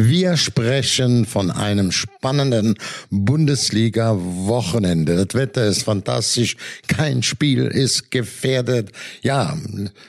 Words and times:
Wir 0.00 0.36
sprechen 0.36 1.24
von 1.24 1.50
einem 1.50 1.90
spannenden 1.90 2.76
Bundesliga-Wochenende. 3.10 5.26
Das 5.26 5.34
Wetter 5.34 5.66
ist 5.66 5.82
fantastisch, 5.82 6.56
kein 6.86 7.24
Spiel 7.24 7.66
ist 7.66 8.12
gefährdet. 8.12 8.92
Ja, 9.22 9.58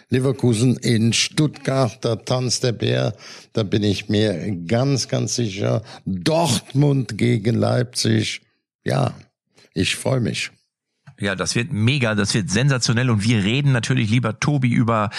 Leverkusen 0.09 0.77
in 0.77 1.11
Stuttgart, 1.11 1.97
da 2.05 2.17
tanzt 2.17 2.63
der 2.63 2.73
Bär, 2.73 3.15
da 3.53 3.63
bin 3.63 3.81
ich 3.81 4.09
mir 4.09 4.55
ganz, 4.67 5.07
ganz 5.07 5.37
sicher. 5.37 5.81
Dortmund 6.05 7.17
gegen 7.17 7.55
Leipzig. 7.55 8.41
Ja, 8.83 9.15
ich 9.73 9.95
freue 9.95 10.19
mich. 10.19 10.51
Ja, 11.19 11.35
das 11.35 11.55
wird 11.55 11.73
mega, 11.73 12.15
das 12.15 12.33
wird 12.33 12.49
sensationell 12.49 13.09
und 13.09 13.23
wir 13.23 13.43
reden 13.43 13.73
natürlich 13.73 14.09
lieber 14.09 14.39
Tobi 14.39 14.69
über. 14.69 15.09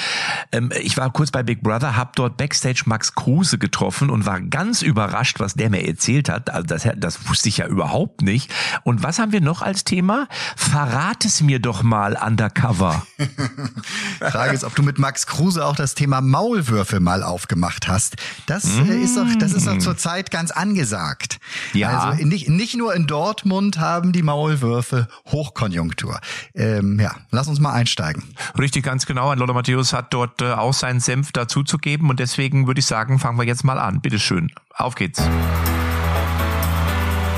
Ähm, 0.51 0.73
ich 0.81 0.97
war 0.97 1.13
kurz 1.13 1.31
bei 1.31 1.43
Big 1.43 1.63
Brother, 1.63 1.97
hab 1.97 2.17
dort 2.17 2.39
backstage 2.39 2.83
Max 2.87 3.15
Kruse 3.15 3.59
getroffen 3.59 4.09
und 4.09 4.25
war 4.25 4.41
ganz 4.41 4.81
überrascht, 4.81 5.41
was 5.41 5.55
der 5.55 5.69
mir 5.69 5.87
erzählt 5.87 6.31
hat. 6.31 6.49
Also 6.51 6.67
das, 6.67 6.89
das 6.97 7.29
wusste 7.29 7.51
ich 7.51 7.59
ja 7.59 7.67
überhaupt 7.67 8.23
nicht. 8.23 8.51
Und 8.83 9.03
was 9.03 9.19
haben 9.19 9.33
wir 9.33 9.43
noch 9.43 9.61
als 9.61 9.85
Thema? 9.85 10.27
Verrat 10.57 11.27
es 11.27 11.43
mir 11.43 11.61
doch 11.61 11.83
mal 11.83 12.17
undercover. 12.17 13.07
Frage 14.21 14.55
ist, 14.55 14.65
ob 14.65 14.75
du 14.75 14.83
mit 14.83 14.99
Max 14.99 15.27
Kruse 15.27 15.65
auch 15.65 15.77
das 15.77 15.95
Thema 15.95 16.23
Maulwürfe 16.23 17.01
mal 17.01 17.23
aufgemacht 17.23 17.89
hast. 17.89 18.17
Das 18.47 18.65
mm. 18.65 18.91
ist 19.03 19.17
doch, 19.17 19.27
das 19.39 19.53
ist 19.53 19.67
doch 19.67 19.75
mm. 19.75 19.81
zurzeit 19.81 20.31
ganz 20.31 20.51
angesagt. 20.51 21.39
Ja. 21.75 22.11
Also 22.11 22.27
nicht, 22.27 22.49
nicht 22.49 22.77
nur 22.77 22.95
in 22.95 23.07
Dortmund 23.07 23.79
haben 23.79 24.13
die 24.13 24.23
Maulwürfe 24.23 25.09
Hochkonjunktur. 25.27 25.90
Konjunktur. 25.91 26.21
Ähm, 26.55 26.99
ja, 27.01 27.13
lass 27.31 27.49
uns 27.49 27.61
mal 27.61 27.73
einsteigen. 27.73 28.23
Richtig, 28.59 28.85
ganz 28.85 29.07
genau. 29.07 29.33
Lothar 29.35 29.55
Matthäus 29.55 29.93
hat 29.93 30.13
dort 30.13 30.43
äh, 30.43 30.53
auch 30.53 30.73
seinen 30.73 31.01
Senf 31.01 31.33
dazuzugeben 31.33 32.09
und 32.11 32.21
deswegen 32.21 32.67
würde 32.67 32.81
ich 32.81 32.87
sagen, 32.87 33.19
fangen 33.19 33.39
wir 33.39 33.45
jetzt 33.45 33.65
mal 33.65 33.79
an. 33.79 34.01
Bitteschön. 34.01 34.53
Auf 34.75 34.95
geht's. 34.95 35.23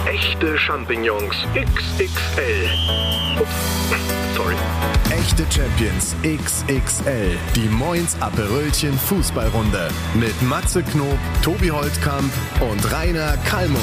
Echte 0.07 0.59
Champignons 0.59 1.35
XXL. 1.55 2.69
Ups, 3.41 3.51
sorry. 4.37 4.55
Echte 5.11 5.45
Champions 5.51 6.15
XXL. 6.23 7.37
Die 7.57 7.69
Moins 7.69 8.17
Aperölchen 8.21 8.99
Fußballrunde. 8.99 9.91
Mit 10.15 10.41
Matze 10.43 10.83
Knob, 10.83 11.19
Tobi 11.43 11.71
Holtkamp 11.71 12.33
und 12.61 12.93
Rainer 12.93 13.37
Kallmund. 13.49 13.81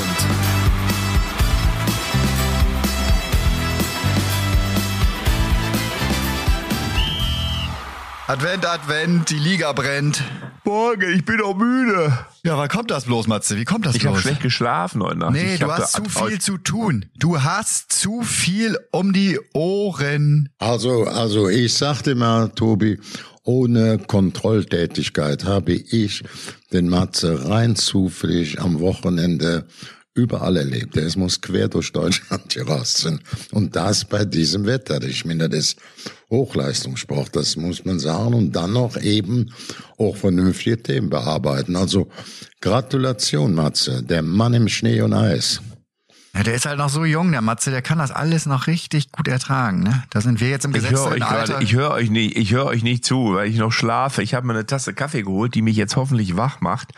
Advent, 8.30 8.64
Advent, 8.64 9.32
die 9.32 9.40
Liga 9.40 9.74
brennt. 9.74 10.24
Morgen, 10.64 11.16
ich 11.16 11.26
bin 11.26 11.42
auch 11.42 11.56
müde. 11.56 12.16
Ja, 12.44 12.60
wann 12.60 12.70
kommt 12.70 12.92
das 12.92 13.06
bloß, 13.06 13.26
Matze? 13.26 13.58
Wie 13.58 13.66
kommt 13.66 13.88
das 13.88 13.96
ich 13.96 14.04
bloß? 14.04 14.12
Ich 14.12 14.18
habe 14.18 14.22
schlecht 14.22 14.44
geschlafen 14.44 15.02
heute 15.02 15.18
Nacht. 15.18 15.32
Nee, 15.32 15.56
ich 15.56 15.60
du 15.60 15.72
hast 15.72 15.94
zu 15.94 16.04
viel 16.04 16.40
zu 16.40 16.60
tun. 16.60 17.06
Du 17.18 17.42
hast 17.42 17.92
zu 17.92 18.22
viel 18.22 18.78
um 18.92 19.14
die 19.14 19.40
Ohren. 19.56 20.50
Also, 20.60 21.06
also 21.06 21.50
ich 21.50 21.74
sagte 21.74 22.14
mal, 22.14 22.50
Tobi, 22.50 23.00
ohne 23.46 23.98
Kontrolltätigkeit 23.98 25.46
habe 25.46 25.72
ich 25.72 26.24
den 26.72 26.88
Matze 26.88 27.50
rein 27.50 27.76
zufällig 27.76 28.62
am 28.62 28.80
Wochenende 28.80 29.66
überall 30.20 30.58
erlebt. 30.58 30.98
Es 30.98 31.16
muss 31.16 31.42
quer 31.42 31.68
durch 31.68 31.92
Deutschland 31.92 32.54
gerast 32.54 32.98
sind. 32.98 33.22
Und 33.52 33.76
das 33.76 34.06
bei 34.06 34.26
diesem 34.26 34.66
Wetter. 34.66 35.02
Ich 35.04 35.26
meine, 35.26 35.50
das 35.50 35.60
ist 35.60 35.78
Hochleistungssport, 36.30 37.36
das 37.36 37.56
muss 37.56 37.86
man 37.86 38.00
sagen. 38.00 38.34
Und 38.34 38.52
dann 38.56 38.74
noch 38.74 38.98
eben 39.02 39.52
auch 39.98 40.16
vernünftige 40.16 40.82
Themen 40.82 41.10
bearbeiten. 41.10 41.76
Also 41.76 42.08
Gratulation, 42.62 43.54
Matze. 43.54 44.04
Der 44.04 44.22
Mann 44.22 44.54
im 44.54 44.68
Schnee 44.68 45.02
und 45.02 45.14
Eis. 45.14 45.62
Ja, 46.36 46.44
der 46.44 46.54
ist 46.54 46.66
halt 46.66 46.78
noch 46.78 46.90
so 46.90 47.06
jung, 47.06 47.32
der 47.32 47.42
Matze, 47.42 47.72
der 47.72 47.82
kann 47.82 47.98
das 47.98 48.12
alles 48.12 48.46
noch 48.46 48.68
richtig 48.68 49.12
gut 49.12 49.28
ertragen. 49.28 49.82
Ne? 49.82 50.04
Da 50.12 50.22
sind 50.22 50.40
wir 50.40 50.50
jetzt 50.50 50.64
im 50.64 50.74
Gesetz. 50.74 50.92
Ich 50.92 50.98
höre 50.98 51.50
euch 51.50 51.62
ich 51.62 51.74
höre 51.74 51.92
euch 51.92 52.10
nicht, 52.12 52.38
ich 52.38 52.52
höre 52.52 52.66
euch 52.68 52.84
nicht 52.84 53.04
zu, 53.04 53.34
weil 53.34 53.50
ich 53.50 53.58
noch 53.58 53.72
schlafe. 53.72 54.22
Ich 54.22 54.36
habe 54.36 54.46
mir 54.46 54.54
eine 54.54 54.66
Tasse 54.66 54.94
Kaffee 54.94 55.24
geholt, 55.24 55.56
die 55.56 55.64
mich 55.64 55.76
jetzt 55.76 55.96
hoffentlich 55.96 56.38
wach 56.38 56.62
macht, 56.62 56.94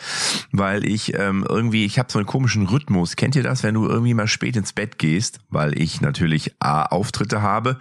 weil 0.52 0.86
ich 0.86 1.14
ähm, 1.18 1.46
irgendwie, 1.48 1.86
ich 1.86 1.98
habe 1.98 2.12
so 2.12 2.20
einen 2.20 2.26
komischen 2.26 2.68
Rhythmus. 2.68 3.16
Kennt 3.16 3.36
ihr 3.36 3.44
das, 3.44 3.64
wenn 3.64 3.74
du 3.74 3.88
irgendwie 3.88 4.14
mal 4.14 4.28
spät 4.28 4.58
ins 4.58 4.74
Bett 4.74 4.98
gehst, 4.98 5.40
weil 5.50 5.80
ich 5.80 6.02
natürlich 6.02 6.54
A 6.60 6.84
Auftritte 6.84 7.42
habe 7.42 7.80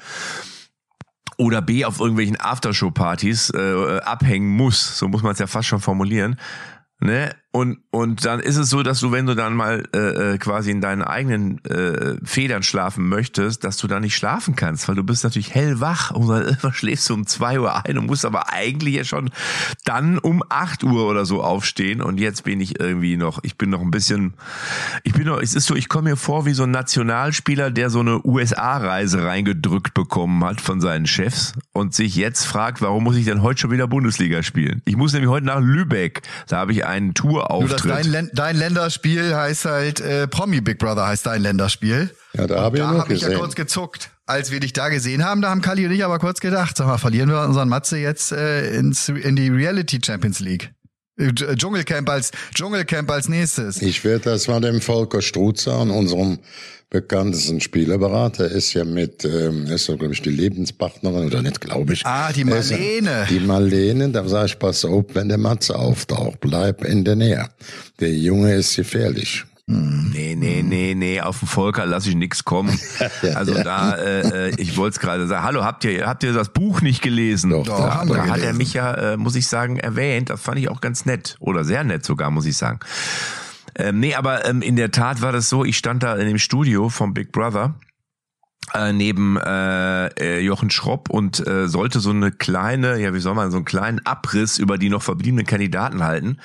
oder 1.37 1.63
B 1.63 1.85
auf 1.85 2.01
irgendwelchen 2.01 2.39
Aftershow-Partys 2.39 3.51
äh, 3.55 4.01
abhängen 4.05 4.51
muss, 4.51 4.99
so 4.99 5.09
muss 5.09 5.23
man 5.23 5.33
es 5.33 5.39
ja 5.39 5.47
fast 5.47 5.69
schon 5.69 5.81
formulieren. 5.81 6.39
Ne? 7.01 7.35
Und, 7.53 7.79
und 7.91 8.25
dann 8.25 8.39
ist 8.39 8.57
es 8.57 8.71
so, 8.71 8.85
dass 8.85 9.01
du, 9.01 9.11
wenn 9.11 9.27
du 9.27 9.35
dann 9.35 9.55
mal 9.55 9.83
äh, 9.93 10.35
äh, 10.35 10.39
quasi 10.39 10.71
in 10.71 10.81
deinen 10.81 11.03
eigenen 11.03 11.65
äh, 11.65 12.17
Federn 12.23 12.63
schlafen 12.63 13.09
möchtest, 13.09 13.65
dass 13.65 13.77
du 13.77 13.89
da 13.89 13.99
nicht 13.99 14.15
schlafen 14.15 14.55
kannst, 14.55 14.87
weil 14.87 14.95
du 14.95 15.03
bist 15.03 15.25
natürlich 15.25 15.53
hellwach 15.53 16.13
und 16.13 16.29
dann 16.29 16.43
irgendwann 16.43 16.73
schläfst 16.75 17.11
du 17.11 17.15
um 17.15 17.27
zwei 17.27 17.59
Uhr 17.59 17.85
ein 17.85 17.99
und 17.99 18.07
musst 18.07 18.25
aber 18.25 18.53
eigentlich 18.53 18.95
ja 18.95 19.03
schon 19.03 19.31
dann 19.85 20.19
um 20.19 20.45
acht 20.49 20.85
Uhr 20.85 21.09
oder 21.09 21.25
so 21.25 21.43
aufstehen. 21.43 22.03
Und 22.03 22.21
jetzt 22.21 22.45
bin 22.45 22.61
ich 22.61 22.79
irgendwie 22.79 23.17
noch, 23.17 23.41
ich 23.43 23.59
bin 23.59 23.71
noch 23.71 23.81
ein 23.81 23.91
bisschen, 23.91 24.35
ich 25.03 25.15
bin 25.15 25.25
noch, 25.25 25.41
es 25.41 25.57
ist 25.57 25.67
so, 25.67 25.75
ich 25.75 25.89
komme 25.89 26.11
mir 26.11 26.17
vor 26.17 26.47
wie 26.47 26.55
so 26.55 26.63
ein 26.63 26.71
Nationalspieler, 26.71 27.73
der 27.73 27.91
so 27.91 27.99
eine 27.99 28.25
USA-Reise 28.25 29.25
reingedrückt 29.25 29.93
bekommen 29.93 30.45
hat 30.45 30.61
von 30.61 30.81
seinen 30.81 31.09
Chefs 31.09 31.55
und 31.73 31.95
sich 31.95 32.15
jetzt 32.15 32.45
fragt, 32.45 32.81
warum 32.81 33.03
muss 33.03 33.17
ich 33.17 33.25
denn 33.25 33.43
heute 33.43 33.63
schon 33.63 33.73
wieder 33.73 33.89
Bundesliga 33.89 34.45
spielen? 34.45 34.83
Ich 34.85 34.97
muss 34.97 35.13
nämlich 35.13 35.31
heute 35.31 35.47
nach 35.47 35.61
Lübeck, 35.61 36.23
da 36.47 36.59
habe 36.59 36.71
ich 36.71 36.87
einen 36.87 37.13
Tour 37.13 37.40
Tourauftritt. 37.41 37.85
Nur, 37.85 38.13
dein, 38.13 38.31
dein 38.33 38.57
Länderspiel 38.57 39.35
heißt 39.35 39.65
halt 39.65 40.01
äh, 40.01 40.29
Promi 40.29 40.61
Big 40.61 40.79
Brother 40.79 41.07
heißt 41.07 41.27
dein 41.27 41.43
Länderspiel. 41.43 42.11
Ja, 42.35 42.47
da 42.47 42.61
habe 42.61 42.77
ich 42.77 42.83
da 42.83 42.93
ja 42.93 42.99
hab 42.99 43.11
ich 43.11 43.21
ja 43.23 43.39
kurz 43.39 43.55
gezuckt. 43.55 44.11
Als 44.27 44.51
wir 44.53 44.61
dich 44.61 44.73
da 44.73 44.89
gesehen 44.89 45.25
haben, 45.25 45.43
da 45.43 45.51
haben 45.51 45.61
Kali 45.61 45.85
und 45.85 45.93
ich 45.93 46.05
aber 46.05 46.21
kurz 46.21 46.41
gedacht, 46.41 46.77
sag 46.77 46.87
mal, 46.87 46.99
verlieren 46.99 47.29
wir 47.29 47.43
unseren 47.43 47.69
Matze 47.69 47.99
jetzt 47.99 48.31
äh, 48.31 48.77
ins, 48.77 49.09
in 49.09 49.35
die 49.35 49.49
Reality 49.49 49.99
Champions 50.05 50.39
League? 50.39 50.73
Äh, 51.21 51.57
Dschungelcamp 51.57 52.09
als 52.09 52.31
Dschungelcamp 52.55 53.11
als 53.11 53.29
nächstes. 53.29 53.83
Ich 53.83 54.03
werde 54.05 54.31
das 54.31 54.49
mal 54.49 54.61
dem 54.61 54.81
Volker 54.81 55.21
Struzer 55.21 55.81
und 55.81 55.91
unserem 55.91 56.39
bekanntesten 56.89 57.61
Spielerberater 57.61 58.51
ist 58.51 58.73
ja 58.73 58.85
mit, 58.85 59.25
ähm, 59.25 59.67
ist 59.67 59.85
so, 59.85 59.97
glaube 59.97 60.13
ich, 60.13 60.23
die 60.23 60.31
Lebenspartnerin, 60.31 61.27
oder 61.27 61.41
nicht, 61.41 61.61
glaube 61.61 61.93
ich. 61.93 62.05
Ah, 62.05 62.33
die 62.33 62.45
Marlene. 62.45 63.27
die 63.31 63.39
Marlene, 63.39 64.09
da 64.09 64.27
sage 64.27 64.47
ich, 64.47 64.59
pass 64.59 64.85
auf, 64.85 65.05
wenn 65.15 65.29
der 65.29 65.39
Matze 65.39 65.77
auftaucht, 65.77 66.41
bleib 66.41 66.85
in 66.85 67.05
der 67.05 67.15
Nähe. 67.15 67.49
Der 68.01 68.13
Junge 68.13 68.55
ist 68.55 68.75
gefährlich. 68.75 69.45
Hm. 69.71 70.11
Nee, 70.13 70.35
nee, 70.35 70.63
nee, 70.63 70.95
nee, 70.97 71.21
auf 71.21 71.39
den 71.39 71.49
Volker 71.49 71.87
lasse 71.87 72.09
ich 72.09 72.17
nix 72.17 72.45
kommen. 72.45 72.79
Also 73.35 73.55
da, 73.55 73.95
äh, 73.95 74.49
äh 74.49 74.55
ich 74.57 74.77
wollte 74.77 74.95
es 74.95 75.01
gerade 75.01 75.27
sagen. 75.27 75.45
Hallo, 75.45 75.65
habt 75.65 75.85
ihr, 75.85 76.07
habt 76.07 76.23
ihr 76.23 76.33
das 76.33 76.49
Buch 76.49 76.81
nicht 76.81 77.03
gelesen? 77.03 77.51
Doch, 77.51 77.65
da, 77.65 78.05
da 78.05 78.29
hat 78.29 78.41
er 78.41 78.53
mich 78.53 78.75
ja, 78.75 78.93
äh, 78.95 79.17
muss 79.17 79.37
ich 79.37 79.47
sagen, 79.47 79.79
erwähnt. 79.79 80.31
Das 80.31 80.41
fand 80.41 80.59
ich 80.59 80.69
auch 80.69 80.81
ganz 80.81 81.07
nett. 81.07 81.37
Oder 81.39 81.65
sehr 81.65 81.85
nett 81.85 82.05
sogar, 82.05 82.31
muss 82.31 82.47
ich 82.47 82.57
sagen. 82.57 82.81
Ähm, 83.77 84.01
nee, 84.01 84.15
aber 84.15 84.45
ähm, 84.47 84.63
in 84.63 84.77
der 84.77 84.91
Tat 84.91 85.23
war 85.23 85.33
das 85.33 85.49
so, 85.49 85.65
ich 85.65 85.77
stand 85.77 86.03
da 86.03 86.17
in 86.17 86.27
dem 86.27 86.39
Studio 86.39 86.89
vom 86.89 87.15
Big 87.15 87.33
Brother 87.33 87.75
äh, 88.75 88.93
neben 88.93 89.37
äh, 89.37 90.07
äh, 90.07 90.41
Jochen 90.41 90.71
Schropp 90.71 91.11
und 91.11 91.47
äh, 91.47 91.67
sollte 91.67 92.01
so 92.01 92.11
eine 92.11 92.31
kleine, 92.31 93.01
ja 93.01 93.13
wie 93.15 93.21
soll 93.21 93.35
man, 93.35 93.51
so 93.51 93.57
einen 93.57 93.65
kleinen 93.65 94.05
Abriss 94.07 94.59
über 94.59 94.79
die 94.79 94.91
noch 94.91 95.03
verbliebenen 95.03 95.47
Kandidaten 95.47 96.03
halten. 96.05 96.39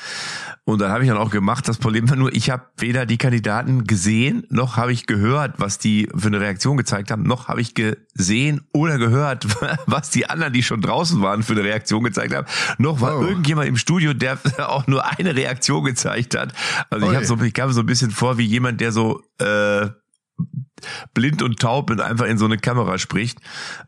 Und 0.64 0.82
dann 0.82 0.92
habe 0.92 1.04
ich 1.04 1.10
dann 1.10 1.20
auch 1.20 1.30
gemacht. 1.30 1.68
Das 1.68 1.78
Problem 1.78 2.10
war 2.10 2.16
nur, 2.16 2.34
ich 2.34 2.50
habe 2.50 2.64
weder 2.78 3.06
die 3.06 3.18
Kandidaten 3.18 3.84
gesehen, 3.84 4.48
noch 4.50 4.78
habe 4.78 4.92
ich 4.92 5.06
gehört, 5.06 5.56
was 5.60 5.78
die 5.78 6.10
für 6.16 6.28
eine 6.28 6.40
Reaktion 6.40 6.78
gezeigt 6.78 7.12
haben, 7.12 7.24
noch 7.24 7.48
habe 7.48 7.62
ich 7.62 7.76
gesehen 7.76 8.62
oder 8.74 8.98
gehört, 8.98 9.46
was 9.86 10.10
die 10.10 10.28
anderen, 10.28 10.54
die 10.54 10.64
schon 10.64 10.82
draußen 10.82 11.22
waren, 11.22 11.44
für 11.44 11.54
eine 11.54 11.64
Reaktion 11.64 12.04
gezeigt 12.04 12.34
haben. 12.34 12.48
Noch 12.80 13.02
war 13.02 13.20
oh. 13.20 13.24
irgendjemand 13.24 13.68
im 13.68 13.78
Studio, 13.78 14.14
der 14.14 14.40
auch 14.70 14.88
nur 14.88 15.06
eine 15.06 15.36
Reaktion 15.36 15.84
gezeigt 15.84 16.36
hat. 16.36 16.54
Also 16.90 17.12
ich, 17.12 17.16
hab 17.16 17.26
so, 17.26 17.40
ich 17.40 17.54
kam 17.54 17.72
so 17.72 17.82
ein 17.82 17.86
bisschen 17.86 18.10
vor 18.10 18.40
wie 18.40 18.46
jemand, 18.46 18.82
der 18.82 18.92
so 18.92 19.22
äh, 19.38 19.90
blind 21.14 21.42
und 21.42 21.60
taub 21.60 21.90
und 21.90 22.02
einfach 22.02 22.26
in 22.26 22.38
so 22.38 22.46
eine 22.46 22.58
Kamera 22.58 22.98
spricht. 22.98 23.40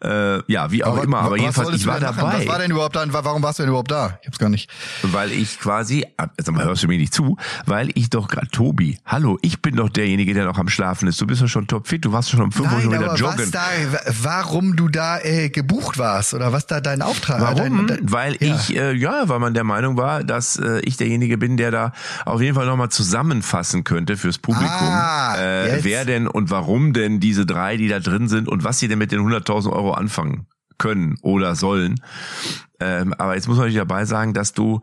Äh, 0.04 0.42
ja, 0.52 0.72
wie 0.72 0.84
auch 0.84 0.94
aber, 0.94 1.04
immer. 1.04 1.20
Aber 1.20 1.38
jedenfalls, 1.38 1.76
ich 1.76 1.86
war 1.86 2.00
dabei. 2.00 2.40
Was 2.40 2.48
war 2.48 2.60
denn 2.60 2.72
überhaupt 2.72 2.96
da? 2.96 3.06
Warum 3.08 3.44
warst 3.44 3.60
du 3.60 3.64
denn 3.64 3.70
überhaupt 3.70 3.92
da? 3.92 4.18
Ich 4.22 4.28
hab's 4.28 4.40
gar 4.40 4.50
nicht. 4.50 4.70
Weil 5.04 5.32
ich 5.32 5.60
quasi, 5.60 6.06
jetzt 6.38 6.52
mal 6.52 6.64
hörst 6.64 6.84
du 6.84 6.88
mir 6.88 6.98
nicht 6.98 7.14
zu, 7.14 7.38
weil 7.66 7.90
ich 7.96 8.10
doch 8.10 8.28
gerade, 8.28 8.48
Tobi, 8.48 9.00
hallo, 9.06 9.38
ich 9.42 9.62
bin 9.62 9.76
doch 9.76 9.90
derjenige, 9.90 10.34
der 10.34 10.46
noch 10.46 10.58
am 10.58 10.70
Schlafen 10.70 11.08
ist. 11.08 11.20
Du 11.20 11.28
bist 11.28 11.42
doch 11.42 11.48
schon 11.48 11.68
topfit, 11.68 12.06
du 12.06 12.12
warst 12.12 12.30
schon 12.30 12.42
um 12.42 12.52
5 12.52 12.72
Uhr 12.72 12.82
schon 12.82 12.92
wieder 12.92 13.16
joggen. 13.16 13.40
Was 13.40 13.52
da, 13.52 13.68
warum 14.24 14.76
du 14.76 14.88
da 14.88 15.20
äh, 15.20 15.50
gebucht 15.50 15.98
warst 15.98 16.34
oder 16.34 16.54
was 16.54 16.68
da 16.68 16.82
dein 16.82 17.02
Auftrag 17.02 17.42
war? 17.42 17.58
Warum? 17.58 17.88
Dein, 17.88 17.98
dein, 17.98 18.12
weil 18.12 18.38
ja. 18.40 18.56
ich, 18.56 18.76
äh, 18.76 18.94
ja, 18.94 19.28
weil 19.28 19.40
man 19.40 19.54
der 19.54 19.64
Meinung 19.64 19.98
war, 19.98 20.24
dass 20.24 20.58
äh, 20.58 20.80
ich 20.82 20.98
derjenige 20.98 21.38
bin, 21.38 21.58
der 21.58 21.72
da 21.72 21.92
auf 22.26 22.42
jeden 22.42 22.56
Fall 22.56 22.66
nochmal 22.66 22.90
zusammenfassen 22.90 23.84
könnte 23.84 24.18
fürs 24.18 24.38
Publikum, 24.38 24.88
ah, 24.88 25.38
äh, 25.38 25.84
wer 25.84 26.06
denn 26.06 26.28
und 26.28 26.50
warum 26.50 26.77
denn 26.94 27.20
diese 27.20 27.46
drei, 27.46 27.78
die 27.78 27.88
da 27.88 28.00
drin 28.00 28.28
sind 28.28 28.48
und 28.48 28.64
was 28.64 28.80
sie 28.80 28.88
denn 28.88 29.00
mit 29.00 29.12
den 29.12 29.22
100.000 29.22 29.72
Euro 29.72 29.92
anfangen 29.92 30.48
können 30.78 31.18
oder 31.22 31.56
sollen. 31.56 32.02
Ähm, 32.80 33.14
aber 33.14 33.36
jetzt 33.36 33.48
muss 33.48 33.58
man 33.58 33.66
natürlich 33.66 33.88
dabei 33.88 34.06
sagen, 34.06 34.34
dass 34.34 34.54
du 34.54 34.82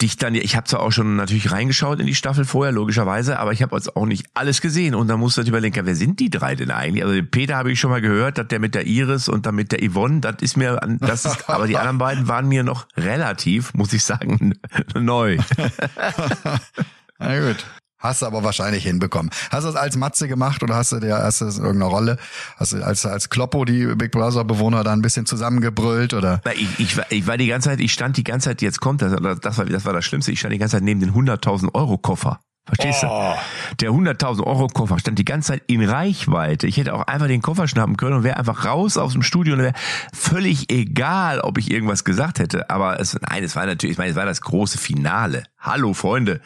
dich 0.00 0.16
dann, 0.16 0.34
ich 0.34 0.54
habe 0.54 0.66
zwar 0.66 0.80
auch 0.80 0.92
schon 0.92 1.16
natürlich 1.16 1.50
reingeschaut 1.50 1.98
in 1.98 2.06
die 2.06 2.14
Staffel 2.14 2.44
vorher, 2.44 2.72
logischerweise, 2.72 3.38
aber 3.38 3.52
ich 3.52 3.62
habe 3.62 3.74
jetzt 3.74 3.96
auch 3.96 4.06
nicht 4.06 4.26
alles 4.34 4.60
gesehen. 4.60 4.94
Und 4.94 5.08
dann 5.08 5.18
musst 5.18 5.36
du 5.36 5.40
halt 5.40 5.48
überlegen, 5.48 5.84
wer 5.84 5.96
sind 5.96 6.20
die 6.20 6.30
drei 6.30 6.54
denn 6.54 6.70
eigentlich? 6.70 7.02
Also 7.02 7.16
den 7.16 7.30
Peter 7.30 7.56
habe 7.56 7.72
ich 7.72 7.80
schon 7.80 7.90
mal 7.90 8.00
gehört, 8.00 8.38
dass 8.38 8.46
der 8.48 8.60
mit 8.60 8.74
der 8.74 8.86
Iris 8.86 9.28
und 9.28 9.46
dann 9.46 9.56
mit 9.56 9.72
der 9.72 9.80
Yvonne, 9.80 10.20
das 10.20 10.36
ist 10.40 10.56
mir, 10.56 10.78
das 11.00 11.24
ist, 11.24 11.50
aber 11.50 11.66
die 11.66 11.76
anderen 11.76 11.98
beiden 11.98 12.28
waren 12.28 12.46
mir 12.46 12.62
noch 12.62 12.86
relativ, 12.96 13.74
muss 13.74 13.92
ich 13.92 14.04
sagen, 14.04 14.54
neu. 14.94 15.38
Na 17.18 17.40
gut. 17.40 17.66
Hast 17.98 18.22
du 18.22 18.26
aber 18.26 18.44
wahrscheinlich 18.44 18.84
hinbekommen. 18.84 19.30
Hast 19.50 19.64
du 19.64 19.72
das 19.72 19.76
als 19.76 19.96
Matze 19.96 20.28
gemacht 20.28 20.62
oder 20.62 20.76
hast 20.76 20.92
du 20.92 21.00
dir 21.00 21.18
hast 21.18 21.40
du 21.40 21.46
das 21.46 21.58
in 21.58 21.64
irgendeiner 21.64 21.90
Rolle? 21.90 22.16
Hast 22.56 22.72
du 22.72 22.84
als, 22.84 23.04
als 23.04 23.28
Kloppo 23.28 23.64
die 23.64 23.86
Big 23.96 24.12
Brother 24.12 24.44
Bewohner 24.44 24.84
da 24.84 24.92
ein 24.92 25.02
bisschen 25.02 25.26
zusammengebrüllt 25.26 26.14
oder? 26.14 26.40
Ich, 26.54 26.78
ich, 26.78 26.96
ich 27.10 27.26
war 27.26 27.36
die 27.36 27.48
ganze 27.48 27.70
Zeit, 27.70 27.80
ich 27.80 27.92
stand 27.92 28.16
die 28.16 28.24
ganze 28.24 28.50
Zeit, 28.50 28.62
jetzt 28.62 28.80
kommt 28.80 29.02
das, 29.02 29.12
das 29.40 29.58
war, 29.58 29.64
das 29.64 29.84
war 29.84 29.92
das 29.92 30.04
Schlimmste, 30.04 30.30
ich 30.30 30.38
stand 30.38 30.54
die 30.54 30.58
ganze 30.58 30.76
Zeit 30.76 30.84
neben 30.84 31.00
den 31.00 31.12
100.000 31.12 31.74
Euro 31.74 31.98
Koffer. 31.98 32.40
Verstehst 32.68 33.02
oh. 33.04 33.34
du? 33.70 33.76
Der 33.76 33.90
100.000 33.90 34.44
Euro 34.44 34.66
Koffer 34.66 34.98
stand 34.98 35.18
die 35.18 35.24
ganze 35.24 35.52
Zeit 35.52 35.62
in 35.68 35.82
Reichweite. 35.82 36.66
Ich 36.66 36.76
hätte 36.76 36.92
auch 36.92 37.06
einfach 37.06 37.26
den 37.26 37.40
Koffer 37.40 37.66
schnappen 37.66 37.96
können 37.96 38.16
und 38.16 38.24
wäre 38.24 38.36
einfach 38.36 38.66
raus 38.66 38.98
aus 38.98 39.14
dem 39.14 39.22
Studio 39.22 39.54
und 39.54 39.60
wäre 39.60 39.72
völlig 40.12 40.70
egal, 40.70 41.40
ob 41.40 41.56
ich 41.56 41.70
irgendwas 41.70 42.04
gesagt 42.04 42.40
hätte. 42.40 42.68
Aber 42.68 43.00
es, 43.00 43.18
nein, 43.20 43.42
es 43.42 43.56
war 43.56 43.64
natürlich, 43.64 43.92
ich 43.92 43.98
meine, 43.98 44.10
es 44.10 44.16
war 44.16 44.26
das 44.26 44.42
große 44.42 44.76
Finale. 44.76 45.44
Hallo 45.58 45.94
Freunde. 45.94 46.42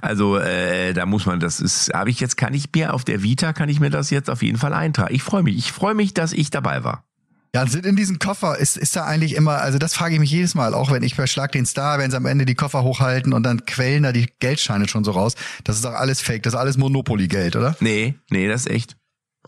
Also 0.00 0.38
äh, 0.38 0.94
da 0.94 1.04
muss 1.04 1.26
man, 1.26 1.40
das 1.40 1.60
ist, 1.60 1.92
habe 1.92 2.08
ich 2.08 2.20
jetzt, 2.20 2.38
kann 2.38 2.54
ich 2.54 2.68
mir 2.74 2.94
auf 2.94 3.04
der 3.04 3.22
Vita, 3.22 3.52
kann 3.52 3.68
ich 3.68 3.78
mir 3.78 3.90
das 3.90 4.08
jetzt 4.08 4.30
auf 4.30 4.42
jeden 4.42 4.58
Fall 4.58 4.72
eintragen. 4.72 5.14
Ich 5.14 5.22
freue 5.22 5.42
mich. 5.42 5.58
Ich 5.58 5.72
freue 5.72 5.94
mich, 5.94 6.14
dass 6.14 6.32
ich 6.32 6.48
dabei 6.48 6.84
war. 6.84 7.04
Ja, 7.56 7.66
sind 7.66 7.86
in 7.86 7.96
diesem 7.96 8.18
Koffer, 8.18 8.58
ist, 8.58 8.76
ist 8.76 8.96
da 8.96 9.06
eigentlich 9.06 9.34
immer, 9.34 9.62
also 9.62 9.78
das 9.78 9.94
frage 9.94 10.12
ich 10.12 10.20
mich 10.20 10.30
jedes 10.30 10.54
Mal, 10.54 10.74
auch 10.74 10.90
wenn 10.90 11.02
ich 11.02 11.16
bei 11.16 11.26
Schlag 11.26 11.52
den 11.52 11.64
Star, 11.64 11.98
wenn 11.98 12.10
sie 12.10 12.16
am 12.18 12.26
Ende 12.26 12.44
die 12.44 12.54
Koffer 12.54 12.82
hochhalten 12.82 13.32
und 13.32 13.44
dann 13.44 13.64
quellen 13.64 14.02
da 14.02 14.12
die 14.12 14.28
Geldscheine 14.40 14.88
schon 14.88 15.04
so 15.04 15.12
raus. 15.12 15.36
Das 15.64 15.76
ist 15.76 15.86
doch 15.86 15.94
alles 15.94 16.20
fake, 16.20 16.42
das 16.42 16.52
ist 16.52 16.58
alles 16.58 16.76
Monopoly-Geld, 16.76 17.56
oder? 17.56 17.74
Nee, 17.80 18.16
nee, 18.28 18.46
das 18.46 18.66
ist 18.66 18.72
echt. 18.72 18.98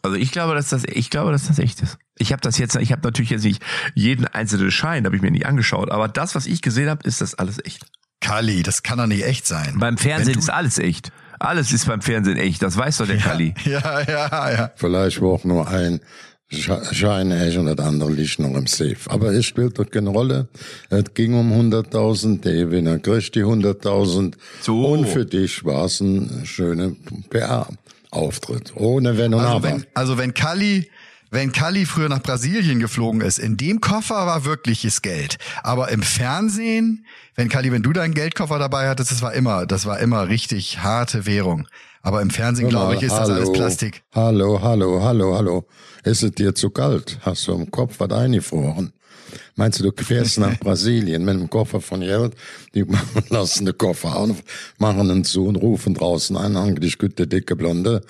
Also 0.02 0.16
ich 0.16 0.32
glaube, 0.32 0.54
dass 0.54 0.70
das, 0.70 0.84
ich 0.84 1.10
glaube, 1.10 1.32
dass 1.32 1.48
das 1.48 1.58
echt 1.58 1.82
ist. 1.82 1.98
Ich 2.16 2.32
habe 2.32 2.40
das 2.40 2.56
jetzt, 2.56 2.76
ich 2.76 2.92
habe 2.92 3.02
natürlich 3.02 3.28
jetzt 3.28 3.44
nicht 3.44 3.62
jeden 3.94 4.26
einzelnen 4.26 4.70
Schein, 4.70 5.04
habe 5.04 5.14
ich 5.14 5.20
mir 5.20 5.30
nicht 5.30 5.44
angeschaut, 5.44 5.90
aber 5.90 6.08
das, 6.08 6.34
was 6.34 6.46
ich 6.46 6.62
gesehen 6.62 6.88
habe, 6.88 7.06
ist 7.06 7.20
das 7.20 7.34
alles 7.34 7.62
echt. 7.62 7.84
Kali, 8.22 8.62
das 8.62 8.82
kann 8.82 8.96
doch 8.96 9.06
nicht 9.06 9.26
echt 9.26 9.46
sein. 9.46 9.74
Beim 9.78 9.98
Fernsehen 9.98 10.38
ist 10.38 10.48
alles 10.48 10.78
echt. 10.78 11.12
Alles 11.40 11.72
ist 11.72 11.84
beim 11.84 12.00
Fernsehen 12.00 12.38
echt, 12.38 12.62
das 12.62 12.74
weiß 12.74 12.96
doch 12.96 13.06
der 13.06 13.16
ja, 13.16 13.22
Kali. 13.22 13.54
Ja, 13.66 14.00
ja, 14.00 14.50
ja. 14.50 14.70
Vielleicht 14.76 15.20
war 15.20 15.28
auch 15.28 15.44
nur 15.44 15.68
ein 15.68 16.00
Scheine 16.50 17.58
und 17.58 17.66
das 17.66 17.78
andere 17.78 18.10
liegt 18.10 18.38
noch 18.38 18.54
im 18.56 18.66
Safe. 18.66 18.96
Aber 19.08 19.32
es 19.32 19.44
spielt 19.44 19.78
doch 19.78 19.90
keine 19.90 20.08
Rolle. 20.10 20.48
Es 20.88 21.12
ging 21.12 21.34
um 21.34 21.52
100.000, 21.52 22.40
der 22.40 22.54
Gewinner 22.54 22.98
kriegt 22.98 23.34
die 23.34 23.44
100.000. 23.44 24.34
So. 24.62 24.86
Und 24.86 25.06
für 25.06 25.26
dich 25.26 25.64
war 25.64 25.84
es 25.84 26.00
ein 26.00 26.46
schöner 26.46 26.92
PR-Auftritt. 27.28 28.72
Ohne 28.76 29.18
Wenn 29.18 29.34
und 29.34 29.40
also 29.40 29.56
Aber. 29.56 29.68
Wenn, 29.68 29.86
also 29.92 30.16
wenn 30.16 30.32
Kali, 30.32 30.88
wenn 31.30 31.52
Kali 31.52 31.84
früher 31.84 32.08
nach 32.08 32.22
Brasilien 32.22 32.80
geflogen 32.80 33.20
ist, 33.20 33.38
in 33.38 33.56
dem 33.56 33.80
Koffer 33.80 34.26
war 34.26 34.44
wirkliches 34.44 35.02
Geld. 35.02 35.38
Aber 35.62 35.90
im 35.90 36.02
Fernsehen, 36.02 37.06
wenn 37.34 37.48
Kali, 37.48 37.70
wenn 37.72 37.82
du 37.82 37.92
deinen 37.92 38.14
Geldkoffer 38.14 38.58
dabei 38.58 38.88
hattest, 38.88 39.10
das 39.10 39.22
war 39.22 39.34
immer, 39.34 39.66
das 39.66 39.86
war 39.86 39.98
immer 40.00 40.28
richtig 40.28 40.78
harte 40.80 41.26
Währung. 41.26 41.68
Aber 42.02 42.22
im 42.22 42.30
Fernsehen, 42.30 42.68
glaube 42.68 42.94
ich, 42.94 43.02
ist 43.02 43.12
hallo, 43.12 43.28
das 43.28 43.36
alles 43.36 43.52
Plastik. 43.52 44.02
Hallo, 44.14 44.60
hallo, 44.62 45.02
hallo, 45.02 45.34
hallo. 45.34 45.66
Ist 46.04 46.22
es 46.22 46.32
dir 46.32 46.54
zu 46.54 46.70
kalt? 46.70 47.18
Hast 47.22 47.46
du 47.46 47.52
im 47.52 47.70
Kopf 47.70 47.96
was 47.98 48.10
eingefroren? 48.10 48.92
Meinst 49.56 49.80
du, 49.80 49.90
du 49.90 50.02
fährst 50.02 50.38
nach 50.38 50.58
Brasilien 50.60 51.24
mit 51.24 51.34
einem 51.34 51.50
Koffer 51.50 51.80
von 51.80 52.00
Geld? 52.00 52.34
Die 52.74 52.86
lassen 53.28 53.66
den 53.66 53.76
Koffer 53.76 54.16
auf, 54.16 54.36
machen 54.78 55.10
ihn 55.10 55.24
zu 55.24 55.46
und 55.46 55.56
rufen 55.56 55.94
draußen 55.94 56.36
an, 56.36 56.56
eigentlich 56.56 56.96
gute, 56.98 57.26
dicke 57.26 57.56
Blonde. 57.56 58.02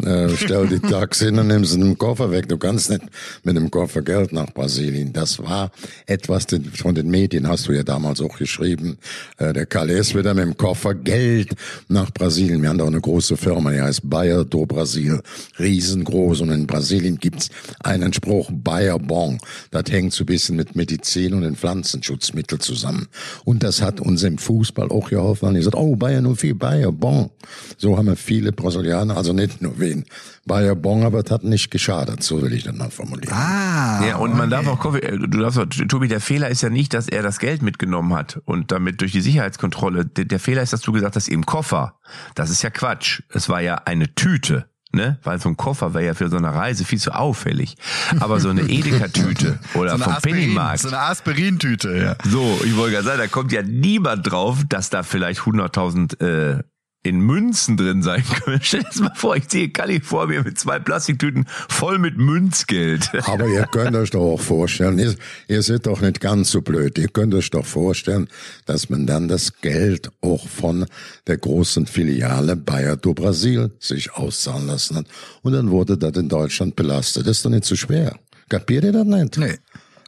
Äh, 0.00 0.30
stell 0.36 0.68
die 0.68 0.80
Taxi 0.80 1.26
hin 1.26 1.38
und 1.38 1.48
nimm 1.48 1.66
sie 1.66 1.78
den 1.78 1.98
Koffer 1.98 2.30
weg. 2.30 2.48
Du 2.48 2.56
kannst 2.56 2.88
nicht 2.88 3.02
mit 3.44 3.56
dem 3.56 3.70
Koffer 3.70 4.00
Geld 4.00 4.32
nach 4.32 4.50
Brasilien. 4.54 5.12
Das 5.12 5.38
war 5.38 5.70
etwas 6.06 6.46
von 6.74 6.94
den 6.94 7.10
Medien, 7.10 7.46
hast 7.46 7.68
du 7.68 7.72
ja 7.72 7.82
damals 7.82 8.22
auch 8.22 8.38
geschrieben. 8.38 8.96
Äh, 9.36 9.52
der 9.52 9.66
Calais 9.66 10.14
wieder 10.14 10.32
mit 10.32 10.44
dem 10.44 10.56
Koffer 10.56 10.94
Geld 10.94 11.50
nach 11.88 12.10
Brasilien. 12.10 12.62
Wir 12.62 12.70
haben 12.70 12.78
da 12.78 12.84
auch 12.84 12.88
eine 12.88 13.02
große 13.02 13.36
Firma, 13.36 13.70
die 13.70 13.82
heißt 13.82 14.08
Bayer 14.08 14.46
do 14.46 14.64
Brasil. 14.64 15.20
Riesengroß. 15.58 16.40
Und 16.40 16.52
in 16.52 16.66
Brasilien 16.66 17.18
gibt's 17.18 17.50
einen 17.84 18.14
Spruch, 18.14 18.50
Bayer 18.50 18.98
Bon. 18.98 19.38
Das 19.72 19.84
hängt 19.90 20.14
so 20.14 20.24
ein 20.24 20.26
bisschen 20.26 20.56
mit 20.56 20.74
Medizin 20.74 21.34
und 21.34 21.42
den 21.42 21.54
Pflanzenschutzmitteln 21.54 22.62
zusammen. 22.62 23.08
Und 23.44 23.62
das 23.62 23.82
hat 23.82 24.00
uns 24.00 24.22
im 24.22 24.38
Fußball 24.38 24.90
auch 24.90 25.10
geholfen. 25.10 25.50
Ich 25.50 25.58
gesagt, 25.58 25.76
oh, 25.76 25.96
Bayer 25.96 26.22
nur 26.22 26.36
viel, 26.36 26.54
Bayer 26.54 26.92
Bon. 26.92 27.28
So 27.76 27.98
haben 27.98 28.06
wir 28.06 28.16
viele 28.16 28.52
Brasilianer, 28.52 29.18
also 29.18 29.34
nicht 29.34 29.60
nur 29.60 29.81
wen. 29.82 30.06
Bayer 30.46 30.74
Bong, 30.74 31.04
aber 31.04 31.22
es 31.24 31.30
hat 31.30 31.44
nicht 31.44 31.70
geschadet, 31.70 32.22
so 32.22 32.40
will 32.40 32.54
ich 32.54 32.64
das 32.64 32.74
mal 32.74 32.90
formulieren. 32.90 33.34
Ah. 33.34 34.02
Ja, 34.06 34.16
und 34.16 34.36
man 34.36 34.52
okay. 34.52 34.64
darf 34.64 34.66
auch, 34.66 34.98
du 34.98 35.38
darfst, 35.38 35.60
Tobi, 35.88 36.08
der 36.08 36.20
Fehler 36.20 36.48
ist 36.48 36.62
ja 36.62 36.70
nicht, 36.70 36.94
dass 36.94 37.08
er 37.08 37.22
das 37.22 37.38
Geld 37.38 37.62
mitgenommen 37.62 38.14
hat 38.14 38.40
und 38.46 38.72
damit 38.72 39.00
durch 39.00 39.12
die 39.12 39.20
Sicherheitskontrolle. 39.20 40.06
Der, 40.06 40.24
der 40.24 40.40
Fehler 40.40 40.62
ist, 40.62 40.72
dass 40.72 40.80
du 40.80 40.92
gesagt 40.92 41.16
hast, 41.16 41.28
im 41.28 41.44
Koffer. 41.44 41.98
Das 42.34 42.48
ist 42.48 42.62
ja 42.62 42.70
Quatsch. 42.70 43.22
Es 43.28 43.48
war 43.48 43.60
ja 43.60 43.74
eine 43.84 44.14
Tüte 44.14 44.66
ne? 44.92 45.18
Weil 45.22 45.40
so 45.40 45.48
ein 45.48 45.56
Koffer 45.56 45.94
wäre 45.94 46.04
ja 46.04 46.14
für 46.14 46.28
so 46.28 46.36
eine 46.36 46.54
Reise 46.54 46.84
viel 46.84 46.98
zu 46.98 47.12
auffällig. 47.12 47.76
Aber 48.20 48.40
so 48.40 48.50
eine 48.50 48.62
Edeka-Tüte 48.62 49.58
oder 49.74 49.98
so 49.98 50.04
vom 50.04 50.16
Pennymarkt. 50.22 50.80
So 50.80 50.88
eine 50.88 51.00
Aspirin-Tüte, 51.00 51.96
ja. 51.96 52.30
So, 52.30 52.60
ich 52.64 52.76
wollte 52.76 52.92
gerade 52.92 53.06
sagen, 53.06 53.18
da 53.18 53.26
kommt 53.26 53.52
ja 53.52 53.62
niemand 53.62 54.30
drauf, 54.30 54.58
dass 54.68 54.90
da 54.90 55.02
vielleicht 55.02 55.40
100.000 55.40 56.20
äh, 56.20 56.62
in 57.02 57.20
Münzen 57.20 57.76
drin 57.76 58.02
sein 58.02 58.22
können. 58.22 58.60
Stell 58.62 58.80
dir 58.80 58.86
das 58.86 59.00
mal 59.00 59.14
vor, 59.14 59.36
ich 59.36 59.50
sehe 59.50 59.70
Kali 59.70 60.00
vor 60.00 60.28
mir 60.28 60.42
mit 60.42 60.58
zwei 60.58 60.78
Plastiktüten 60.78 61.46
voll 61.68 61.98
mit 61.98 62.16
Münzgeld. 62.16 63.10
Aber 63.26 63.48
ihr 63.48 63.66
könnt 63.66 63.96
euch 63.96 64.10
doch 64.10 64.34
auch 64.34 64.40
vorstellen, 64.40 64.98
ihr, 64.98 65.14
ihr 65.48 65.62
seid 65.62 65.86
doch 65.86 66.00
nicht 66.00 66.20
ganz 66.20 66.50
so 66.50 66.62
blöd. 66.62 66.98
Ihr 66.98 67.08
könnt 67.08 67.34
euch 67.34 67.50
doch 67.50 67.66
vorstellen, 67.66 68.28
dass 68.66 68.88
man 68.88 69.06
dann 69.06 69.28
das 69.28 69.60
Geld 69.60 70.10
auch 70.20 70.46
von 70.48 70.86
der 71.26 71.38
großen 71.38 71.86
Filiale 71.86 72.56
Bayer 72.56 72.96
do 72.96 73.14
Brasil 73.14 73.72
sich 73.80 74.14
auszahlen 74.14 74.66
lassen 74.66 74.96
hat. 74.96 75.06
Und 75.42 75.52
dann 75.52 75.70
wurde 75.70 75.98
das 75.98 76.16
in 76.16 76.28
Deutschland 76.28 76.76
belastet. 76.76 77.26
Das 77.26 77.38
ist 77.38 77.44
doch 77.44 77.50
nicht 77.50 77.64
so 77.64 77.74
schwer. 77.74 78.16
Kapiert 78.48 78.84
ihr 78.84 78.92
das 78.92 79.06
nicht? 79.06 79.38
Nee. 79.38 79.58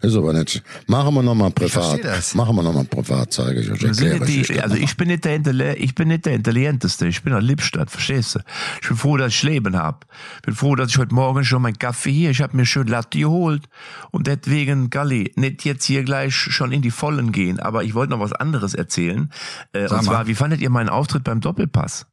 Ist 0.05 0.17
aber 0.17 0.33
nicht. 0.35 0.63
Machen 0.87 1.15
wir 1.15 1.23
nochmal 1.23 1.51
privat. 1.51 2.01
Ich 2.01 2.35
Machen 2.35 2.57
wir 2.57 2.63
nochmal 2.63 2.85
privat, 2.85 3.33
zeige 3.33 3.61
ich 3.61 3.71
euch. 3.71 3.83
Erkläre 3.83 4.25
die, 4.25 4.43
ich 4.43 4.63
also 4.63 4.77
ich 4.77 4.97
bin 4.97 5.09
nicht 5.09 5.25
der 5.25 5.81
ich 5.81 5.95
bin 5.95 6.09
nicht 6.09 6.27
der 6.27 6.35
intelligenteste. 6.35 7.07
Ich 7.07 7.23
bin 7.23 7.33
aus 7.33 7.43
Lippstadt, 7.43 7.91
verstehst 7.91 8.35
du? 8.35 8.41
Ich 8.83 8.89
bin 8.89 8.97
froh, 8.97 9.17
dass 9.17 9.33
ich 9.33 9.43
Leben 9.43 9.77
hab. 9.77 10.07
Bin 10.43 10.55
froh, 10.55 10.75
dass 10.75 10.91
ich 10.91 10.99
heute 10.99 11.15
Morgen 11.15 11.45
schon 11.45 11.63
meinen 11.63 11.79
Kaffee 11.79 12.13
hier. 12.13 12.31
Ich 12.31 12.43
habe 12.43 12.57
mir 12.57 12.67
schön 12.67 12.87
Latte 12.87 13.19
geholt 13.19 13.65
und 14.11 14.27
deswegen 14.27 14.91
Galli 14.91 15.33
nicht 15.37 15.65
jetzt 15.65 15.85
hier 15.85 16.05
gleich 16.05 16.35
schon 16.35 16.71
in 16.71 16.83
die 16.83 16.91
Vollen 16.91 17.33
gehen. 17.33 17.59
Aber 17.59 17.83
ich 17.85 17.95
wollte 17.95 18.11
noch 18.11 18.21
was 18.21 18.33
anderes 18.33 18.75
erzählen. 18.75 19.31
Äh, 19.73 19.89
und 19.89 20.05
zwar, 20.05 20.27
wie 20.27 20.35
fandet 20.35 20.61
ihr 20.61 20.71
meinen 20.71 20.91
Auftritt 20.91 21.25
beim 21.25 21.41
Doppelpass? 21.41 22.07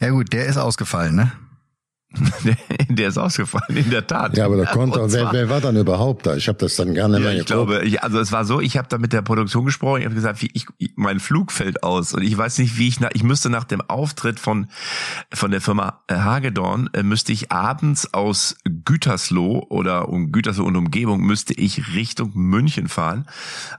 Ja 0.00 0.10
gut, 0.10 0.32
der 0.32 0.46
ist 0.46 0.56
ausgefallen, 0.56 1.16
ne? 1.16 1.32
der 2.88 3.08
ist 3.08 3.18
ausgefallen, 3.18 3.76
in 3.76 3.90
der 3.90 4.06
Tat. 4.06 4.36
Ja, 4.36 4.46
aber 4.46 4.56
da 4.56 4.66
konnte, 4.66 5.00
wer, 5.10 5.32
wer 5.32 5.48
war 5.48 5.60
dann 5.60 5.76
überhaupt 5.76 6.26
da? 6.26 6.36
Ich 6.36 6.48
habe 6.48 6.58
das 6.58 6.76
dann 6.76 6.94
gerne 6.94 7.18
ja, 7.18 7.24
mehr 7.24 7.38
Ich 7.38 7.46
glaube, 7.46 7.82
ich, 7.82 8.02
also 8.02 8.18
es 8.20 8.32
war 8.32 8.44
so, 8.44 8.60
ich 8.60 8.76
habe 8.76 8.88
da 8.88 8.98
mit 8.98 9.12
der 9.12 9.22
Produktion 9.22 9.64
gesprochen, 9.64 10.00
ich 10.00 10.04
habe 10.04 10.14
gesagt, 10.14 10.42
wie 10.42 10.50
ich, 10.52 10.66
mein 10.96 11.20
Flug 11.20 11.52
fällt 11.52 11.82
aus 11.82 12.12
und 12.12 12.22
ich 12.22 12.36
weiß 12.36 12.58
nicht, 12.58 12.78
wie 12.78 12.88
ich 12.88 13.00
nach, 13.00 13.10
ich 13.14 13.22
müsste 13.24 13.50
nach 13.50 13.64
dem 13.64 13.80
Auftritt 13.82 14.38
von 14.38 14.68
von 15.32 15.50
der 15.50 15.60
Firma 15.60 16.02
äh, 16.06 16.14
Hagedorn 16.14 16.90
äh, 16.92 17.02
müsste 17.02 17.32
ich 17.32 17.50
abends 17.50 18.14
aus 18.14 18.56
Gütersloh 18.64 19.66
oder 19.68 20.08
um 20.08 20.30
Gütersloh 20.32 20.64
und 20.64 20.76
Umgebung 20.76 21.20
müsste 21.20 21.54
ich 21.54 21.94
Richtung 21.94 22.32
München 22.34 22.88
fahren, 22.88 23.26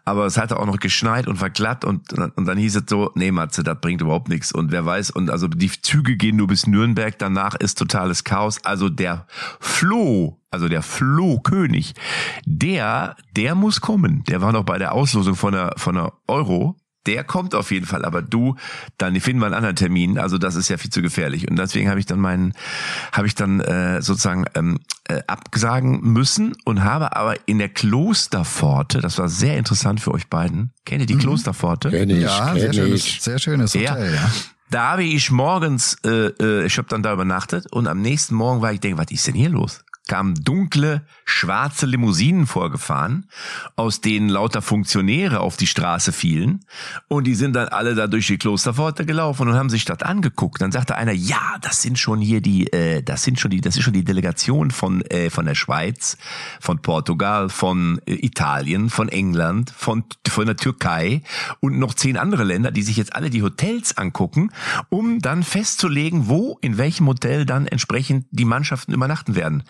aber 0.04 0.25
es 0.25 0.38
hatte 0.38 0.60
auch 0.60 0.65
noch 0.65 0.80
geschneit 0.80 1.27
und 1.27 1.42
war 1.42 1.50
glatt 1.50 1.86
und 1.86 2.13
und 2.13 2.46
dann 2.46 2.58
hieß 2.58 2.75
es 2.75 2.84
so, 2.88 3.12
nee 3.15 3.32
Matze, 3.32 3.63
das 3.63 3.80
bringt 3.80 4.01
überhaupt 4.01 4.30
nichts 4.30 4.51
und 4.51 4.72
wer 4.72 4.86
weiß 4.86 5.12
und 5.12 5.30
also 5.30 5.48
die 5.48 5.72
Züge 5.82 6.18
gehen 6.18 6.36
nur 6.36 6.48
bis 6.48 6.68
Nürnberg, 6.68 7.18
danach 7.18 7.56
ist 7.56 7.77
totales 7.77 8.25
Chaos. 8.25 8.60
Also 8.65 8.89
der 8.89 9.25
Floh, 9.62 10.41
also 10.51 10.67
der 10.67 10.82
Flohkönig, 10.82 11.94
der, 12.46 13.15
der 13.36 13.55
muss 13.55 13.79
kommen. 13.79 14.24
Der 14.27 14.41
war 14.41 14.51
noch 14.51 14.63
bei 14.65 14.77
der 14.77 14.91
Auslosung 14.91 15.36
von 15.36 15.53
der, 15.53 15.74
von 15.77 15.96
der 15.96 16.12
Euro. 16.27 16.75
Der 17.05 17.24
kommt 17.24 17.53
auf 17.53 17.70
jeden 17.70 17.86
Fall, 17.86 18.03
aber 18.03 18.24
du, 18.24 18.55
dann 18.98 19.20
finden 19.20 19.39
wir 19.39 19.46
einen 19.46 19.53
anderen 19.53 19.75
Termin. 19.75 20.17
Also 20.17 20.39
das 20.39 20.55
ist 20.55 20.70
ja 20.70 20.77
viel 20.77 20.89
zu 20.89 21.03
gefährlich. 21.03 21.48
Und 21.48 21.55
deswegen 21.55 21.88
habe 21.88 22.00
ich 22.00 22.08
dann 22.08 22.20
meinen, 22.20 22.53
habe 23.12 23.27
ich 23.27 23.36
dann 23.36 23.60
äh, 23.60 24.01
sozusagen 24.01 24.46
ähm, 24.55 24.79
äh, 25.08 25.22
absagen 25.27 26.01
müssen 26.01 26.55
und 26.65 26.84
habe 26.84 27.15
aber 27.15 27.36
in 27.46 27.60
der 27.60 27.70
Klosterpforte, 27.70 29.01
das 29.01 29.20
war 29.20 29.29
sehr 29.29 29.55
interessant 29.58 30.01
für 30.01 30.12
euch 30.15 30.27
beiden. 30.27 30.72
Kennt 30.84 31.01
ihr 31.01 31.05
die 31.05 31.13
mhm. 31.13 31.20
Klosterpforte? 31.20 31.91
Kenn 31.91 32.10
ich, 32.10 32.24
ja, 32.24 32.53
kenn 32.53 32.60
sehr 32.60 32.70
ich. 32.72 32.75
schönes, 32.75 33.24
sehr 33.24 33.39
schönes 33.39 33.75
Hotel, 33.75 34.15
ja. 34.15 34.22
ja. 34.22 34.32
Da 34.72 34.92
habe 34.92 35.04
ich 35.04 35.30
morgens, 35.30 35.98
äh, 36.04 36.28
äh, 36.40 36.66
ich 36.66 36.78
habe 36.78 36.88
dann 36.90 37.04
da 37.04 37.14
übernachtet 37.14 37.72
und 37.72 37.88
am 37.88 38.02
nächsten 38.02 38.36
Morgen 38.36 38.62
war 38.62 38.74
ich 38.74 38.80
denke, 38.80 38.98
was 38.98 39.12
ist 39.12 39.28
denn 39.28 39.36
hier 39.36 39.50
los? 39.50 39.85
Kamen 40.08 40.36
dunkle, 40.44 41.06
schwarze 41.26 41.86
Limousinen 41.86 42.46
vorgefahren, 42.46 43.28
aus 43.76 44.02
denen 44.02 44.30
lauter 44.30 44.62
Funktionäre 44.62 45.40
auf 45.40 45.58
die 45.58 45.68
Straße 45.68 46.12
fielen. 46.12 46.64
Und 47.08 47.26
die 47.26 47.36
sind 47.36 47.56
dann 47.56 47.70
alle 47.70 47.96
da 47.96 48.08
durch 48.08 48.28
die 48.28 48.38
Klosterpforte 48.38 49.06
gelaufen 49.06 49.48
und 49.48 49.56
haben 49.56 49.70
sich 49.70 49.86
das 49.86 50.02
angeguckt. 50.02 50.62
Dann 50.62 50.72
sagte 50.72 50.96
einer, 50.96 51.12
ja, 51.12 51.58
das 51.62 51.82
sind 51.82 51.98
schon 51.98 52.20
hier 52.20 52.42
die, 52.42 52.72
äh, 52.72 53.02
das 53.02 53.24
sind 53.24 53.40
schon 53.40 53.52
die, 53.52 53.62
das 53.62 53.78
ist 53.78 53.84
schon 53.84 53.94
die 53.94 54.04
Delegation 54.04 54.72
von, 54.72 55.02
äh, 55.06 55.30
von 55.30 55.46
der 55.46 55.56
Schweiz, 55.56 56.18
von 56.60 56.82
Portugal, 56.82 57.50
von 57.50 58.00
äh, 58.06 58.14
Italien, 58.14 58.90
von 58.90 59.10
England, 59.10 59.72
von, 59.76 60.04
von 60.28 60.46
der 60.46 60.56
Türkei 60.56 61.24
und 61.60 61.80
noch 61.80 61.96
zehn 61.96 62.18
andere 62.18 62.44
Länder, 62.44 62.72
die 62.72 62.84
sich 62.84 62.98
jetzt 62.98 63.16
alle 63.16 63.32
die 63.32 63.42
Hotels 63.42 63.98
angucken, 63.98 64.52
um 64.90 65.20
dann 65.20 65.42
festzulegen, 65.44 66.28
wo, 66.28 66.60
in 66.62 66.78
welchem 66.78 67.08
Hotel 67.08 67.46
dann 67.46 67.66
entsprechend 67.66 68.28
die 68.32 68.46
Mannschaften 68.46 68.94
übernachten 68.94 69.36
werden. 69.36 69.64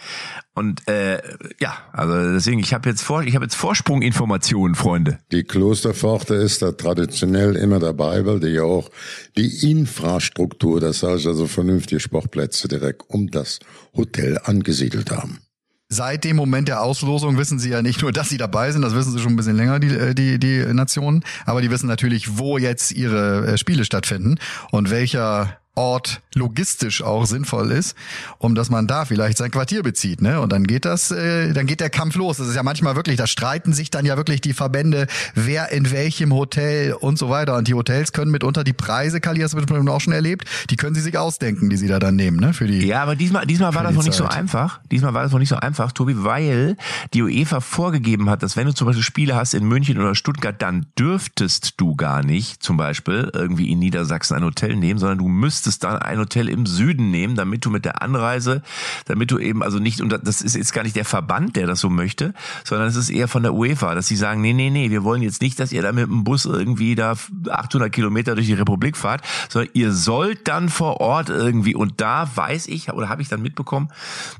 Und 0.53 0.87
äh, 0.87 1.21
ja, 1.59 1.77
also 1.91 2.33
deswegen, 2.33 2.59
ich 2.59 2.73
habe 2.73 2.89
jetzt 2.89 3.01
vor, 3.01 3.23
ich 3.23 3.35
habe 3.35 3.45
jetzt 3.45 3.55
Vorsprunginformationen, 3.55 4.75
Freunde. 4.75 5.19
Die 5.31 5.43
Klosterpforte 5.43 6.35
ist 6.35 6.61
da 6.61 6.71
traditionell 6.71 7.55
immer 7.55 7.79
dabei, 7.79 8.25
weil 8.25 8.39
die 8.39 8.47
ja 8.47 8.63
auch 8.63 8.89
die 9.37 9.69
Infrastruktur, 9.69 10.79
das 10.79 11.03
heißt 11.03 11.27
also 11.27 11.47
vernünftige 11.47 11.99
Sportplätze 11.99 12.67
direkt 12.67 13.03
um 13.09 13.29
das 13.31 13.59
Hotel 13.95 14.39
angesiedelt 14.43 15.11
haben. 15.11 15.39
Seit 15.87 16.23
dem 16.23 16.35
Moment 16.35 16.67
der 16.67 16.81
Auslosung 16.81 17.37
wissen 17.37 17.59
sie 17.59 17.69
ja 17.69 17.83
nicht 17.83 18.01
nur, 18.01 18.11
dass 18.11 18.29
sie 18.29 18.37
dabei 18.37 18.71
sind, 18.71 18.81
das 18.81 18.95
wissen 18.95 19.11
sie 19.11 19.19
schon 19.19 19.33
ein 19.33 19.35
bisschen 19.35 19.55
länger, 19.55 19.79
die, 19.79 19.89
äh, 19.89 20.15
die, 20.15 20.39
die 20.39 20.65
Nationen, 20.73 21.23
aber 21.45 21.61
die 21.61 21.69
wissen 21.69 21.87
natürlich, 21.87 22.37
wo 22.37 22.57
jetzt 22.57 22.91
ihre 22.91 23.45
äh, 23.45 23.57
Spiele 23.57 23.85
stattfinden 23.85 24.39
und 24.71 24.89
welcher 24.89 25.59
Ort 25.75 26.21
logistisch 26.35 27.01
auch 27.01 27.25
sinnvoll 27.25 27.71
ist, 27.71 27.95
um 28.37 28.55
dass 28.55 28.69
man 28.69 28.87
da 28.87 29.05
vielleicht 29.05 29.37
sein 29.37 29.51
Quartier 29.51 29.83
bezieht, 29.83 30.21
ne? 30.21 30.39
Und 30.39 30.51
dann 30.51 30.65
geht 30.65 30.85
das, 30.85 31.11
äh, 31.11 31.53
dann 31.53 31.65
geht 31.65 31.79
der 31.79 31.89
Kampf 31.89 32.15
los. 32.15 32.37
Das 32.37 32.47
ist 32.47 32.55
ja 32.55 32.63
manchmal 32.63 32.95
wirklich, 32.95 33.17
da 33.17 33.27
streiten 33.27 33.73
sich 33.73 33.89
dann 33.89 34.05
ja 34.05 34.17
wirklich 34.17 34.41
die 34.41 34.53
Verbände, 34.53 35.07
wer 35.33 35.71
in 35.71 35.91
welchem 35.91 36.33
Hotel 36.33 36.93
und 36.93 37.17
so 37.17 37.29
weiter. 37.29 37.55
Und 37.55 37.67
die 37.67 37.73
Hotels 37.73 38.13
können 38.13 38.31
mitunter 38.31 38.63
die 38.63 38.73
Preise, 38.73 39.19
Kali, 39.19 39.41
hast 39.41 39.53
du 39.53 39.91
auch 39.91 40.01
schon 40.01 40.13
erlebt, 40.13 40.45
die 40.69 40.75
können 40.77 40.95
sie 40.95 41.01
sich 41.01 41.17
ausdenken, 41.17 41.69
die 41.69 41.77
sie 41.77 41.87
da 41.87 41.99
dann 41.99 42.15
nehmen, 42.15 42.39
ne? 42.39 42.53
Für 42.53 42.67
die. 42.67 42.85
Ja, 42.85 43.03
aber 43.03 43.15
diesmal, 43.15 43.45
diesmal 43.45 43.73
war 43.75 43.83
das 43.83 43.93
noch 43.93 44.03
nicht 44.03 44.15
so 44.15 44.25
einfach. 44.25 44.79
Diesmal 44.91 45.13
war 45.13 45.23
das 45.23 45.31
noch 45.31 45.39
nicht 45.39 45.49
so 45.49 45.57
einfach, 45.57 45.91
Tobi, 45.91 46.23
weil 46.23 46.77
die 47.13 47.21
UEFA 47.21 47.59
vorgegeben 47.59 48.29
hat, 48.29 48.43
dass 48.43 48.55
wenn 48.55 48.67
du 48.67 48.73
zum 48.73 48.87
Beispiel 48.87 49.03
Spiele 49.03 49.35
hast 49.35 49.53
in 49.53 49.65
München 49.65 49.99
oder 49.99 50.15
Stuttgart, 50.15 50.61
dann 50.61 50.85
dürftest 50.97 51.73
du 51.77 51.95
gar 51.95 52.23
nicht 52.23 52.63
zum 52.63 52.77
Beispiel 52.77 53.29
irgendwie 53.33 53.71
in 53.71 53.79
Niedersachsen 53.79 54.35
ein 54.35 54.43
Hotel 54.43 54.75
nehmen, 54.75 54.99
sondern 54.99 55.17
du 55.17 55.27
müsstest 55.27 55.64
müsstest 55.65 55.83
dann 55.83 55.97
ein 55.97 56.19
Hotel 56.19 56.47
im 56.47 56.67
Süden 56.67 57.09
nehmen, 57.09 57.35
damit 57.35 57.65
du 57.65 57.71
mit 57.71 57.85
der 57.85 58.03
Anreise, 58.03 58.61
damit 59.05 59.31
du 59.31 59.39
eben 59.39 59.63
also 59.63 59.79
nicht, 59.79 59.99
und 59.99 60.09
das 60.09 60.41
ist 60.41 60.55
jetzt 60.55 60.73
gar 60.73 60.83
nicht 60.83 60.95
der 60.95 61.05
Verband, 61.05 61.55
der 61.55 61.65
das 61.65 61.79
so 61.79 61.89
möchte, 61.89 62.33
sondern 62.63 62.87
es 62.87 62.95
ist 62.95 63.09
eher 63.09 63.27
von 63.27 63.41
der 63.41 63.53
UEFA, 63.53 63.95
dass 63.95 64.07
sie 64.07 64.15
sagen, 64.15 64.41
nee, 64.41 64.53
nee, 64.53 64.69
nee, 64.69 64.91
wir 64.91 65.03
wollen 65.03 65.23
jetzt 65.23 65.41
nicht, 65.41 65.59
dass 65.59 65.71
ihr 65.71 65.81
da 65.81 65.91
mit 65.91 66.05
dem 66.05 66.23
Bus 66.23 66.45
irgendwie 66.45 66.93
da 66.93 67.15
800 67.49 67.91
Kilometer 67.91 68.35
durch 68.35 68.45
die 68.45 68.53
Republik 68.53 68.95
fahrt, 68.95 69.23
sondern 69.49 69.71
ihr 69.73 69.91
sollt 69.91 70.47
dann 70.47 70.69
vor 70.69 71.01
Ort 71.01 71.29
irgendwie, 71.29 71.73
und 71.73 71.99
da 71.99 72.29
weiß 72.35 72.67
ich, 72.67 72.91
oder 72.91 73.09
habe 73.09 73.23
ich 73.23 73.29
dann 73.29 73.41
mitbekommen, 73.41 73.89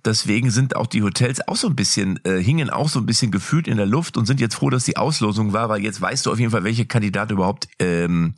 deswegen 0.04 0.52
sind 0.52 0.76
auch 0.76 0.88
die 0.88 1.02
Hotels 1.02 1.48
auch 1.48 1.56
so 1.56 1.68
ein 1.68 1.76
bisschen, 1.76 2.20
äh, 2.24 2.38
hingen 2.38 2.70
auch 2.70 2.90
so 2.90 3.00
ein 3.00 3.08
bisschen 3.08 3.32
gefühlt 3.32 3.68
in 3.68 3.78
der 3.78 3.88
Luft 3.88 4.16
und 4.16 4.28
sind 4.28 4.40
jetzt 4.40 4.56
froh, 4.56 4.70
dass 4.70 4.84
die 4.84 4.98
Auslosung 4.98 5.54
war, 5.54 5.70
weil 5.70 5.82
jetzt 5.82 6.00
weißt 6.00 6.28
du 6.28 6.32
auf 6.32 6.40
jeden 6.40 6.52
Fall, 6.52 6.64
welche 6.64 6.86
Kandidat 6.86 7.32
überhaupt 7.32 7.68
ähm, 7.80 8.36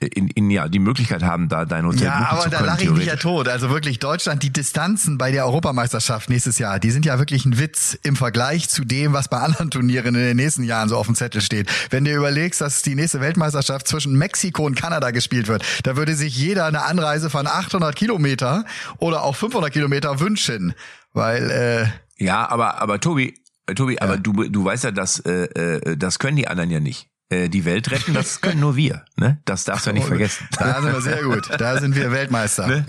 in, 0.00 0.28
in 0.28 0.50
ja 0.50 0.68
die 0.68 0.78
Möglichkeit 0.78 1.22
haben, 1.22 1.48
da 1.48 1.66
dein 1.66 1.84
Hotel 1.84 2.04
ja, 2.04 2.28
aber 2.30 2.48
da 2.48 2.60
lache 2.60 2.84
ich 2.84 2.90
mich 2.90 3.04
ja 3.04 3.16
tot. 3.16 3.48
Also 3.48 3.68
wirklich 3.68 3.98
Deutschland, 3.98 4.42
die 4.42 4.50
Distanzen 4.50 5.18
bei 5.18 5.30
der 5.30 5.44
Europameisterschaft 5.44 6.30
nächstes 6.30 6.58
Jahr, 6.58 6.78
die 6.78 6.90
sind 6.90 7.04
ja 7.04 7.18
wirklich 7.18 7.44
ein 7.44 7.58
Witz 7.58 7.98
im 8.02 8.16
Vergleich 8.16 8.70
zu 8.70 8.84
dem, 8.84 9.12
was 9.12 9.28
bei 9.28 9.36
anderen 9.38 9.70
Turnieren 9.70 10.14
in 10.14 10.22
den 10.22 10.36
nächsten 10.36 10.64
Jahren 10.64 10.88
so 10.88 10.96
auf 10.96 11.06
dem 11.06 11.14
Zettel 11.14 11.42
steht. 11.42 11.70
Wenn 11.90 12.04
du 12.04 12.14
überlegst, 12.14 12.62
dass 12.62 12.80
die 12.80 12.94
nächste 12.94 13.20
Weltmeisterschaft 13.20 13.86
zwischen 13.86 14.16
Mexiko 14.16 14.64
und 14.64 14.74
Kanada 14.74 15.10
gespielt 15.10 15.48
wird, 15.48 15.64
da 15.82 15.96
würde 15.96 16.14
sich 16.14 16.34
jeder 16.34 16.64
eine 16.64 16.82
Anreise 16.82 17.28
von 17.28 17.46
800 17.46 17.94
Kilometer 17.94 18.64
oder 18.98 19.22
auch 19.22 19.36
500 19.36 19.70
Kilometer 19.70 20.18
wünschen, 20.18 20.72
weil 21.12 21.50
äh, 21.50 22.24
ja, 22.24 22.48
aber 22.48 22.80
aber 22.80 23.00
Tobi, 23.00 23.34
äh, 23.66 23.74
Tobi, 23.74 23.94
ja. 23.96 24.02
aber 24.02 24.16
du 24.16 24.32
du 24.48 24.64
weißt 24.64 24.84
ja, 24.84 24.90
dass 24.92 25.20
äh, 25.20 25.44
äh, 25.44 25.96
das 25.98 26.18
können 26.18 26.36
die 26.36 26.48
anderen 26.48 26.70
ja 26.70 26.80
nicht. 26.80 27.09
Äh, 27.32 27.48
die 27.48 27.64
Welt 27.64 27.92
retten, 27.92 28.12
das 28.12 28.40
können 28.40 28.58
nur 28.58 28.74
wir. 28.74 29.04
Ne? 29.16 29.38
Das 29.44 29.62
darfst 29.62 29.86
du 29.86 29.90
ja 29.90 29.94
nicht 29.94 30.08
vergessen. 30.08 30.48
Da 30.58 30.82
sind 30.82 30.92
wir 30.92 31.00
sehr 31.00 31.22
gut. 31.22 31.48
Da 31.58 31.78
sind 31.78 31.94
wir 31.94 32.10
Weltmeister. 32.10 32.66
Ne? 32.66 32.84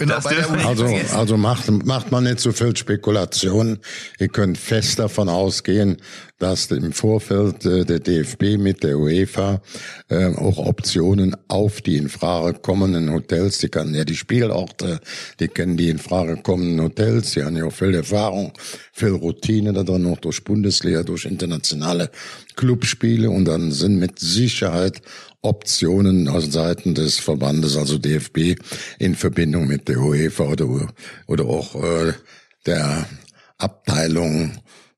also 0.65 0.85
also 1.15 1.37
macht, 1.37 1.69
macht 1.69 2.11
man 2.11 2.23
nicht 2.23 2.39
so 2.39 2.51
viel 2.51 2.75
Spekulation. 2.75 3.77
Ihr 4.17 4.29
könnt 4.29 4.57
fest 4.57 4.97
davon 4.97 5.29
ausgehen, 5.29 5.97
dass 6.41 6.71
im 6.71 6.91
Vorfeld 6.91 7.65
äh, 7.65 7.85
der 7.85 7.99
DFB 7.99 8.57
mit 8.57 8.83
der 8.83 8.97
UEFA 8.97 9.61
äh, 10.09 10.25
auch 10.35 10.57
Optionen 10.57 11.35
auf 11.47 11.81
die 11.81 11.97
in 11.97 12.09
Frage 12.09 12.57
kommenden 12.59 13.13
Hotels, 13.13 13.59
die 13.59 13.69
kennen 13.69 13.93
ja 13.93 14.03
die 14.03 14.15
Spielorte, 14.15 14.99
die 15.39 15.47
kennen 15.47 15.77
die 15.77 15.89
in 15.89 15.99
Frage 15.99 16.37
kommenden 16.37 16.81
Hotels, 16.81 17.31
die 17.31 17.43
haben 17.43 17.57
ja 17.57 17.65
auch 17.65 17.73
viel 17.73 17.93
Erfahrung, 17.93 18.53
viel 18.91 19.09
Routine 19.09 19.71
da 19.71 19.83
drin, 19.83 20.07
auch 20.07 20.17
durch 20.17 20.43
Bundesliga, 20.43 21.03
durch 21.03 21.25
internationale 21.25 22.09
Clubspiele 22.55 23.29
und 23.29 23.45
dann 23.45 23.71
sind 23.71 23.97
mit 23.97 24.17
Sicherheit 24.17 25.01
Optionen 25.43 26.27
aus 26.27 26.51
Seiten 26.51 26.95
des 26.95 27.19
Verbandes, 27.19 27.77
also 27.77 27.97
DFB, 27.97 28.59
in 28.97 29.15
Verbindung 29.15 29.67
mit 29.67 29.87
der 29.87 29.99
UEFA 29.99 30.43
oder, 30.43 30.87
oder 31.27 31.45
auch 31.45 31.75
äh, 31.75 32.13
der 32.65 33.07
Abteilung 33.57 34.53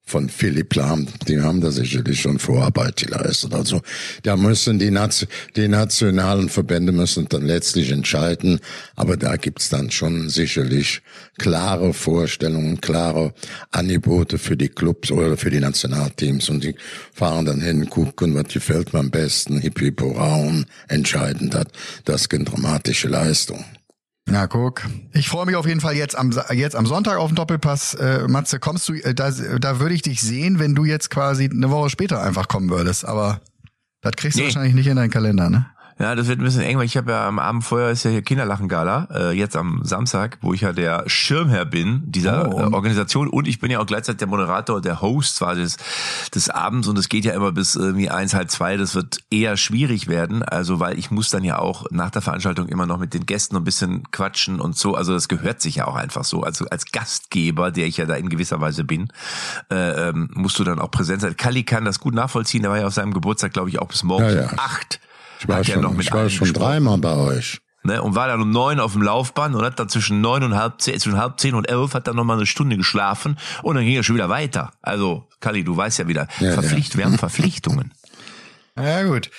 von 0.05 0.29
Philipp 0.29 0.75
Lahm, 0.75 1.07
die 1.27 1.41
haben 1.41 1.62
da 1.62 1.72
sicherlich 1.72 2.22
schon 2.22 2.38
Vorarbeit 2.38 2.98
geleistet. 2.98 3.53
Also 3.53 3.81
da 4.24 4.36
müssen 4.36 4.77
die, 4.77 4.91
Nation, 4.91 5.29
die 5.55 5.67
nationalen 5.67 6.50
Verbände 6.50 6.91
müssen 6.91 7.27
dann 7.29 7.45
letztlich 7.45 7.89
entscheiden, 7.89 8.60
aber 8.95 9.17
da 9.17 9.38
gibt's 9.38 9.69
dann 9.69 9.91
schon 9.91 10.29
sicherlich 10.29 11.01
klare 11.38 11.93
Vorstellungen, 11.93 12.81
klare 12.81 13.33
Angebote 13.72 14.38
für 14.38 14.57
die 14.57 14.69
Clubs 14.69 15.10
oder 15.10 15.38
für 15.38 15.50
die 15.50 15.62
Nationalteams 15.62 16.50
und 16.50 16.63
die 16.63 16.75
fahren 17.13 17.45
dann 17.45 17.62
hin, 17.62 17.89
gucken, 17.89 18.36
was 18.36 18.50
gefällt 18.53 18.93
mir 18.93 19.00
am 19.00 19.10
besten, 19.10 19.60
hip 19.60 19.79
hip 19.79 20.01
raum, 20.01 20.65
entscheidend 20.89 21.55
hat. 21.55 21.69
Das 22.05 22.29
eine 22.29 22.43
dramatische 22.43 23.07
Leistung. 23.07 23.63
Na 24.25 24.47
guck, 24.47 24.83
ich 25.11 25.27
freue 25.27 25.45
mich 25.45 25.55
auf 25.55 25.67
jeden 25.67 25.81
Fall 25.81 25.95
jetzt 25.95 26.17
am 26.17 26.31
jetzt 26.53 26.75
am 26.75 26.85
Sonntag 26.85 27.17
auf 27.17 27.29
den 27.29 27.35
Doppelpass. 27.35 27.93
Äh, 27.95 28.27
Matze, 28.27 28.59
kommst 28.59 28.87
du? 28.87 28.93
Äh, 28.93 29.13
da, 29.13 29.31
da 29.31 29.79
würde 29.79 29.93
ich 29.93 30.01
dich 30.01 30.21
sehen, 30.21 30.59
wenn 30.59 30.75
du 30.75 30.85
jetzt 30.85 31.09
quasi 31.09 31.49
eine 31.49 31.69
Woche 31.69 31.89
später 31.89 32.23
einfach 32.23 32.47
kommen 32.47 32.69
würdest. 32.69 33.05
Aber 33.05 33.41
das 34.01 34.13
kriegst 34.13 34.39
du 34.39 34.43
wahrscheinlich 34.43 34.73
nicht 34.73 34.87
in 34.87 34.95
deinen 34.95 35.11
Kalender, 35.11 35.49
ne? 35.49 35.65
Ja, 36.00 36.15
das 36.15 36.27
wird 36.27 36.39
ein 36.39 36.43
bisschen 36.43 36.62
eng, 36.62 36.77
weil 36.77 36.85
ich 36.85 36.97
habe 36.97 37.12
ja 37.12 37.27
am 37.27 37.39
Abend 37.39 37.63
vorher 37.63 37.91
ist 37.91 38.03
ja 38.03 38.12
hier 38.12 38.21
Kinderlachen-Gala, 38.21 39.07
äh, 39.13 39.31
jetzt 39.31 39.55
am 39.55 39.81
Samstag, 39.83 40.38
wo 40.41 40.53
ich 40.53 40.62
ja 40.62 40.73
der 40.73 41.03
Schirmherr 41.07 41.65
bin 41.65 42.03
dieser 42.05 42.53
oh. 42.53 42.59
äh, 42.59 42.63
Organisation. 42.73 43.27
Und 43.27 43.47
ich 43.47 43.59
bin 43.59 43.71
ja 43.71 43.79
auch 43.79 43.85
gleichzeitig 43.85 44.19
der 44.19 44.27
Moderator, 44.27 44.81
der 44.81 45.01
Host 45.01 45.35
zwar 45.35 45.55
des, 45.55 45.77
des 46.33 46.50
Abends. 46.50 46.88
Und 46.88 46.97
es 46.97 47.09
geht 47.09 47.25
ja 47.25 47.33
immer 47.33 47.51
bis 47.51 47.75
irgendwie 47.75 48.09
eins, 48.09 48.33
halb 48.33 48.50
zwei, 48.50 48.77
das 48.77 48.95
wird 48.95 49.19
eher 49.29 49.57
schwierig 49.57 50.07
werden, 50.07 50.43
also 50.43 50.79
weil 50.79 50.97
ich 50.97 51.12
muss 51.12 51.29
dann 51.29 51.43
ja 51.43 51.59
auch 51.59 51.85
nach 51.91 52.12
der 52.12 52.21
Veranstaltung 52.21 52.67
immer 52.67 52.85
noch 52.85 52.97
mit 52.97 53.13
den 53.13 53.25
Gästen 53.25 53.55
ein 53.55 53.63
bisschen 53.63 54.09
quatschen 54.12 54.59
und 54.59 54.77
so, 54.77 54.95
also 54.95 55.13
das 55.13 55.27
gehört 55.27 55.62
sich 55.62 55.75
ja 55.75 55.88
auch 55.88 55.95
einfach 55.95 56.23
so, 56.23 56.43
also 56.43 56.65
als 56.69 56.91
Gastgeber, 56.91 57.71
der 57.71 57.88
ich 57.88 57.97
ja 57.97 58.05
da 58.05 58.15
in 58.15 58.29
gewisser 58.29 58.62
Weise 58.62 58.83
bin, 58.83 59.09
äh, 59.71 60.09
ähm, 60.09 60.29
musst 60.33 60.59
du 60.59 60.63
dann 60.63 60.79
auch 60.79 60.91
präsent 60.91 61.21
sein. 61.21 61.35
Kali 61.38 61.63
kann 61.63 61.85
das 61.85 62.00
gut 62.00 62.13
nachvollziehen, 62.13 62.62
der 62.62 62.71
war 62.71 62.79
ja 62.79 62.88
auf 62.88 62.93
seinem 62.93 63.13
Geburtstag, 63.13 63.53
glaube 63.53 63.69
ich, 63.69 63.79
auch 63.79 63.88
bis 63.88 64.03
morgens 64.03 64.33
ja, 64.33 64.41
ja. 64.41 64.50
acht 64.57 65.00
ich 65.43 65.50
war 65.50 65.63
schon, 65.63 65.81
noch 65.81 65.93
mit 65.93 66.05
ich 66.05 66.13
war 66.13 66.29
schon 66.29 66.53
dreimal 66.53 66.97
bei 66.97 67.15
euch. 67.15 67.59
Ne, 67.85 68.01
und 68.01 68.15
war 68.15 68.29
dann 68.29 68.41
um 68.41 68.50
neun 68.50 68.79
auf 68.79 68.93
dem 68.93 69.01
Laufband 69.01 69.55
und 69.55 69.65
hat 69.65 69.77
dann 69.77 69.89
zwischen 69.89 70.21
neun 70.21 70.43
und 70.43 70.55
halb 70.55 70.79
zehn, 70.79 70.97
zwischen 71.01 71.17
halb 71.17 71.38
zehn 71.38 71.53
und 71.53 71.69
elf 71.69 71.93
hat 71.93 72.07
dann 72.07 72.15
noch 72.15 72.23
mal 72.23 72.38
eine 72.38 72.45
Stunde 72.45 72.77
geschlafen 72.77 73.38
und 73.62 73.75
dann 73.75 73.83
ging 73.83 73.95
er 73.95 74.03
schon 74.03 74.15
wieder 74.15 74.29
weiter. 74.29 74.71
Also, 74.81 75.27
Kali, 75.41 75.65
du 75.65 75.75
weißt 75.75 76.00
ja 76.00 76.07
wieder, 76.07 76.27
ja, 76.39 76.53
Verpflicht, 76.53 76.93
ja. 76.93 77.00
wir 77.00 77.05
haben 77.05 77.17
Verpflichtungen. 77.17 77.93
Ja 78.75 79.03
gut. 79.03 79.29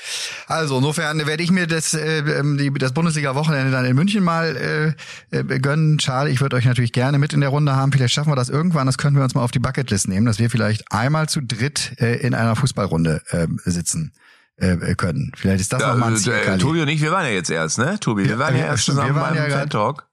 Also 0.46 0.76
insofern 0.76 1.26
werde 1.26 1.42
ich 1.42 1.50
mir 1.50 1.66
das, 1.66 1.92
äh, 1.92 2.18
ähm, 2.18 2.56
die, 2.56 2.72
das 2.72 2.94
Bundesliga-Wochenende 2.94 3.72
dann 3.72 3.84
in 3.84 3.96
München 3.96 4.22
mal 4.22 4.94
äh, 5.32 5.36
äh, 5.36 5.58
gönnen. 5.58 5.98
Schade, 5.98 6.30
ich 6.30 6.40
würde 6.40 6.54
euch 6.54 6.66
natürlich 6.66 6.92
gerne 6.92 7.18
mit 7.18 7.32
in 7.32 7.40
der 7.40 7.48
Runde 7.48 7.74
haben. 7.74 7.90
Vielleicht 7.90 8.14
schaffen 8.14 8.30
wir 8.30 8.36
das 8.36 8.48
irgendwann. 8.48 8.86
Das 8.86 8.96
können 8.96 9.16
wir 9.16 9.24
uns 9.24 9.34
mal 9.34 9.42
auf 9.42 9.50
die 9.50 9.58
Bucketlist 9.58 10.06
nehmen, 10.06 10.24
dass 10.24 10.38
wir 10.38 10.50
vielleicht 10.50 10.84
einmal 10.92 11.28
zu 11.28 11.40
dritt 11.42 11.94
äh, 11.98 12.14
in 12.18 12.32
einer 12.32 12.54
Fußballrunde 12.54 13.22
äh, 13.30 13.48
sitzen. 13.64 14.12
Äh, 14.56 14.94
können. 14.94 15.32
Vielleicht 15.34 15.62
ist 15.62 15.72
das 15.72 15.82
ja, 15.82 15.92
nochmal 15.92 16.10
ein 16.10 16.16
Ziel. 16.16 16.32
Äh, 16.32 16.58
Tobi 16.58 16.80
und 16.80 16.86
ich, 16.86 17.00
wir 17.00 17.10
waren 17.10 17.24
ja 17.24 17.32
jetzt 17.32 17.50
erst, 17.50 17.78
ne? 17.78 17.98
Tobi, 17.98 18.28
wir 18.28 18.38
waren 18.38 18.54
ja, 18.54 18.60
ja 18.60 18.66
erst 18.66 18.84
zusammen 18.84 19.12
beim 19.14 19.34
ja 19.34 19.48
Fan-Talk. 19.48 20.06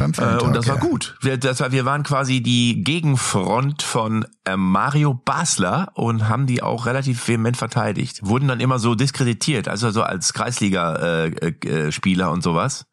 Beim 0.00 0.12
Fan-Talk. 0.12 0.42
Äh, 0.42 0.44
und 0.44 0.56
das 0.56 0.66
war 0.66 0.78
gut. 0.78 1.16
Wir, 1.20 1.36
das 1.36 1.60
war, 1.60 1.70
wir 1.70 1.84
waren 1.84 2.02
quasi 2.02 2.42
die 2.42 2.82
Gegenfront 2.82 3.84
von 3.84 4.26
äh, 4.44 4.56
Mario 4.56 5.14
Basler 5.14 5.92
und 5.94 6.28
haben 6.28 6.46
die 6.46 6.60
auch 6.60 6.86
relativ 6.86 7.28
vehement 7.28 7.56
verteidigt. 7.56 8.18
Wurden 8.24 8.48
dann 8.48 8.58
immer 8.58 8.80
so 8.80 8.96
diskreditiert, 8.96 9.68
also 9.68 9.92
so 9.92 10.02
als 10.02 10.32
Kreisliga-Spieler 10.32 12.26
äh, 12.26 12.28
äh, 12.28 12.32
und 12.32 12.42
sowas. 12.42 12.86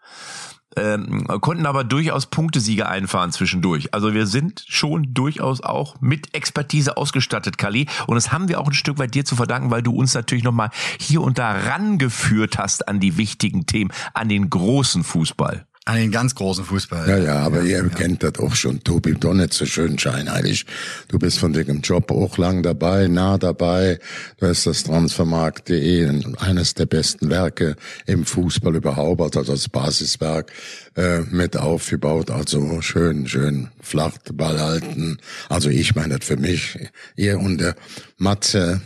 Ähm, 0.76 1.26
konnten 1.42 1.66
aber 1.66 1.84
durchaus 1.84 2.26
Punktesiege 2.26 2.88
einfahren 2.88 3.32
zwischendurch. 3.32 3.94
Also 3.94 4.14
wir 4.14 4.28
sind 4.28 4.64
schon 4.68 5.14
durchaus 5.14 5.62
auch 5.62 6.00
mit 6.02 6.34
Expertise 6.36 6.98
ausgestattet, 6.98 7.58
Kali. 7.58 7.88
Und 8.08 8.16
das 8.16 8.32
haben 8.32 8.48
wir 8.48 8.60
auch 8.60 8.68
ein 8.68 8.74
Stück 8.74 8.98
weit 9.00 9.14
dir 9.14 9.26
zu 9.26 9.36
verdanken, 9.36 9.72
weil 9.72 9.82
du 9.82 9.94
uns 9.94 10.14
natürlich 10.14 10.44
nochmal 10.44 10.70
hier 11.00 11.22
und 11.22 11.38
da 11.38 11.52
rangeführt 11.52 12.58
hast 12.58 12.88
an 12.88 13.00
die 13.00 13.18
wichtigen 13.18 13.66
Themen, 13.66 13.92
an 14.14 14.30
den 14.30 14.50
großen 14.50 15.04
Fußball. 15.04 15.66
An 15.88 16.12
ganz 16.12 16.34
großen 16.34 16.66
Fußball. 16.66 17.08
Ja, 17.08 17.18
ja, 17.20 17.36
aber 17.38 17.62
ihr 17.62 17.78
ja. 17.78 17.88
kennt 17.90 18.24
das 18.24 18.40
auch 18.40 18.56
schon, 18.56 18.84
Tobi, 18.84 19.14
doch 19.14 19.36
nicht 19.36 19.54
so 19.54 19.68
schön 19.68 20.00
scheinheilig. 20.00 20.66
Du 21.10 21.20
bist 21.20 21.38
von 21.38 21.54
dem 21.54 21.82
Job 21.82 22.10
auch 22.10 22.40
lang 22.40 22.64
dabei, 22.64 23.08
nah 23.08 23.38
dabei. 23.38 24.00
Du 24.40 24.48
hast 24.48 24.66
das 24.66 24.82
Transfermarkt.de, 24.82 26.24
eines 26.40 26.74
der 26.74 26.88
besten 26.88 27.30
Werke 27.30 27.76
im 28.08 28.26
Fußball 28.26 28.76
überhaupt, 28.76 29.38
also 29.38 29.44
das 29.44 29.70
Basiswerk, 29.70 30.52
äh, 30.96 31.20
mit 31.30 31.56
aufgebaut. 31.56 32.32
Also 32.32 32.82
schön, 32.82 33.28
schön 33.28 33.70
flach 33.80 34.18
Ball 34.34 34.60
halten. 34.60 35.20
Also 35.50 35.70
ich 35.70 35.94
meine 35.94 36.18
das 36.18 36.28
für 36.28 36.38
mich. 36.38 36.80
Ihr 37.16 37.38
und 37.38 37.60
der 37.62 37.76
Matze, 38.18 38.82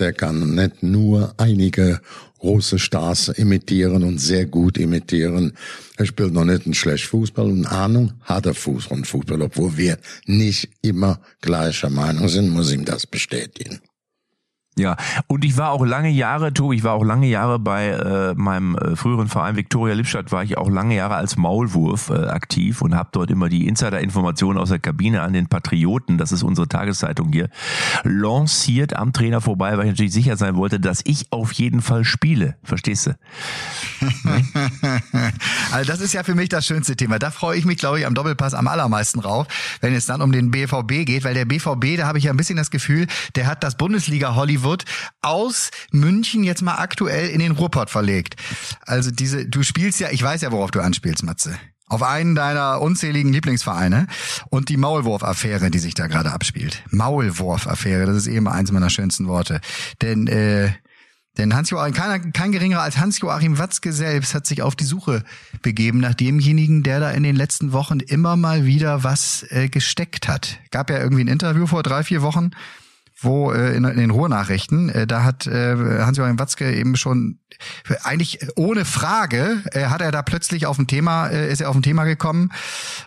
der 0.00 0.12
kann 0.12 0.56
nicht 0.56 0.82
nur 0.82 1.32
einige 1.36 2.00
große 2.40 2.78
Stars 2.78 3.28
imitieren 3.28 4.02
und 4.02 4.18
sehr 4.18 4.46
gut 4.46 4.78
imitieren. 4.78 5.52
Er 5.96 6.06
spielt 6.06 6.32
noch 6.32 6.44
nicht 6.44 6.66
ein 6.66 6.74
schlecht 6.74 7.04
Fußball 7.06 7.46
und 7.46 7.66
Ahnung 7.66 8.12
hat 8.22 8.46
er 8.46 8.54
Fuß 8.54 8.88
und 8.88 9.06
Fußball, 9.06 9.40
obwohl 9.42 9.76
wir 9.76 9.98
nicht 10.26 10.68
immer 10.82 11.20
gleicher 11.40 11.90
Meinung 11.90 12.28
sind, 12.28 12.50
muss 12.50 12.72
ihm 12.72 12.84
das 12.84 13.06
bestätigen. 13.06 13.80
Ja, 14.78 14.96
und 15.26 15.44
ich 15.44 15.58
war 15.58 15.72
auch 15.72 15.84
lange 15.84 16.10
Jahre, 16.10 16.54
Tobi, 16.54 16.76
ich 16.76 16.84
war 16.84 16.94
auch 16.94 17.04
lange 17.04 17.26
Jahre 17.26 17.58
bei 17.58 17.88
äh, 17.88 18.34
meinem 18.34 18.76
äh, 18.76 18.94
früheren 18.94 19.28
Verein 19.28 19.56
Viktoria 19.56 19.94
Lippstadt, 19.94 20.30
war 20.30 20.44
ich 20.44 20.56
auch 20.56 20.70
lange 20.70 20.94
Jahre 20.94 21.16
als 21.16 21.36
Maulwurf 21.36 22.08
äh, 22.08 22.28
aktiv 22.28 22.80
und 22.80 22.94
habe 22.94 23.10
dort 23.12 23.30
immer 23.30 23.48
die 23.48 23.66
Insider-Informationen 23.66 24.58
aus 24.58 24.68
der 24.68 24.78
Kabine 24.78 25.22
an 25.22 25.32
den 25.32 25.48
Patrioten, 25.48 26.18
das 26.18 26.30
ist 26.30 26.44
unsere 26.44 26.68
Tageszeitung 26.68 27.32
hier, 27.32 27.50
lanciert 28.04 28.94
am 28.94 29.12
Trainer 29.12 29.40
vorbei, 29.40 29.76
weil 29.76 29.86
ich 29.86 29.90
natürlich 29.90 30.12
sicher 30.12 30.36
sein 30.36 30.54
wollte, 30.54 30.78
dass 30.78 31.00
ich 31.04 31.32
auf 31.32 31.52
jeden 31.52 31.82
Fall 31.82 32.04
spiele. 32.04 32.56
Verstehst 32.62 33.08
du? 33.08 33.18
also 35.72 35.90
das 35.90 36.00
ist 36.00 36.14
ja 36.14 36.22
für 36.22 36.36
mich 36.36 36.48
das 36.48 36.64
schönste 36.64 36.94
Thema. 36.94 37.18
Da 37.18 37.30
freue 37.30 37.58
ich 37.58 37.64
mich, 37.66 37.78
glaube 37.78 37.98
ich, 37.98 38.06
am 38.06 38.14
Doppelpass 38.14 38.54
am 38.54 38.68
allermeisten 38.68 39.20
drauf, 39.20 39.46
wenn 39.80 39.94
es 39.94 40.06
dann 40.06 40.22
um 40.22 40.30
den 40.32 40.52
BVB 40.52 41.04
geht, 41.04 41.24
weil 41.24 41.34
der 41.34 41.44
BVB, 41.44 41.98
da 41.98 42.06
habe 42.06 42.18
ich 42.18 42.24
ja 42.24 42.30
ein 42.30 42.36
bisschen 42.36 42.56
das 42.56 42.70
Gefühl, 42.70 43.08
der 43.34 43.46
hat 43.46 43.62
das 43.62 43.76
Bundesliga-Hollywood 43.76 44.69
wird 44.70 44.84
aus 45.20 45.70
München 45.90 46.44
jetzt 46.44 46.62
mal 46.62 46.76
aktuell 46.76 47.28
in 47.28 47.40
den 47.40 47.52
Ruhrpott 47.52 47.90
verlegt. 47.90 48.36
Also 48.86 49.10
diese, 49.10 49.46
du 49.46 49.62
spielst 49.62 50.00
ja, 50.00 50.10
ich 50.10 50.22
weiß 50.22 50.40
ja, 50.42 50.52
worauf 50.52 50.70
du 50.70 50.80
anspielst, 50.80 51.24
Matze. 51.24 51.58
Auf 51.86 52.04
einen 52.04 52.36
deiner 52.36 52.80
unzähligen 52.80 53.32
Lieblingsvereine 53.32 54.06
und 54.48 54.68
die 54.68 54.76
Maulwurf-Affäre, 54.76 55.72
die 55.72 55.80
sich 55.80 55.94
da 55.94 56.06
gerade 56.06 56.30
abspielt. 56.30 56.84
Maulwurf-Affäre, 56.90 58.06
das 58.06 58.16
ist 58.16 58.26
eben 58.28 58.46
eins 58.46 58.70
meiner 58.70 58.90
schönsten 58.90 59.26
Worte. 59.26 59.60
Denn 60.00 60.28
äh, 60.28 60.70
denn 61.38 61.54
Hans-Joachim, 61.54 61.94
keiner, 61.94 62.18
kein 62.18 62.52
geringerer 62.52 62.82
als 62.82 62.98
Hans-Joachim 62.98 63.58
Watzke 63.58 63.92
selbst 63.92 64.34
hat 64.34 64.46
sich 64.46 64.62
auf 64.62 64.74
die 64.74 64.84
Suche 64.84 65.22
begeben 65.62 65.98
nach 65.98 66.14
demjenigen, 66.14 66.82
der 66.82 67.00
da 67.00 67.12
in 67.12 67.22
den 67.22 67.36
letzten 67.36 67.72
Wochen 67.72 68.00
immer 68.00 68.36
mal 68.36 68.66
wieder 68.66 69.04
was 69.04 69.46
äh, 69.50 69.68
gesteckt 69.68 70.28
hat. 70.28 70.58
Gab 70.70 70.90
ja 70.90 70.98
irgendwie 70.98 71.22
ein 71.24 71.28
Interview 71.28 71.66
vor 71.66 71.82
drei, 71.82 72.02
vier 72.02 72.22
Wochen 72.22 72.50
wo 73.22 73.52
äh, 73.52 73.76
in, 73.76 73.84
in 73.84 73.98
den 73.98 74.10
Ruhrnachrichten, 74.10 74.88
äh, 74.88 75.06
da 75.06 75.24
hat 75.24 75.46
äh, 75.46 76.00
Hans-Joachim 76.00 76.38
Watzke 76.38 76.74
eben 76.74 76.96
schon 76.96 77.38
eigentlich 78.04 78.38
ohne 78.56 78.84
Frage 78.84 79.62
äh, 79.72 79.86
hat 79.86 80.00
er 80.00 80.10
da 80.10 80.22
plötzlich 80.22 80.66
auf 80.66 80.78
ein 80.78 80.86
Thema 80.86 81.28
äh, 81.28 81.52
ist 81.52 81.60
er 81.60 81.68
auf 81.68 81.76
ein 81.76 81.82
Thema 81.82 82.04
gekommen 82.04 82.50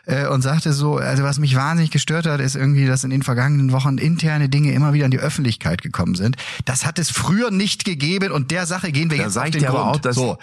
äh, 0.05 0.27
und 0.27 0.41
sagte 0.41 0.73
so, 0.73 0.97
also 0.97 1.23
was 1.23 1.39
mich 1.39 1.55
wahnsinnig 1.55 1.91
gestört 1.91 2.27
hat, 2.27 2.39
ist 2.39 2.55
irgendwie, 2.55 2.85
dass 2.85 3.03
in 3.03 3.09
den 3.09 3.23
vergangenen 3.23 3.71
Wochen 3.71 3.97
interne 3.97 4.49
Dinge 4.49 4.73
immer 4.73 4.93
wieder 4.93 5.05
in 5.05 5.11
die 5.11 5.19
Öffentlichkeit 5.19 5.81
gekommen 5.81 6.15
sind. 6.15 6.35
Das 6.65 6.85
hat 6.85 6.99
es 6.99 7.09
früher 7.09 7.51
nicht 7.51 7.85
gegeben 7.85 8.31
und 8.31 8.51
der 8.51 8.65
Sache 8.65 8.91
gehen 8.91 9.09
wir 9.09 9.17
da 9.17 9.23
jetzt 9.23 9.37
auf 9.37 9.49
den 9.49 9.63
Grund. 9.63 9.75
Auch, 9.75 9.97
dass, 9.97 10.15
so 10.15 10.37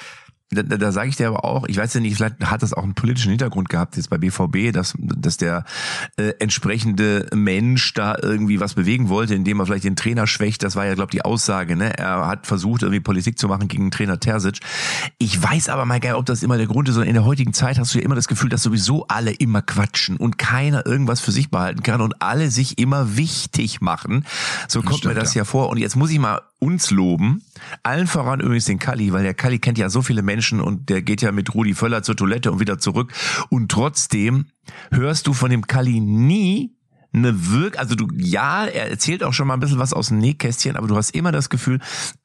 da, 0.50 0.62
da, 0.62 0.76
da 0.76 0.92
sage 0.92 1.08
ich 1.08 1.16
dir 1.16 1.28
aber 1.28 1.44
auch, 1.44 1.68
ich 1.68 1.76
weiß 1.76 1.94
ja 1.94 2.00
nicht, 2.00 2.16
vielleicht 2.16 2.44
hat 2.44 2.62
das 2.62 2.72
auch 2.72 2.82
einen 2.82 2.94
politischen 2.94 3.30
Hintergrund 3.30 3.68
gehabt 3.68 3.96
jetzt 3.96 4.10
bei 4.10 4.18
BVB, 4.18 4.72
dass, 4.72 4.94
dass 4.98 5.36
der 5.36 5.64
äh, 6.16 6.32
entsprechende 6.40 7.26
Mensch 7.32 7.94
da 7.94 8.16
irgendwie 8.20 8.58
was 8.58 8.74
bewegen 8.74 9.08
wollte, 9.08 9.34
indem 9.34 9.60
er 9.60 9.66
vielleicht 9.66 9.84
den 9.84 9.94
Trainer 9.94 10.26
schwächt. 10.26 10.64
Das 10.64 10.74
war 10.74 10.86
ja, 10.86 10.94
glaube 10.94 11.10
ich, 11.10 11.20
die 11.20 11.24
Aussage. 11.24 11.76
Ne? 11.76 11.96
Er 11.96 12.26
hat 12.26 12.48
versucht, 12.48 12.82
irgendwie 12.82 13.00
Politik 13.00 13.38
zu 13.38 13.46
machen 13.46 13.68
gegen 13.68 13.92
Trainer 13.92 14.18
Terzic. 14.18 14.58
Ich 15.18 15.40
weiß 15.40 15.68
aber 15.68 15.84
mal 15.84 16.00
geil, 16.00 16.14
ob 16.14 16.26
das 16.26 16.42
immer 16.42 16.56
der 16.56 16.66
Grund 16.66 16.88
ist. 16.88 16.96
Und 16.96 17.04
in 17.04 17.14
der 17.14 17.24
heutigen 17.24 17.52
Zeit 17.52 17.78
hast 17.78 17.94
du 17.94 17.98
ja 17.98 18.04
immer 18.04 18.16
das 18.16 18.26
Gefühl, 18.26 18.48
dass 18.48 18.62
sowieso 18.62 19.06
alle 19.06 19.30
immer 19.30 19.62
quatschen 19.62 20.16
und 20.16 20.36
keiner 20.36 20.84
irgendwas 20.84 21.20
für 21.20 21.30
sich 21.30 21.50
behalten 21.50 21.84
kann 21.84 22.00
und 22.00 22.20
alle 22.20 22.50
sich 22.50 22.78
immer 22.78 23.16
wichtig 23.16 23.80
machen. 23.80 24.24
So 24.66 24.82
kommt 24.82 24.98
stimmt, 24.98 25.14
mir 25.14 25.20
das 25.20 25.34
ja. 25.34 25.40
ja 25.40 25.44
vor. 25.44 25.68
Und 25.68 25.78
jetzt 25.78 25.94
muss 25.94 26.10
ich 26.10 26.18
mal 26.18 26.40
uns 26.60 26.90
loben. 26.90 27.42
Allen 27.82 28.06
voran 28.06 28.40
übrigens 28.40 28.66
den 28.66 28.78
Kalli, 28.78 29.12
weil 29.12 29.24
der 29.24 29.34
Kalli 29.34 29.58
kennt 29.58 29.78
ja 29.78 29.88
so 29.88 30.02
viele 30.02 30.22
Menschen 30.22 30.60
und 30.60 30.88
der 30.88 31.02
geht 31.02 31.22
ja 31.22 31.32
mit 31.32 31.54
Rudi 31.54 31.74
Völler 31.74 32.02
zur 32.04 32.16
Toilette 32.16 32.52
und 32.52 32.60
wieder 32.60 32.78
zurück. 32.78 33.12
Und 33.48 33.70
trotzdem 33.70 34.46
hörst 34.92 35.26
du 35.26 35.32
von 35.32 35.50
dem 35.50 35.66
Kalli 35.66 36.00
nie 36.00 36.76
eine 37.12 37.50
Wirk, 37.50 37.78
also 37.78 37.94
du, 37.94 38.06
ja, 38.16 38.66
er 38.66 38.90
erzählt 38.90 39.24
auch 39.24 39.32
schon 39.32 39.48
mal 39.48 39.54
ein 39.54 39.60
bisschen 39.60 39.78
was 39.78 39.92
aus 39.92 40.08
dem 40.08 40.18
Nähkästchen, 40.18 40.76
aber 40.76 40.86
du 40.86 40.96
hast 40.96 41.10
immer 41.10 41.32
das 41.32 41.50
Gefühl, 41.50 41.80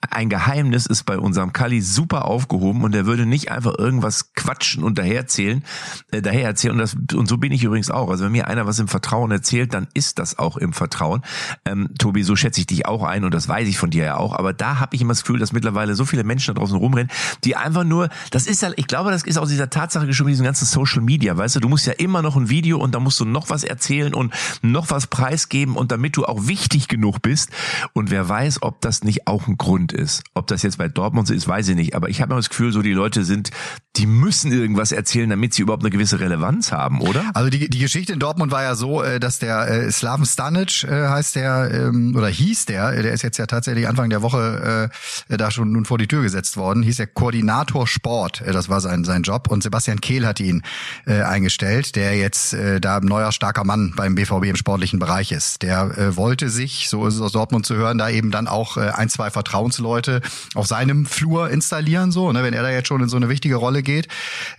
ein 0.10 0.30
Geheimnis 0.30 0.86
ist 0.86 1.04
bei 1.06 1.18
unserem 1.18 1.54
Kali 1.54 1.82
super 1.82 2.26
aufgehoben 2.26 2.84
und 2.84 2.94
er 2.94 3.06
würde 3.06 3.26
nicht 3.26 3.52
einfach 3.52 3.78
irgendwas 3.78 4.34
quatschen 4.34 4.84
und 4.84 4.98
daherzählen, 4.98 5.64
äh, 6.12 6.22
daher 6.22 6.46
erzählen 6.46 6.74
und 6.74 6.80
das, 6.80 6.96
und 7.16 7.28
so 7.28 7.38
bin 7.38 7.52
ich 7.52 7.64
übrigens 7.64 7.90
auch. 7.90 8.10
Also 8.10 8.26
wenn 8.26 8.32
mir 8.32 8.48
einer 8.48 8.68
was 8.68 8.78
im 8.78 8.88
Vertrauen 8.88 9.32
erzählt, 9.32 9.74
dann 9.74 9.88
ist 9.94 10.20
das 10.20 10.38
auch 10.38 10.58
im 10.58 10.72
Vertrauen. 10.72 11.22
Ähm, 11.66 11.90
Tobi, 11.98 12.22
so 12.22 12.36
schätze 12.36 12.60
ich 12.60 12.68
dich 12.68 12.86
auch 12.86 13.04
ein 13.04 13.24
und 13.24 13.34
das 13.34 13.48
weiß 13.48 13.68
ich 13.68 13.80
von 13.80 13.90
dir 13.90 14.06
ja 14.06 14.18
auch, 14.18 14.34
aber 14.34 14.54
da 14.54 14.80
habe 14.80 14.96
ich 14.96 15.02
immer 15.02 15.14
das 15.14 15.24
Gefühl, 15.24 15.40
dass 15.40 15.52
mittlerweile 15.52 15.96
so 15.96 16.06
viele 16.06 16.24
Menschen 16.24 16.54
da 16.54 16.60
draußen 16.60 16.78
rumrennen, 16.78 17.12
die 17.44 17.56
einfach 17.56 17.84
nur, 17.84 18.10
das 18.30 18.46
ist 18.46 18.62
ja, 18.62 18.70
ich 18.76 18.86
glaube, 18.86 19.10
das 19.10 19.24
ist 19.24 19.38
aus 19.38 19.50
dieser 19.50 19.70
Tatsache 19.70 20.06
geschrieben, 20.06 20.30
diesen 20.30 20.46
ganzen 20.46 20.66
Social 20.66 21.02
Media, 21.02 21.36
weißt 21.36 21.56
du, 21.56 21.60
du 21.60 21.70
musst 21.70 21.88
ja 21.88 21.94
immer 21.94 22.22
noch 22.22 22.36
ein 22.36 22.50
Video 22.50 22.78
und 22.78 22.94
da 22.94 23.00
musst 23.00 23.20
du 23.20 23.26
noch 23.26 23.50
was 23.50 23.64
erzählen 23.64 24.14
und 24.14 24.34
noch 24.76 24.92
was 24.92 25.08
preisgeben 25.08 25.76
und 25.76 25.92
damit 25.92 26.18
du 26.18 26.26
auch 26.26 26.48
wichtig 26.48 26.88
genug 26.88 27.22
bist. 27.22 27.50
Und 27.94 28.12
wer 28.12 28.28
weiß, 28.28 28.62
ob 28.62 28.82
das 28.82 29.04
nicht 29.04 29.26
auch 29.26 29.48
ein 29.48 29.58
Grund 29.58 29.94
ist. 29.94 30.24
Ob 30.34 30.48
das 30.48 30.62
jetzt 30.62 30.78
bei 30.78 30.90
Dortmund 30.90 31.28
so 31.28 31.34
ist, 31.34 31.48
weiß 31.48 31.70
ich 31.70 31.76
nicht. 31.76 31.96
Aber 31.96 32.10
ich 32.10 32.22
habe 32.22 32.32
immer 32.32 32.40
das 32.40 32.50
Gefühl, 32.50 32.72
so 32.72 32.82
die 32.82 32.92
Leute 32.92 33.24
sind, 33.24 33.52
die 33.96 34.06
müssen 34.06 34.52
irgendwas 34.52 34.92
erzählen, 34.92 35.30
damit 35.30 35.54
sie 35.54 35.62
überhaupt 35.62 35.84
eine 35.84 35.90
gewisse 35.90 36.20
Relevanz 36.20 36.72
haben, 36.72 37.00
oder? 37.00 37.24
Also 37.34 37.50
die, 37.50 37.70
die 37.70 37.80
Geschichte 37.80 38.12
in 38.12 38.20
Dortmund 38.20 38.52
war 38.52 38.64
ja 38.64 38.76
so, 38.76 39.02
äh, 39.02 39.20
dass 39.20 39.40
der 39.40 39.68
äh, 39.68 39.92
Slaven 39.92 40.26
Stanic 40.26 40.84
äh, 40.84 41.08
heißt 41.08 41.36
der 41.36 41.72
ähm, 41.72 42.14
oder 42.16 42.28
hieß 42.28 42.66
der, 42.66 43.02
der 43.02 43.14
ist 43.14 43.22
jetzt 43.22 43.38
ja 43.38 43.46
tatsächlich 43.46 43.88
Anfang 43.88 44.10
der 44.10 44.22
Woche 44.22 44.90
da 45.30 45.52
schon 45.52 45.72
nun 45.72 45.86
vor 45.86 45.98
die 45.98 46.08
Tür 46.08 46.22
gesetzt 46.24 46.58
worden, 46.58 46.84
hieß 46.84 46.98
der 46.98 47.08
Koordinator 47.08 47.88
Sport, 47.88 48.44
das 48.46 48.68
war 48.68 48.82
sein 48.82 49.04
sein 49.04 49.24
Job 49.24 49.50
und 49.50 49.64
Sebastian 49.64 50.02
Kehl 50.02 50.26
hat 50.26 50.40
ihn 50.40 50.64
eingestellt, 51.06 51.96
der 51.96 52.18
jetzt 52.18 52.56
da 52.82 52.98
ein 52.98 53.06
neuer 53.06 53.32
starker 53.32 53.64
Mann 53.64 53.94
beim 53.96 54.16
BVB 54.16 54.46
im 54.46 54.56
sportlichen 54.66 54.98
Bereich 54.98 55.32
ist. 55.32 55.62
Der 55.62 55.96
äh, 55.96 56.18
wollte 56.18 56.50
sich, 56.50 56.90
so 56.90 57.06
ist 57.06 57.14
es 57.14 57.22
aus 57.22 57.34
Dortmund 57.34 57.68
zu 57.68 57.76
hören, 57.76 58.00
da 58.00 58.10
eben 58.10 58.32
dann 58.32 58.48
auch 58.48 58.78
äh, 58.78 58.90
ein, 58.90 59.10
zwei 59.10 59.30
Vertrauensleute 59.30 60.22
auf 60.56 60.66
seinem 60.66 61.06
Flur 61.06 61.52
installieren, 61.52 62.12
so, 62.12 62.32
ne, 62.32 62.42
wenn 62.42 62.56
er 62.56 62.64
da 62.64 62.72
jetzt 62.72 62.88
schon 62.88 63.04
in 63.04 63.08
so 63.08 63.16
eine 63.16 63.30
wichtige 63.30 63.58
Rolle 63.58 63.84
geht. 63.84 64.08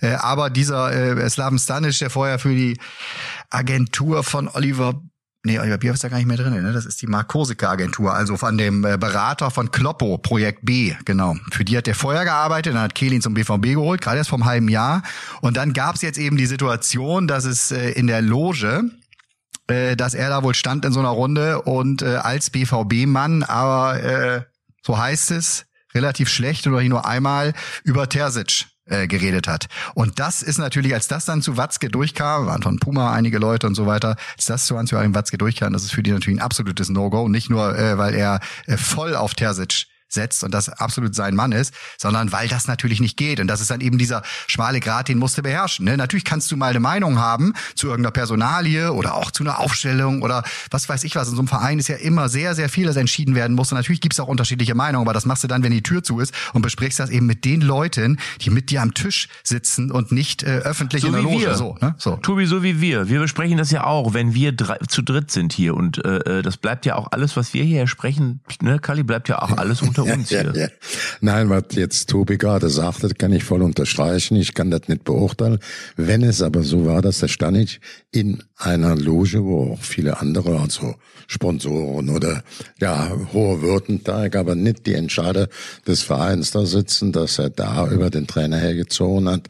Äh, 0.00 0.12
aber 0.12 0.48
dieser 0.48 0.92
äh, 0.92 1.28
Slaven 1.28 1.58
Stanic, 1.58 1.98
der 1.98 2.10
vorher 2.10 2.38
für 2.38 2.54
die 2.54 2.78
Agentur 3.50 4.22
von 4.22 4.48
Oliver 4.48 4.94
Nee, 5.44 5.60
Oliver 5.60 5.78
Bier 5.78 5.92
ist 5.92 6.02
da 6.02 6.08
gar 6.08 6.16
nicht 6.16 6.26
mehr 6.26 6.36
drin. 6.36 6.60
Ne? 6.60 6.72
Das 6.72 6.86
ist 6.86 7.00
die 7.02 7.06
Mark 7.06 7.28
Korsika 7.28 7.70
Agentur, 7.70 8.12
also 8.12 8.36
von 8.36 8.58
dem 8.58 8.84
äh, 8.84 8.98
Berater 8.98 9.52
von 9.52 9.70
Kloppo, 9.70 10.18
Projekt 10.18 10.64
B, 10.64 10.94
genau. 11.04 11.36
Für 11.52 11.64
die 11.64 11.76
hat 11.76 11.86
der 11.86 11.94
vorher 11.94 12.24
gearbeitet, 12.24 12.74
dann 12.74 12.82
hat 12.82 12.96
Kehlin 12.96 13.22
zum 13.22 13.34
BVB 13.34 13.62
geholt, 13.62 14.00
gerade 14.00 14.16
erst 14.16 14.30
vom 14.30 14.44
halben 14.44 14.68
Jahr. 14.68 15.02
Und 15.42 15.56
dann 15.56 15.72
gab 15.72 15.94
es 15.94 16.02
jetzt 16.02 16.18
eben 16.18 16.36
die 16.36 16.46
Situation, 16.46 17.28
dass 17.28 17.44
es 17.44 17.70
äh, 17.70 17.90
in 17.90 18.08
der 18.08 18.22
Loge 18.22 18.90
äh, 19.68 19.96
dass 19.96 20.14
er 20.14 20.28
da 20.28 20.42
wohl 20.42 20.54
stand 20.54 20.84
in 20.84 20.92
so 20.92 21.00
einer 21.00 21.10
Runde 21.10 21.62
und 21.62 22.02
äh, 22.02 22.16
als 22.16 22.50
BVB-Mann, 22.50 23.42
aber 23.42 24.02
äh, 24.02 24.42
so 24.82 24.98
heißt 24.98 25.30
es, 25.32 25.66
relativ 25.94 26.28
schlecht 26.28 26.66
oder 26.66 26.82
nur 26.82 27.06
einmal 27.06 27.52
über 27.82 28.08
Terzic 28.08 28.66
äh, 28.86 29.06
geredet 29.06 29.48
hat. 29.48 29.66
Und 29.94 30.18
das 30.20 30.42
ist 30.42 30.58
natürlich, 30.58 30.94
als 30.94 31.08
das 31.08 31.24
dann 31.24 31.42
zu 31.42 31.56
Watzke 31.56 31.88
durchkam, 31.88 32.46
waren 32.46 32.62
von 32.62 32.78
Puma 32.78 33.12
einige 33.12 33.38
Leute 33.38 33.66
und 33.66 33.74
so 33.74 33.86
weiter, 33.86 34.16
als 34.36 34.44
das 34.44 34.66
zu 34.66 34.78
Hans-Joachim 34.78 35.14
Watzke 35.14 35.38
durchkam, 35.38 35.72
das 35.72 35.82
ist 35.84 35.92
für 35.92 36.02
die 36.02 36.12
natürlich 36.12 36.38
ein 36.38 36.44
absolutes 36.44 36.88
No-Go. 36.88 37.28
Nicht 37.28 37.50
nur, 37.50 37.76
äh, 37.76 37.98
weil 37.98 38.14
er 38.14 38.40
äh, 38.66 38.76
voll 38.76 39.16
auf 39.16 39.34
Terzic 39.34 39.86
setzt 40.08 40.44
und 40.44 40.52
das 40.52 40.68
absolut 40.68 41.14
sein 41.14 41.34
Mann 41.34 41.52
ist, 41.52 41.74
sondern 41.98 42.32
weil 42.32 42.48
das 42.48 42.68
natürlich 42.68 43.00
nicht 43.00 43.16
geht. 43.16 43.40
Und 43.40 43.48
das 43.48 43.60
ist 43.60 43.70
dann 43.70 43.80
eben 43.80 43.98
dieser 43.98 44.22
schmale 44.46 44.80
Grat, 44.80 45.08
den 45.08 45.18
musst 45.18 45.38
du 45.38 45.42
beherrschen. 45.42 45.84
Ne? 45.84 45.96
Natürlich 45.96 46.24
kannst 46.24 46.50
du 46.50 46.56
mal 46.56 46.70
eine 46.70 46.80
Meinung 46.80 47.18
haben 47.18 47.54
zu 47.74 47.88
irgendeiner 47.88 48.12
Personalie 48.12 48.92
oder 48.92 49.14
auch 49.14 49.30
zu 49.30 49.42
einer 49.42 49.58
Aufstellung 49.58 50.22
oder 50.22 50.42
was 50.70 50.88
weiß 50.88 51.04
ich 51.04 51.16
was. 51.16 51.28
In 51.28 51.34
so 51.34 51.40
einem 51.40 51.48
Verein 51.48 51.78
ist 51.78 51.88
ja 51.88 51.96
immer 51.96 52.28
sehr, 52.28 52.54
sehr 52.54 52.68
viel, 52.68 52.86
das 52.86 52.96
entschieden 52.96 53.34
werden 53.34 53.54
muss. 53.54 53.72
Und 53.72 53.76
natürlich 53.76 54.00
gibt 54.00 54.14
es 54.14 54.20
auch 54.20 54.28
unterschiedliche 54.28 54.74
Meinungen, 54.74 55.06
aber 55.06 55.14
das 55.14 55.26
machst 55.26 55.44
du 55.44 55.48
dann, 55.48 55.62
wenn 55.62 55.72
die 55.72 55.82
Tür 55.82 56.02
zu 56.02 56.20
ist 56.20 56.32
und 56.52 56.62
besprichst 56.62 56.98
das 56.98 57.10
eben 57.10 57.26
mit 57.26 57.44
den 57.44 57.60
Leuten, 57.60 58.18
die 58.40 58.50
mit 58.50 58.70
dir 58.70 58.82
am 58.82 58.94
Tisch 58.94 59.28
sitzen 59.42 59.90
und 59.90 60.12
nicht 60.12 60.42
äh, 60.42 60.58
öffentlich 60.58 61.02
so 61.02 61.08
in 61.08 61.14
der 61.14 61.22
Loge. 61.22 61.40
Wir. 61.40 61.54
So, 61.54 61.76
ne? 61.80 61.94
so. 61.98 62.16
Tobi, 62.16 62.46
so 62.46 62.62
wie 62.62 62.80
wir. 62.80 63.08
Wir 63.08 63.20
besprechen 63.20 63.58
das 63.58 63.70
ja 63.70 63.84
auch, 63.84 64.14
wenn 64.14 64.34
wir 64.34 64.52
drei, 64.52 64.78
zu 64.88 65.02
dritt 65.02 65.30
sind 65.30 65.52
hier. 65.52 65.74
Und 65.74 66.04
äh, 66.04 66.38
äh 66.38 66.42
das 66.42 66.56
bleibt 66.56 66.86
ja 66.86 66.96
auch 66.96 67.12
alles, 67.12 67.36
was 67.36 67.54
wir 67.54 67.64
hier 67.64 67.86
sprechen, 67.86 68.40
ne, 68.62 68.78
Kali, 68.78 69.02
bleibt 69.02 69.28
ja 69.28 69.42
auch 69.42 69.56
alles 69.56 69.82
unter 69.82 69.95
uns 70.02 70.28
hier. 70.28 70.52
Ja, 70.54 70.62
ja. 70.62 70.68
Nein, 71.20 71.50
was 71.50 71.64
jetzt 71.72 72.08
Tobi 72.10 72.38
gerade 72.38 72.68
sagte, 72.68 73.08
kann 73.08 73.32
ich 73.32 73.44
voll 73.44 73.62
unterstreichen. 73.62 74.36
Ich 74.36 74.54
kann 74.54 74.70
das 74.70 74.88
nicht 74.88 75.04
beurteilen. 75.04 75.58
Wenn 75.96 76.22
es 76.22 76.42
aber 76.42 76.62
so 76.62 76.86
war, 76.86 77.02
dass 77.02 77.18
der 77.18 77.28
Stanic 77.28 77.80
in 78.10 78.42
einer 78.56 78.96
Loge, 78.96 79.44
wo 79.44 79.72
auch 79.72 79.82
viele 79.82 80.20
andere, 80.20 80.58
also 80.60 80.94
Sponsoren 81.26 82.08
oder 82.08 82.42
ja, 82.80 83.10
hohe 83.32 83.60
Württemberg, 83.60 84.36
aber 84.36 84.54
nicht 84.54 84.86
die 84.86 84.94
Entscheider 84.94 85.48
des 85.86 86.02
Vereins 86.02 86.52
da 86.52 86.64
sitzen, 86.64 87.12
dass 87.12 87.38
er 87.38 87.50
da 87.50 87.88
über 87.90 88.10
den 88.10 88.26
Trainer 88.26 88.58
hergezogen 88.58 89.28
hat. 89.28 89.48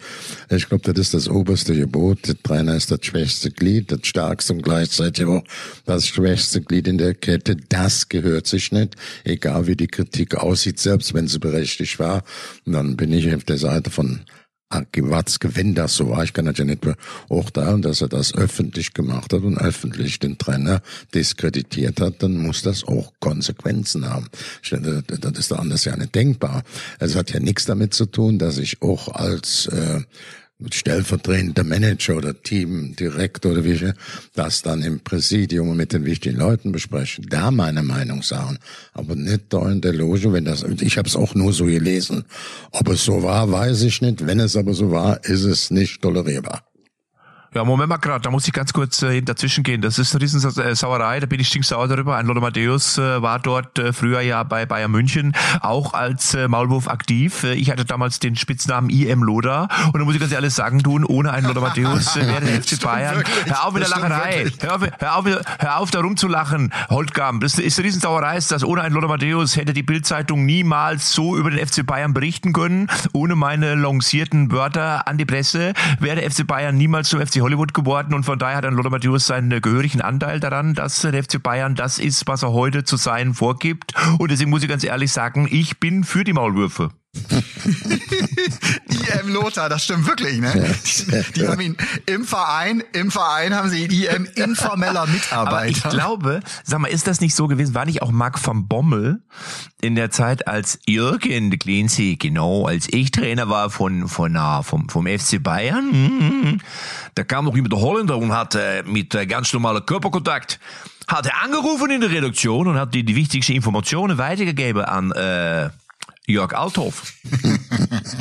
Ich 0.50 0.68
glaube, 0.68 0.90
das 0.90 0.98
ist 0.98 1.14
das 1.14 1.28
oberste 1.28 1.76
Gebot. 1.76 2.26
Der 2.26 2.42
Trainer 2.42 2.76
ist 2.76 2.90
das 2.90 3.00
schwächste 3.02 3.50
Glied, 3.50 3.92
das 3.92 4.00
stärkste 4.04 4.54
und 4.54 4.62
gleichzeitig 4.62 5.26
auch 5.26 5.44
das 5.85 6.06
schwächste 6.06 6.62
Glied 6.62 6.88
in 6.88 6.98
der 6.98 7.14
Kette. 7.14 7.56
Das 7.68 8.09
gehört 8.09 8.46
sich 8.46 8.72
nicht, 8.72 8.96
egal 9.24 9.66
wie 9.66 9.76
die 9.76 9.88
Kritik 9.88 10.36
aussieht, 10.37 10.79
selbst 10.79 11.14
wenn 11.14 11.29
sie 11.29 11.38
berechtigt 11.38 11.99
war. 11.99 12.22
Und 12.64 12.72
dann 12.72 12.96
bin 12.96 13.12
ich 13.12 13.35
auf 13.35 13.44
der 13.44 13.59
Seite 13.59 13.90
von 13.90 14.20
was, 14.68 15.38
wenn 15.42 15.75
das 15.75 15.94
so 15.94 16.11
war, 16.11 16.25
ich 16.25 16.33
kann 16.33 16.46
das 16.46 16.59
ja 16.59 16.64
nicht 16.64 16.81
beurteilen, 16.81 17.83
dass 17.83 18.01
er 18.01 18.09
das 18.09 18.35
öffentlich 18.35 18.94
gemacht 18.94 19.33
hat 19.33 19.42
und 19.42 19.59
öffentlich 19.59 20.18
den 20.18 20.38
Trainer 20.38 20.83
diskreditiert 21.14 22.01
hat, 22.01 22.22
dann 22.22 22.37
muss 22.38 22.62
das 22.62 22.83
auch 22.85 23.12
Konsequenzen 23.20 24.09
haben. 24.09 24.27
Das 24.68 25.38
ist 25.38 25.53
anders 25.53 25.85
ja 25.85 25.96
nicht 25.96 26.14
denkbar. 26.14 26.64
Es 26.99 27.14
hat 27.14 27.33
ja 27.33 27.38
nichts 27.38 27.64
damit 27.66 27.94
zu 27.94 28.07
tun, 28.07 28.38
dass 28.38 28.59
ich 28.59 28.83
auch 28.83 29.14
als 29.14 29.66
äh, 29.66 30.01
stellvertretender 30.71 31.64
Manager 31.64 32.16
oder 32.16 32.40
Teamdirektor 32.42 33.53
oder 33.53 33.64
wie 33.64 33.92
das 34.35 34.62
dann 34.62 34.83
im 34.83 35.01
Präsidium 35.01 35.77
mit 35.77 35.92
den 35.92 36.07
wichtigen 36.07 36.38
Leuten 36.38 36.73
besprechen, 36.73 37.27
da 37.29 37.51
meine 37.51 37.83
Meinung 37.83 38.23
sagen, 38.23 38.59
aber 38.95 39.16
nicht 39.16 39.45
da 39.51 39.71
in 39.71 39.83
der 39.83 39.92
Loge, 39.92 40.33
wenn 40.33 40.47
das, 40.47 40.62
ich 40.62 40.97
habe 40.97 41.09
es 41.09 41.16
auch 41.16 41.35
nur 41.35 41.53
so 41.53 41.66
gelesen. 41.66 42.25
Ob 42.73 42.88
es 42.88 43.05
so 43.05 43.23
war, 43.23 43.51
weiß 43.51 43.83
ich 43.83 44.01
nicht. 44.01 44.27
Wenn 44.27 44.40
es 44.40 44.57
aber 44.57 44.73
so 44.73 44.90
war, 44.90 45.23
ist 45.25 45.45
es 45.45 45.71
nicht 45.71 46.01
tolerierbar. 46.01 46.62
Ja, 47.57 47.64
Moment 47.64 47.88
mal 47.88 47.97
gerade, 47.97 48.21
da 48.21 48.31
muss 48.31 48.47
ich 48.47 48.53
ganz 48.53 48.75
kurz 48.75 49.01
äh, 49.01 49.23
dazwischen 49.23 49.64
gehen. 49.64 49.81
Das 49.81 49.99
ist 49.99 50.14
eine 50.14 50.21
Riesensauerei, 50.21 51.21
da 51.21 51.25
bin 51.25 51.40
ich 51.40 51.49
stinksauer 51.49 51.88
darüber. 51.88 52.19
Ein 52.19 52.27
Lothar 52.27 52.42
Matthäus 52.42 52.99
äh, 52.99 53.23
war 53.23 53.38
dort 53.38 53.79
äh, 53.79 53.95
früher 53.95 54.21
ja 54.21 54.42
bei 54.42 54.66
Bayern 54.66 54.90
München 54.90 55.33
auch 55.62 55.95
als 55.95 56.35
äh, 56.35 56.49
Maulwurf 56.49 56.87
aktiv. 56.87 57.45
Äh, 57.45 57.55
ich 57.55 57.71
hatte 57.71 57.87
damals 57.87 58.19
den 58.19 58.37
Spitznamen 58.37 58.90
IM 58.90 59.23
Loda 59.23 59.69
und 59.87 59.99
da 59.99 60.05
muss 60.05 60.12
ich 60.12 60.21
ganz 60.21 60.33
ehrlich 60.33 60.53
sagen, 60.53 60.83
tun, 60.83 61.03
ohne 61.03 61.33
einen 61.33 61.47
Lothar 61.47 61.62
Matthäus 61.62 62.14
äh, 62.19 62.27
wäre 62.27 62.45
der 62.45 62.62
FC 62.62 62.79
Bayern. 62.79 63.16
Wirklich. 63.16 63.47
Hör 63.47 63.66
auf 63.66 63.73
mit 63.73 63.83
der 63.85 63.88
Lacherei. 63.88 64.53
Hör 64.61 64.75
auf, 64.75 64.83
hör, 64.99 65.16
auf, 65.16 65.25
hör 65.59 65.79
auf, 65.79 65.90
da 65.90 66.01
rumzulachen, 66.01 66.75
Holtgam. 66.90 67.40
Das 67.40 67.59
ist 67.59 67.79
eine 67.79 67.87
Riesensauerei, 67.87 68.37
ist, 68.37 68.53
dass 68.53 68.64
ohne 68.64 68.83
einen 68.83 68.95
Lothar 68.95 69.09
Matthäus 69.09 69.57
hätte 69.57 69.73
die 69.73 69.83
Bildzeitung 69.83 70.45
niemals 70.45 71.11
so 71.11 71.38
über 71.38 71.51
den 71.51 71.66
FC 71.66 71.87
Bayern 71.87 72.12
berichten 72.12 72.53
können. 72.53 72.88
Ohne 73.14 73.35
meine 73.35 73.77
lancierten 73.77 74.53
Wörter 74.53 75.09
an 75.09 75.16
die 75.16 75.25
Presse 75.25 75.73
wäre 76.01 76.16
der 76.16 76.31
FC 76.31 76.47
Bayern 76.47 76.77
niemals 76.77 77.09
zum 77.09 77.27
FC 77.27 77.45
Hollywood 77.46 77.74
geworden 77.74 78.12
und 78.12 78.24
von 78.24 78.40
daher 78.40 78.56
hat 78.56 78.64
dann 78.64 78.74
Lothar 78.74 78.90
Matthäus 78.90 79.28
seinen 79.28 79.61
gehörigen 79.62 80.00
Anteil 80.00 80.40
daran, 80.40 80.74
dass 80.74 81.02
der 81.02 81.22
FC 81.22 81.40
Bayern 81.40 81.76
das 81.76 82.00
ist, 82.00 82.26
was 82.26 82.42
er 82.42 82.52
heute 82.52 82.82
zu 82.82 82.96
sein 82.96 83.35
vorgibt. 83.35 83.94
Und 84.18 84.32
deswegen 84.32 84.50
muss 84.50 84.64
ich 84.64 84.68
ganz 84.68 84.82
ehrlich 84.82 85.12
sagen, 85.12 85.46
ich 85.48 85.78
bin 85.78 86.02
für 86.02 86.24
die 86.24 86.32
Maulwürfe. 86.32 86.90
IM 88.88 89.33
Lothar, 89.33 89.68
das 89.68 89.85
stimmt 89.85 90.07
wirklich, 90.07 90.40
ne? 90.40 90.52
Die, 90.52 91.33
die, 91.40 91.48
haben 91.48 91.61
ihn 91.61 91.76
im 92.07 92.24
Verein, 92.24 92.83
im 92.92 93.11
Verein 93.11 93.55
haben 93.55 93.68
sie 93.68 93.85
IM 93.85 94.26
informeller 94.35 95.07
Mitarbeiter. 95.07 95.50
Aber 95.50 95.66
ich 95.66 95.83
glaube, 95.83 96.40
sag 96.64 96.81
mal, 96.81 96.88
ist 96.88 97.07
das 97.07 97.20
nicht 97.20 97.35
so 97.35 97.46
gewesen? 97.46 97.74
War 97.74 97.85
nicht 97.85 98.02
auch 98.02 98.11
Marc 98.11 98.44
van 98.44 98.68
Bommel 98.68 99.22
in 99.81 99.94
der 99.94 100.11
Zeit, 100.11 100.48
als 100.48 100.79
Jürgen 100.87 101.57
Cleansey, 101.59 102.16
genau, 102.16 102.66
als 102.66 102.88
ich 102.90 103.11
Trainer 103.11 103.48
war 103.48 103.70
von, 103.70 104.09
von, 104.09 104.37
uh, 104.37 104.62
vom, 104.62 104.88
vom 104.88 105.07
FC 105.07 105.42
Bayern, 105.42 105.87
mm, 105.87 106.61
da 107.14 107.24
kam 107.24 107.44
noch 107.44 107.55
jemand 107.55 107.72
der 107.72 107.81
Holländer 107.81 108.16
und 108.18 108.33
hatte 108.33 108.85
mit 108.87 109.14
äh, 109.14 109.26
ganz 109.26 109.52
normaler 109.52 109.81
Körperkontakt 109.81 110.59
hat 111.09 111.26
er 111.26 111.42
angerufen 111.42 111.90
in 111.90 112.00
der 112.00 112.11
Redaktion 112.11 112.66
und 112.66 112.79
hat 112.79 112.94
die, 112.94 113.05
die 113.05 113.14
wichtigsten 113.14 113.52
Informationen 113.52 114.18
weitergegeben 114.18 114.85
an 114.85 115.12
äh, 115.12 115.70
Jörg 116.28 116.54
Althoff. 116.54 117.12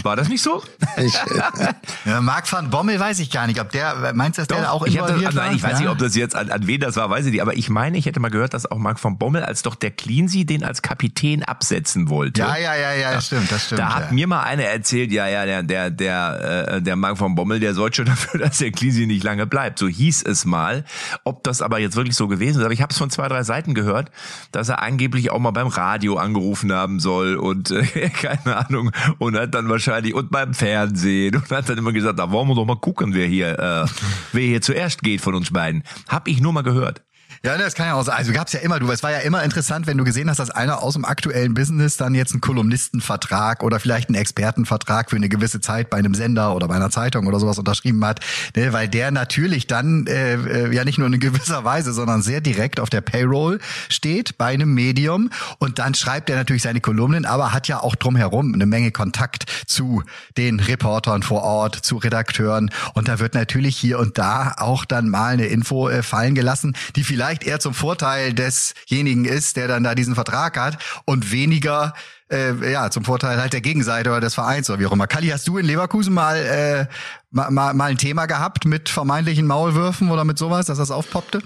War 0.03 0.15
das 0.15 0.29
nicht 0.29 0.43
so? 0.43 0.61
ja, 2.05 2.21
Marc 2.21 2.51
van 2.51 2.69
Bommel 2.69 2.99
weiß 2.99 3.17
ich 3.17 3.31
gar 3.31 3.47
nicht, 3.47 3.59
ob 3.59 3.71
der, 3.71 4.13
meinst 4.13 4.37
du, 4.37 4.41
dass 4.41 4.47
Doch, 4.47 4.57
der 4.57 4.71
auch 4.71 4.85
involviert 4.85 5.29
das, 5.29 5.35
war? 5.35 5.45
Nein, 5.47 5.55
ich 5.55 5.63
weiß 5.63 5.73
ja. 5.73 5.79
nicht, 5.79 5.89
ob 5.89 5.97
das 5.97 6.15
jetzt, 6.15 6.35
an, 6.35 6.51
an 6.51 6.67
wen 6.67 6.79
das 6.79 6.97
war, 6.97 7.09
weiß 7.09 7.25
ich 7.25 7.31
nicht, 7.31 7.41
aber 7.41 7.57
ich 7.57 7.67
meine, 7.69 7.97
ich 7.97 8.05
hätte 8.05 8.19
mal 8.19 8.29
gehört, 8.29 8.53
dass 8.53 8.69
auch 8.69 8.77
Marc 8.77 9.03
van 9.03 9.17
Bommel, 9.17 9.43
als 9.43 9.63
doch 9.63 9.73
der 9.73 9.89
Cleansy 9.89 10.45
den 10.45 10.63
als 10.63 10.83
Kapitän 10.83 11.43
absetzen 11.43 12.07
wollte. 12.09 12.41
Ja, 12.41 12.55
ja, 12.57 12.75
ja, 12.75 12.93
ja, 12.93 13.13
das 13.13 13.25
stimmt, 13.25 13.51
das 13.51 13.65
stimmt. 13.65 13.79
Da 13.79 13.95
hat 13.95 14.11
mir 14.11 14.27
mal 14.27 14.43
einer 14.43 14.65
erzählt, 14.65 15.11
ja, 15.11 15.27
ja, 15.27 15.47
der, 15.47 15.63
der, 15.63 15.89
der, 15.89 16.67
äh, 16.73 16.81
der 16.83 16.95
Marc 16.95 17.19
van 17.19 17.33
Bommel, 17.33 17.59
der 17.59 17.73
sorgt 17.73 17.95
schon 17.95 18.05
dafür, 18.05 18.39
dass 18.39 18.59
der 18.59 18.71
Cleansy 18.71 19.07
nicht 19.07 19.23
lange 19.23 19.47
bleibt. 19.47 19.79
So 19.79 19.87
hieß 19.87 20.23
es 20.23 20.45
mal. 20.45 20.85
Ob 21.23 21.43
das 21.43 21.63
aber 21.63 21.79
jetzt 21.79 21.95
wirklich 21.95 22.15
so 22.15 22.27
gewesen 22.27 22.59
ist, 22.59 22.65
aber 22.65 22.73
ich 22.73 22.83
habe 22.83 22.91
es 22.91 22.99
von 22.99 23.09
zwei, 23.09 23.27
drei 23.27 23.41
Seiten 23.41 23.73
gehört, 23.73 24.11
dass 24.51 24.69
er 24.69 24.83
angeblich 24.83 25.31
auch 25.31 25.39
mal 25.39 25.51
beim 25.51 25.67
Radio 25.67 26.17
angerufen 26.17 26.71
haben 26.71 26.99
soll 26.99 27.35
und 27.35 27.71
äh, 27.71 27.94
keine 28.13 28.57
Ahnung, 28.57 28.91
und 29.19 29.37
hat 29.37 29.53
dann 29.53 29.69
wahrscheinlich, 29.69 30.13
und 30.13 30.29
beim 30.31 30.53
Fernsehen, 30.53 31.35
und 31.35 31.49
hat 31.49 31.69
dann 31.69 31.77
immer 31.77 31.93
gesagt, 31.93 32.19
da 32.19 32.31
wollen 32.31 32.47
wir 32.47 32.55
doch 32.55 32.65
mal 32.65 32.75
gucken, 32.75 33.13
wer 33.13 33.27
hier, 33.27 33.57
äh, 33.59 33.85
wer 34.33 34.43
hier 34.43 34.61
zuerst 34.61 35.01
geht 35.01 35.21
von 35.21 35.35
uns 35.35 35.51
beiden. 35.51 35.83
Hab 36.07 36.27
ich 36.27 36.41
nur 36.41 36.53
mal 36.53 36.63
gehört. 36.63 37.04
Ja, 37.45 37.55
das 37.59 37.75
kann 37.75 37.85
ja 37.85 37.93
auch 37.93 38.01
sein. 38.01 38.15
Also 38.15 38.33
gab's 38.33 38.53
ja 38.53 38.59
immer, 38.61 38.79
du, 38.79 38.89
es 38.89 39.03
war 39.03 39.11
ja 39.11 39.19
immer 39.19 39.43
interessant, 39.43 39.85
wenn 39.85 39.99
du 39.99 40.03
gesehen 40.03 40.31
hast, 40.31 40.39
dass 40.39 40.49
einer 40.49 40.81
aus 40.81 40.93
dem 40.93 41.05
aktuellen 41.05 41.53
Business 41.53 41.95
dann 41.95 42.15
jetzt 42.15 42.31
einen 42.31 42.41
Kolumnistenvertrag 42.41 43.61
oder 43.61 43.79
vielleicht 43.79 44.09
einen 44.09 44.15
Expertenvertrag 44.15 45.11
für 45.11 45.15
eine 45.15 45.29
gewisse 45.29 45.61
Zeit 45.61 45.91
bei 45.91 45.97
einem 45.97 46.15
Sender 46.15 46.55
oder 46.55 46.67
bei 46.67 46.73
einer 46.73 46.89
Zeitung 46.89 47.27
oder 47.27 47.39
sowas 47.39 47.59
unterschrieben 47.59 48.03
hat, 48.03 48.19
ne, 48.55 48.73
weil 48.73 48.89
der 48.89 49.11
natürlich 49.11 49.67
dann 49.67 50.07
äh, 50.07 50.33
äh 50.33 50.73
ja 50.73 50.83
nicht 50.85 50.97
nur 50.97 51.05
in 51.05 51.19
gewisser 51.19 51.63
Weise, 51.63 51.93
sondern 51.93 52.23
sehr 52.23 52.41
direkt 52.41 52.79
auf 52.79 52.89
der 52.89 53.01
Payroll 53.01 53.59
steht 53.89 54.39
bei 54.39 54.47
einem 54.47 54.73
Medium 54.73 55.29
und 55.59 55.77
dann 55.77 55.93
schreibt 55.93 56.31
er 56.31 56.37
natürlich 56.37 56.63
seine 56.63 56.81
Kolumnen, 56.81 57.27
aber 57.27 57.53
hat 57.53 57.67
ja 57.67 57.79
auch 57.79 57.93
drumherum 57.93 58.55
eine 58.55 58.65
Menge 58.65 58.89
Kontakt 58.89 59.45
zu 59.67 60.01
den 60.35 60.59
Reportern 60.59 61.21
vor 61.21 61.43
Ort, 61.43 61.75
zu 61.75 61.97
Redakteuren 61.97 62.71
und 62.95 63.07
da 63.07 63.19
wird 63.19 63.35
natürlich 63.35 63.77
hier 63.77 63.99
und 63.99 64.17
da 64.17 64.55
auch 64.57 64.83
dann 64.83 65.09
mal 65.09 65.33
eine 65.33 65.45
Info 65.45 65.89
äh, 65.89 66.01
fallen 66.01 66.33
gelassen, 66.33 66.75
die 66.95 67.03
vielleicht 67.03 67.34
vielleicht 67.35 67.43
eher 67.43 67.59
zum 67.59 67.73
Vorteil 67.73 68.33
desjenigen 68.33 69.25
ist, 69.25 69.57
der 69.57 69.67
dann 69.67 69.83
da 69.83 69.95
diesen 69.95 70.15
Vertrag 70.15 70.57
hat 70.57 70.77
und 71.05 71.31
weniger 71.31 71.93
äh, 72.31 72.71
ja 72.71 72.89
zum 72.89 73.03
Vorteil 73.03 73.37
halt 73.37 73.53
der 73.53 73.61
Gegenseite 73.61 74.09
oder 74.09 74.21
des 74.21 74.33
Vereins 74.33 74.69
oder 74.69 74.79
wie 74.79 74.85
auch 74.85 74.91
immer. 74.91 75.07
Kali, 75.07 75.27
hast 75.27 75.47
du 75.47 75.57
in 75.57 75.65
Leverkusen 75.65 76.13
mal 76.13 76.37
äh, 76.37 76.85
mal, 77.31 77.51
mal, 77.51 77.73
mal 77.73 77.91
ein 77.91 77.97
Thema 77.97 78.25
gehabt 78.25 78.65
mit 78.65 78.89
vermeintlichen 78.89 79.45
Maulwürfen 79.45 80.09
oder 80.11 80.23
mit 80.23 80.37
sowas, 80.37 80.67
dass 80.67 80.77
das 80.77 80.91
aufpoppte? 80.91 81.41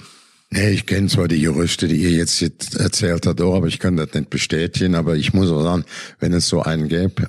Nee, 0.52 0.72
ich 0.72 0.88
kenne 0.88 1.08
zwar 1.08 1.28
die 1.28 1.42
Gerüchte, 1.42 1.88
die 1.88 1.98
ihr 1.98 2.10
jetzt, 2.10 2.40
jetzt 2.40 2.76
erzählt 2.76 3.28
habt, 3.28 3.40
aber 3.40 3.68
ich 3.68 3.78
kann 3.78 3.98
das 3.98 4.14
nicht 4.14 4.32
bestätigen. 4.32 4.96
Aber 4.96 5.16
ich 5.16 5.32
muss 5.32 5.52
auch 5.52 5.62
sagen, 5.62 5.86
wenn 6.20 6.34
es 6.34 6.48
so 6.48 6.64
einen 6.64 6.88
gäbe, 6.88 7.28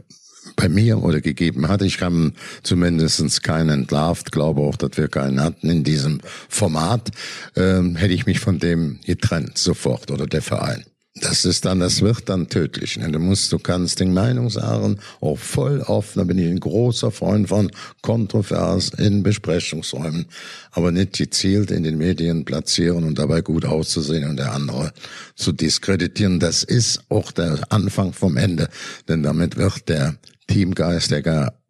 bei 0.61 0.69
mir 0.69 1.03
oder 1.03 1.21
gegeben 1.21 1.69
hat. 1.69 1.81
Ich 1.83 2.01
habe 2.03 2.33
zumindest 2.63 3.43
keinen 3.43 3.71
entlarvt, 3.71 4.31
glaube 4.31 4.61
auch, 4.61 4.77
dass 4.77 4.97
wir 4.97 5.09
keinen 5.09 5.43
hatten 5.43 5.71
in 5.71 5.85
diesem 5.85 6.21
Format, 6.49 7.11
ähm, 7.57 7.97
hätte 7.97 8.13
ich 8.13 8.27
mich 8.27 8.41
von 8.41 8.59
dem 8.59 8.99
getrennt 9.07 9.57
sofort 9.57 10.11
oder 10.11 10.27
der 10.27 10.43
Verein. 10.43 10.85
Das 11.17 11.45
ist 11.45 11.65
dann, 11.65 11.81
das 11.81 12.03
wird 12.03 12.29
dann 12.29 12.49
tödlich. 12.49 12.97
Ne? 12.97 13.11
Du 13.11 13.19
musst, 13.19 13.51
du 13.53 13.59
kannst 13.59 13.99
den 13.99 14.15
Meinung 14.15 14.49
sagen, 14.49 15.01
auch 15.21 15.39
voll 15.39 15.81
offen, 15.81 16.21
da 16.21 16.25
bin 16.25 16.39
ich 16.39 16.47
ein 16.47 16.61
großer 16.61 17.11
Freund 17.11 17.49
von 17.49 17.73
Kontrovers 18.01 18.91
in 18.91 19.25
Besprechungsräumen, 19.25 20.27
aber 20.71 20.93
nicht 20.93 21.19
gezielt 21.19 21.73
in 21.73 21.83
den 21.83 21.99
Medien 21.99 22.45
platzieren 22.45 23.03
und 23.03 23.19
dabei 23.19 23.41
gut 23.41 23.65
auszusehen 23.65 24.31
und 24.31 24.37
der 24.37 24.53
andere 24.53 24.93
zu 25.35 25.51
diskreditieren. 25.51 26.39
Das 26.39 26.63
ist 26.63 27.03
auch 27.09 27.33
der 27.33 27.61
Anfang 27.71 28.13
vom 28.13 28.37
Ende, 28.37 28.69
denn 29.09 29.25
damit 29.25 29.57
wird 29.57 29.89
der 29.89 30.15
Teamgeist, 30.47 31.11
der 31.11 31.23
gar 31.23 31.61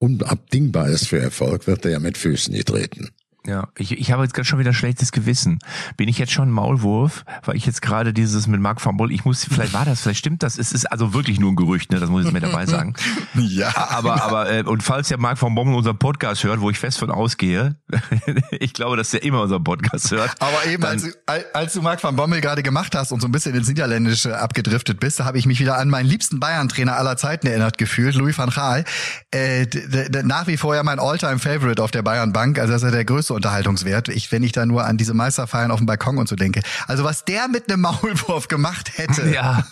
unabdingbar 0.00 0.88
ist 0.88 1.06
für 1.06 1.20
Erfolg, 1.20 1.68
wird 1.68 1.84
er 1.84 1.92
ja 1.92 1.98
mit 2.00 2.18
Füßen 2.18 2.52
getreten. 2.52 3.10
Ja, 3.44 3.68
ich, 3.76 3.98
ich 3.98 4.12
habe 4.12 4.22
jetzt 4.22 4.34
gerade 4.34 4.46
schon 4.46 4.60
wieder 4.60 4.72
schlechtes 4.72 5.10
Gewissen. 5.10 5.58
Bin 5.96 6.08
ich 6.08 6.16
jetzt 6.18 6.30
schon 6.30 6.48
Maulwurf, 6.48 7.24
weil 7.44 7.56
ich 7.56 7.66
jetzt 7.66 7.82
gerade 7.82 8.12
dieses 8.12 8.46
mit 8.46 8.60
Marc 8.60 8.84
van 8.84 8.96
Boll, 8.96 9.10
ich 9.10 9.24
muss, 9.24 9.44
vielleicht 9.44 9.72
war 9.72 9.84
das, 9.84 10.00
vielleicht 10.00 10.20
stimmt 10.20 10.44
das, 10.44 10.58
es 10.58 10.72
ist 10.72 10.86
also 10.92 11.12
wirklich 11.12 11.40
nur 11.40 11.50
ein 11.50 11.56
Gerücht, 11.56 11.90
ne, 11.90 11.98
das 11.98 12.08
muss 12.08 12.24
ich 12.24 12.32
mir 12.32 12.40
dabei 12.40 12.66
sagen. 12.66 12.94
ja. 13.34 13.72
Aber, 13.74 14.22
aber, 14.22 14.52
äh, 14.52 14.62
und 14.62 14.84
falls 14.84 15.08
der 15.08 15.18
Marc 15.18 15.42
van 15.42 15.56
Bommel 15.56 15.74
unseren 15.74 15.98
Podcast 15.98 16.44
hört, 16.44 16.60
wo 16.60 16.70
ich 16.70 16.78
fest 16.78 17.00
von 17.00 17.10
ausgehe, 17.10 17.74
ich 18.52 18.74
glaube, 18.74 18.96
dass 18.96 19.10
der 19.10 19.24
immer 19.24 19.42
unseren 19.42 19.64
Podcast 19.64 20.12
hört. 20.12 20.30
Aber 20.38 20.64
eben, 20.66 20.84
als, 20.84 21.08
als 21.52 21.72
du 21.72 21.82
Marc 21.82 22.02
van 22.04 22.14
Bommel 22.14 22.40
gerade 22.40 22.62
gemacht 22.62 22.94
hast 22.94 23.10
und 23.10 23.20
so 23.20 23.26
ein 23.26 23.32
bisschen 23.32 23.56
ins 23.56 23.66
Niederländische 23.66 24.38
abgedriftet 24.38 25.00
bist, 25.00 25.18
da 25.18 25.24
habe 25.24 25.38
ich 25.38 25.46
mich 25.46 25.58
wieder 25.58 25.78
an 25.78 25.90
meinen 25.90 26.06
liebsten 26.06 26.38
Bayern-Trainer 26.38 26.96
aller 26.96 27.16
Zeiten 27.16 27.48
erinnert 27.48 27.76
gefühlt, 27.76 28.14
Louis 28.14 28.38
van 28.38 28.50
Gaal. 28.50 28.84
Äh, 29.32 29.66
nach 30.22 30.46
wie 30.46 30.56
vor 30.56 30.76
ja 30.76 30.84
mein 30.84 31.00
All-Time-Favorite 31.00 31.82
auf 31.82 31.90
der 31.90 32.02
Bayern-Bank, 32.02 32.60
also 32.60 32.72
das 32.72 32.82
ist 32.82 32.86
ja 32.86 32.92
der 32.92 33.04
größte 33.04 33.31
Unterhaltungswert, 33.34 34.08
ich, 34.08 34.30
wenn 34.32 34.42
ich 34.42 34.52
da 34.52 34.66
nur 34.66 34.84
an 34.84 34.96
diese 34.96 35.14
Meisterfeiern 35.14 35.70
auf 35.70 35.78
dem 35.78 35.86
Balkon 35.86 36.18
und 36.18 36.28
so 36.28 36.36
denke. 36.36 36.62
Also 36.86 37.04
was 37.04 37.24
der 37.24 37.48
mit 37.48 37.70
einem 37.70 37.82
Maulwurf 37.82 38.48
gemacht 38.48 38.98
hätte. 38.98 39.30
Ja. 39.32 39.64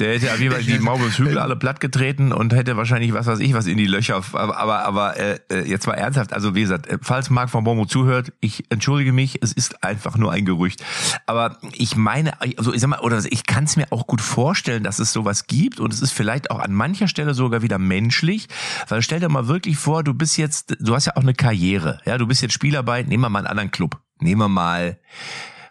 Der 0.00 0.14
hätte 0.14 0.32
auf 0.32 0.40
jeden 0.40 0.52
Fall 0.52 0.62
die 0.62 0.78
Maulwurfshügel 0.78 1.38
alle 1.38 1.56
platt 1.56 1.80
getreten 1.80 2.32
und 2.32 2.52
hätte 2.52 2.76
wahrscheinlich 2.76 3.12
was 3.12 3.26
weiß 3.26 3.38
ich 3.38 3.54
was 3.54 3.66
in 3.66 3.76
die 3.76 3.86
Löcher. 3.86 4.22
Aber, 4.32 4.56
aber, 4.56 4.84
aber 4.84 5.16
äh, 5.16 5.38
äh 5.50 5.68
jetzt 5.68 5.86
mal 5.86 5.94
ernsthaft, 5.94 6.32
also 6.32 6.54
wie 6.54 6.62
gesagt, 6.62 6.86
äh, 6.86 6.98
falls 7.00 7.30
Marc 7.30 7.50
von 7.50 7.64
Bomo 7.64 7.86
zuhört, 7.86 8.32
ich 8.40 8.64
entschuldige 8.70 9.12
mich, 9.12 9.42
es 9.42 9.52
ist 9.52 9.84
einfach 9.84 10.16
nur 10.16 10.32
ein 10.32 10.44
Gerücht. 10.44 10.82
Aber 11.26 11.58
ich 11.72 11.96
meine, 11.96 12.40
also 12.40 12.72
ich 12.72 12.80
sag 12.80 12.88
mal, 12.88 13.00
oder 13.00 13.22
ich 13.24 13.46
kann 13.46 13.64
es 13.64 13.76
mir 13.76 13.86
auch 13.90 14.06
gut 14.06 14.20
vorstellen, 14.20 14.82
dass 14.82 14.98
es 14.98 15.12
sowas 15.12 15.46
gibt 15.46 15.80
und 15.80 15.92
es 15.92 16.02
ist 16.02 16.12
vielleicht 16.12 16.50
auch 16.50 16.58
an 16.58 16.72
mancher 16.72 17.08
Stelle 17.08 17.34
sogar 17.34 17.62
wieder 17.62 17.78
menschlich, 17.78 18.48
weil 18.88 19.02
stell 19.02 19.20
dir 19.20 19.28
mal 19.28 19.48
wirklich 19.48 19.76
vor, 19.76 20.02
du 20.02 20.14
bist 20.14 20.36
jetzt, 20.36 20.76
du 20.80 20.94
hast 20.94 21.06
ja 21.06 21.16
auch 21.16 21.22
eine 21.22 21.34
Karriere, 21.34 22.00
ja, 22.04 22.18
du 22.18 22.26
bist 22.26 22.33
jetzt 22.40 22.52
Spieler 22.52 22.82
bei, 22.82 23.02
nehmen 23.02 23.22
wir 23.22 23.30
mal 23.30 23.40
einen 23.40 23.48
anderen 23.48 23.70
Club. 23.70 24.00
Nehmen 24.20 24.40
wir 24.40 24.48
mal 24.48 24.98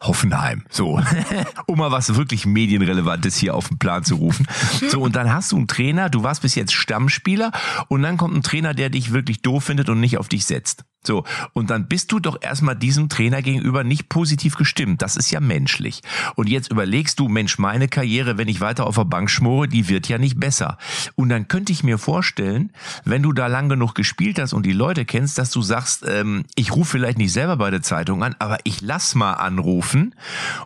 Hoffenheim. 0.04 0.66
So, 0.70 1.02
um 1.66 1.80
mal 1.80 1.92
was 1.92 2.16
wirklich 2.16 2.46
medienrelevantes 2.46 3.38
hier 3.38 3.56
auf 3.56 3.70
den 3.70 3.80
Plan 3.80 4.04
zu 4.04 4.16
rufen. 4.16 4.48
So, 4.90 5.02
und 5.02 5.16
dann 5.16 5.34
hast 5.34 5.52
du 5.52 5.58
einen 5.58 5.68
Trainer, 5.68 6.10
du 6.10 6.24
warst 6.24 6.42
bis 6.42 6.56
jetzt 6.56 6.74
Stammspieler 6.74 7.52
und 7.88 8.04
dann 8.04 8.18
kommt 8.18 8.36
ein 8.36 8.44
Trainer, 8.44 8.74
der 8.74 8.90
dich 8.90 9.12
wirklich 9.12 9.42
doof 9.42 9.64
findet 9.64 9.90
und 9.90 10.00
nicht 10.00 10.18
auf 10.18 10.28
dich 10.28 10.46
setzt. 10.46 10.84
So, 11.06 11.24
und 11.54 11.70
dann 11.70 11.88
bist 11.88 12.12
du 12.12 12.20
doch 12.20 12.38
erstmal 12.42 12.76
diesem 12.76 13.10
Trainer 13.10 13.42
gegenüber 13.42 13.84
nicht 13.84 14.10
positiv 14.10 14.56
gestimmt. 14.56 15.02
Das 15.02 15.18
ist 15.18 15.32
ja 15.32 15.40
menschlich. 15.40 16.02
Und 16.36 16.50
jetzt 16.50 16.72
überlegst 16.72 17.20
du, 17.20 17.28
Mensch, 17.28 17.58
meine 17.58 17.88
Karriere, 17.88 18.38
wenn 18.38 18.48
ich 18.48 18.62
weiter 18.62 18.88
auf 18.88 18.96
der 18.96 19.06
Bank 19.06 19.30
schmore, 19.30 19.68
die 19.68 19.90
wird 19.90 20.08
ja 20.08 20.18
nicht 20.18 20.40
besser. 20.40 20.78
Und 21.16 21.30
dann 21.30 21.48
könnte 21.48 21.72
ich 21.72 21.84
mir 21.84 21.98
vorstellen, 21.98 22.72
wenn 23.04 23.24
du 23.24 23.34
da 23.34 23.48
lang 23.48 23.70
genug 23.70 23.96
gespielt 23.96 24.40
hast 24.40 24.54
und 24.54 24.66
die 24.66 24.74
Leute 24.74 25.06
kennst, 25.06 25.38
dass 25.38 25.52
du 25.52 25.62
sagst, 25.62 26.06
ähm, 26.08 26.46
ich 26.56 26.74
rufe 26.74 26.92
vielleicht 26.92 27.18
nicht 27.18 27.34
selber 27.34 27.58
bei 27.58 27.72
der 27.72 27.82
Zeitung 27.82 28.24
an, 28.24 28.36
aber 28.40 28.60
ich 28.64 28.82
lass 28.82 29.16
mal 29.16 29.34
anrufen 29.34 30.16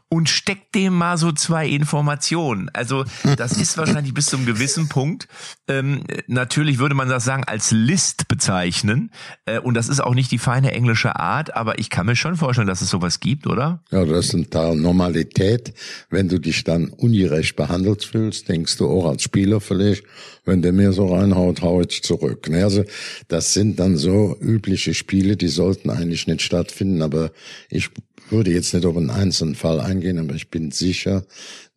und 0.09 0.29
steck 0.29 0.71
dem 0.71 0.93
mal 0.93 1.17
so 1.17 1.31
zwei 1.31 1.67
Informationen. 1.67 2.69
Also 2.73 3.05
das 3.37 3.53
ist 3.53 3.77
wahrscheinlich 3.77 4.13
bis 4.13 4.27
zum 4.27 4.45
gewissen 4.45 4.89
Punkt. 4.89 5.27
Ähm, 5.67 6.03
natürlich 6.27 6.79
würde 6.79 6.95
man 6.95 7.09
das 7.09 7.23
sagen 7.23 7.43
als 7.43 7.71
List 7.71 8.27
bezeichnen. 8.27 9.11
Äh, 9.45 9.59
und 9.59 9.73
das 9.73 9.89
ist 9.89 9.99
auch 9.99 10.13
nicht 10.13 10.26
nicht 10.27 10.31
die 10.31 10.43
feine 10.43 10.73
englische 10.73 11.15
Art, 11.15 11.55
aber 11.55 11.79
ich 11.79 11.89
kann 11.89 12.05
mir 12.05 12.15
schon 12.15 12.35
vorstellen, 12.35 12.67
dass 12.67 12.81
es 12.81 12.89
sowas 12.89 13.19
gibt, 13.19 13.47
oder? 13.47 13.81
Ja, 13.91 14.03
das 14.03 14.27
ist 14.27 14.33
ein 14.33 14.49
Teil 14.49 14.75
Normalität. 14.75 15.73
Wenn 16.09 16.27
du 16.27 16.39
dich 16.39 16.63
dann 16.63 16.89
ungerecht 16.89 17.55
behandelt 17.55 18.03
fühlst, 18.03 18.49
denkst 18.49 18.77
du 18.77 18.89
auch 18.89 19.05
als 19.05 19.23
Spieler 19.23 19.61
vielleicht, 19.61 20.03
wenn 20.43 20.61
der 20.61 20.73
mir 20.73 20.91
so 20.91 21.07
reinhaut, 21.13 21.61
hau 21.61 21.81
ich 21.81 22.03
zurück. 22.03 22.49
Ne, 22.49 22.63
also 22.63 22.83
das 23.29 23.53
sind 23.53 23.79
dann 23.79 23.95
so 23.95 24.35
übliche 24.41 24.93
Spiele, 24.93 25.37
die 25.37 25.47
sollten 25.47 25.89
eigentlich 25.89 26.27
nicht 26.27 26.41
stattfinden, 26.41 27.01
aber 27.01 27.31
ich 27.69 27.89
würde 28.29 28.51
jetzt 28.51 28.73
nicht 28.73 28.85
auf 28.85 28.97
einen 28.97 29.09
einzelnen 29.09 29.55
Fall 29.55 29.79
eingehen, 29.79 30.19
aber 30.19 30.35
ich 30.35 30.49
bin 30.49 30.71
sicher, 30.71 31.25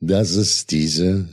dass 0.00 0.34
es 0.34 0.66
diese 0.66 1.28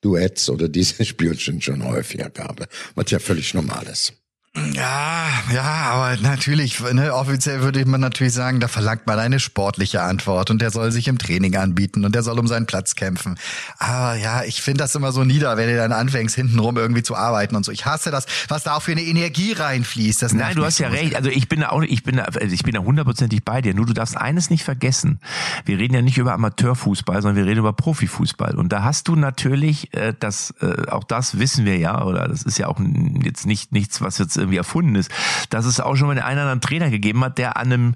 Duets 0.00 0.48
oder 0.48 0.68
diese 0.68 1.04
Spielchen 1.04 1.60
schon 1.60 1.84
häufiger 1.84 2.30
gab, 2.30 2.66
was 2.94 3.10
ja 3.10 3.18
völlig 3.18 3.52
normal 3.52 3.86
ist. 3.92 4.14
Ja, 4.54 5.28
ja, 5.50 5.62
aber 5.62 6.18
natürlich, 6.20 6.78
ne, 6.78 7.14
offiziell 7.14 7.62
würde 7.62 7.86
man 7.86 8.02
natürlich 8.02 8.34
sagen, 8.34 8.60
da 8.60 8.68
verlangt 8.68 9.06
man 9.06 9.18
eine 9.18 9.40
sportliche 9.40 10.02
Antwort 10.02 10.50
und 10.50 10.60
der 10.60 10.70
soll 10.70 10.92
sich 10.92 11.08
im 11.08 11.16
Training 11.16 11.56
anbieten 11.56 12.04
und 12.04 12.14
der 12.14 12.22
soll 12.22 12.38
um 12.38 12.46
seinen 12.46 12.66
Platz 12.66 12.94
kämpfen. 12.94 13.38
Aber 13.78 14.14
ja, 14.16 14.44
ich 14.44 14.60
finde 14.60 14.78
das 14.78 14.94
immer 14.94 15.10
so 15.10 15.24
nieder, 15.24 15.56
wenn 15.56 15.70
du 15.70 15.76
dann 15.76 15.92
anfängst, 15.92 16.34
hintenrum 16.34 16.76
irgendwie 16.76 17.02
zu 17.02 17.16
arbeiten 17.16 17.56
und 17.56 17.64
so. 17.64 17.72
Ich 17.72 17.86
hasse 17.86 18.10
das, 18.10 18.26
was 18.48 18.62
da 18.62 18.76
auch 18.76 18.82
für 18.82 18.92
eine 18.92 19.00
Energie 19.00 19.52
reinfließt. 19.52 20.20
Das 20.20 20.34
Nein, 20.34 20.54
du 20.54 20.66
hast 20.66 20.78
ja 20.78 20.88
recht. 20.88 21.16
Also 21.16 21.30
ich 21.30 21.48
bin 21.48 21.60
da 21.60 21.70
auch, 21.70 21.80
ich 21.80 22.02
bin 22.02 22.16
da, 22.16 22.24
also 22.24 22.54
ich 22.54 22.62
bin 22.62 22.74
da 22.74 22.80
hundertprozentig 22.80 23.42
bei 23.44 23.62
dir. 23.62 23.72
Nur 23.72 23.86
du 23.86 23.94
darfst 23.94 24.18
eines 24.18 24.50
nicht 24.50 24.64
vergessen. 24.64 25.18
Wir 25.64 25.78
reden 25.78 25.94
ja 25.94 26.02
nicht 26.02 26.18
über 26.18 26.34
Amateurfußball, 26.34 27.22
sondern 27.22 27.42
wir 27.42 27.50
reden 27.50 27.60
über 27.60 27.72
Profifußball. 27.72 28.56
Und 28.56 28.70
da 28.70 28.82
hast 28.82 29.08
du 29.08 29.16
natürlich, 29.16 29.94
äh, 29.94 30.12
das, 30.18 30.52
äh, 30.60 30.90
auch 30.90 31.04
das 31.04 31.38
wissen 31.38 31.64
wir 31.64 31.78
ja, 31.78 32.04
oder 32.04 32.28
das 32.28 32.42
ist 32.42 32.58
ja 32.58 32.68
auch 32.68 32.78
jetzt 33.22 33.46
nicht 33.46 33.72
nichts, 33.72 34.02
was 34.02 34.18
jetzt 34.18 34.41
irgendwie 34.42 34.58
erfunden 34.58 34.94
ist, 34.94 35.10
dass 35.50 35.64
es 35.64 35.80
auch 35.80 35.96
schon 35.96 36.08
mal 36.08 36.18
einen 36.18 36.38
anderen 36.38 36.60
Trainer 36.60 36.90
gegeben 36.90 37.24
hat, 37.24 37.38
der 37.38 37.56
an 37.56 37.72
einem 37.72 37.94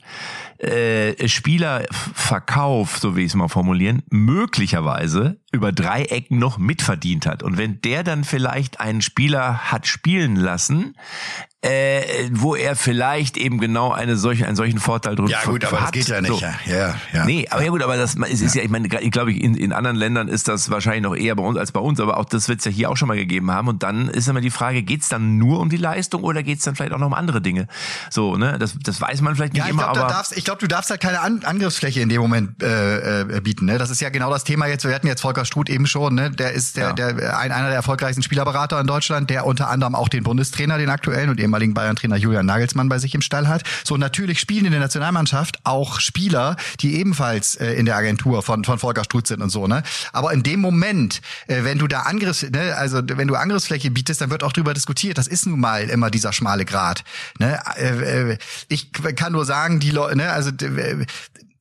äh, 0.58 1.28
Spielerverkauf, 1.28 2.98
so 2.98 3.16
wie 3.16 3.22
ich 3.22 3.28
es 3.28 3.34
mal 3.34 3.48
formulieren, 3.48 4.02
möglicherweise 4.10 5.38
über 5.56 5.72
drei 5.72 6.02
Ecken 6.04 6.38
noch 6.38 6.58
mitverdient 6.58 7.26
hat. 7.26 7.42
Und 7.42 7.58
wenn 7.58 7.80
der 7.80 8.04
dann 8.04 8.24
vielleicht 8.24 8.80
einen 8.80 9.02
Spieler 9.02 9.72
hat 9.72 9.86
spielen 9.86 10.36
lassen, 10.36 10.94
äh, 11.66 12.28
wo 12.30 12.54
er 12.54 12.76
vielleicht 12.76 13.36
eben 13.36 13.58
genau 13.58 13.90
eine 13.90 14.16
solche, 14.16 14.46
einen 14.46 14.56
solchen 14.56 14.78
Vorteil 14.78 15.16
drüber 15.16 15.34
hat. 15.34 15.44
Ja 15.44 15.50
gut, 15.50 15.64
aber 15.64 15.80
hat. 15.80 15.86
das 15.86 15.92
geht 15.92 16.08
ja 16.08 16.20
nicht. 16.20 16.32
So. 16.32 16.40
Ja, 16.40 16.94
ja. 17.12 17.24
Nee, 17.24 17.48
aber 17.50 17.64
ja 17.64 17.70
gut, 17.70 17.82
aber 17.82 17.96
das 17.96 18.14
ist, 18.14 18.42
ist 18.42 18.54
ja, 18.54 18.62
ich 18.62 18.68
meine, 18.68 18.86
ich 19.00 19.10
glaube, 19.10 19.32
in, 19.32 19.56
in 19.56 19.72
anderen 19.72 19.96
Ländern 19.96 20.28
ist 20.28 20.48
das 20.48 20.70
wahrscheinlich 20.70 21.02
noch 21.02 21.16
eher 21.16 21.34
bei 21.34 21.42
uns 21.42 21.58
als 21.58 21.72
bei 21.72 21.80
uns, 21.80 21.98
aber 21.98 22.18
auch 22.18 22.26
das 22.26 22.48
wird 22.48 22.60
es 22.60 22.66
ja 22.66 22.70
hier 22.70 22.90
auch 22.90 22.96
schon 22.96 23.08
mal 23.08 23.16
gegeben 23.16 23.50
haben. 23.50 23.68
Und 23.68 23.82
dann 23.82 24.08
ist 24.08 24.28
immer 24.28 24.42
die 24.42 24.50
Frage, 24.50 24.82
geht's 24.82 25.08
dann 25.08 25.38
nur 25.38 25.58
um 25.58 25.70
die 25.70 25.76
Leistung 25.76 26.22
oder 26.22 26.42
geht's 26.42 26.64
dann 26.64 26.76
vielleicht 26.76 26.92
auch 26.92 26.98
noch 26.98 27.08
um 27.08 27.14
andere 27.14 27.40
Dinge? 27.40 27.66
So, 28.10 28.36
ne? 28.36 28.58
Das, 28.58 28.76
das 28.80 29.00
weiß 29.00 29.22
man 29.22 29.34
vielleicht 29.34 29.54
nicht 29.54 29.60
ja, 29.60 29.66
ich 29.66 29.70
immer, 29.72 29.84
glaub, 29.84 29.98
aber. 29.98 30.08
Darfst, 30.12 30.36
ich 30.36 30.44
glaube, 30.44 30.60
du 30.60 30.68
darfst 30.68 30.90
halt 30.90 31.00
keine 31.00 31.20
An 31.20 31.42
Angriffsfläche 31.42 32.00
in 32.00 32.08
dem 32.08 32.20
Moment 32.20 32.62
äh, 32.62 33.22
äh, 33.22 33.40
bieten. 33.40 33.64
Ne? 33.64 33.78
Das 33.78 33.90
ist 33.90 34.00
ja 34.00 34.10
genau 34.10 34.30
das 34.30 34.44
Thema 34.44 34.66
jetzt. 34.66 34.84
Wir 34.84 34.94
hatten 34.94 35.06
jetzt 35.06 35.22
Volker 35.22 35.45
Struth 35.46 35.68
eben 35.68 35.86
schon, 35.86 36.14
ne? 36.14 36.30
Der 36.30 36.52
ist 36.52 36.76
der, 36.76 36.88
ja. 36.88 36.92
der 36.92 37.38
ein, 37.38 37.52
einer 37.52 37.68
der 37.68 37.76
erfolgreichsten 37.76 38.22
Spielerberater 38.22 38.80
in 38.80 38.86
Deutschland, 38.86 39.30
der 39.30 39.46
unter 39.46 39.68
anderem 39.68 39.94
auch 39.94 40.08
den 40.08 40.22
Bundestrainer, 40.22 40.78
den 40.78 40.90
aktuellen 40.90 41.30
und 41.30 41.40
ehemaligen 41.40 41.74
Bayern-Trainer 41.74 42.16
Julian 42.16 42.36
Julian 42.36 42.46
Nagelsmann 42.46 42.88
bei 42.88 42.98
sich 42.98 43.14
im 43.14 43.22
Stall 43.22 43.48
hat. 43.48 43.62
So 43.84 43.96
natürlich 43.96 44.40
spielen 44.40 44.66
in 44.66 44.72
der 44.72 44.80
Nationalmannschaft 44.80 45.58
auch 45.64 46.00
Spieler, 46.00 46.56
die 46.80 46.96
ebenfalls 46.96 47.54
äh, 47.54 47.72
in 47.72 47.86
der 47.86 47.96
Agentur 47.96 48.42
von 48.42 48.64
von 48.64 48.78
Volker 48.78 49.04
Struth 49.04 49.26
sind 49.26 49.42
und 49.42 49.50
so, 49.50 49.66
ne? 49.66 49.82
Aber 50.12 50.32
in 50.32 50.42
dem 50.42 50.60
Moment, 50.60 51.22
äh, 51.46 51.64
wenn 51.64 51.78
du 51.78 51.86
da 51.86 52.00
Angriffs, 52.02 52.42
ne, 52.42 52.74
also 52.76 53.00
wenn 53.04 53.28
du 53.28 53.34
Angriffsfläche 53.34 53.90
bietest, 53.90 54.20
dann 54.20 54.30
wird 54.30 54.42
auch 54.42 54.52
drüber 54.52 54.74
diskutiert. 54.74 55.18
Das 55.18 55.26
ist 55.26 55.46
nun 55.46 55.60
mal 55.60 55.88
immer 55.88 56.10
dieser 56.10 56.32
schmale 56.32 56.64
Grat, 56.64 57.04
ne? 57.38 57.58
Äh, 57.76 58.32
äh 58.32 58.38
ich 58.68 58.92
kann 58.92 59.32
nur 59.32 59.44
sagen, 59.44 59.80
die 59.80 59.90
Leute, 59.90 60.16
ne, 60.16 60.30
also 60.30 60.50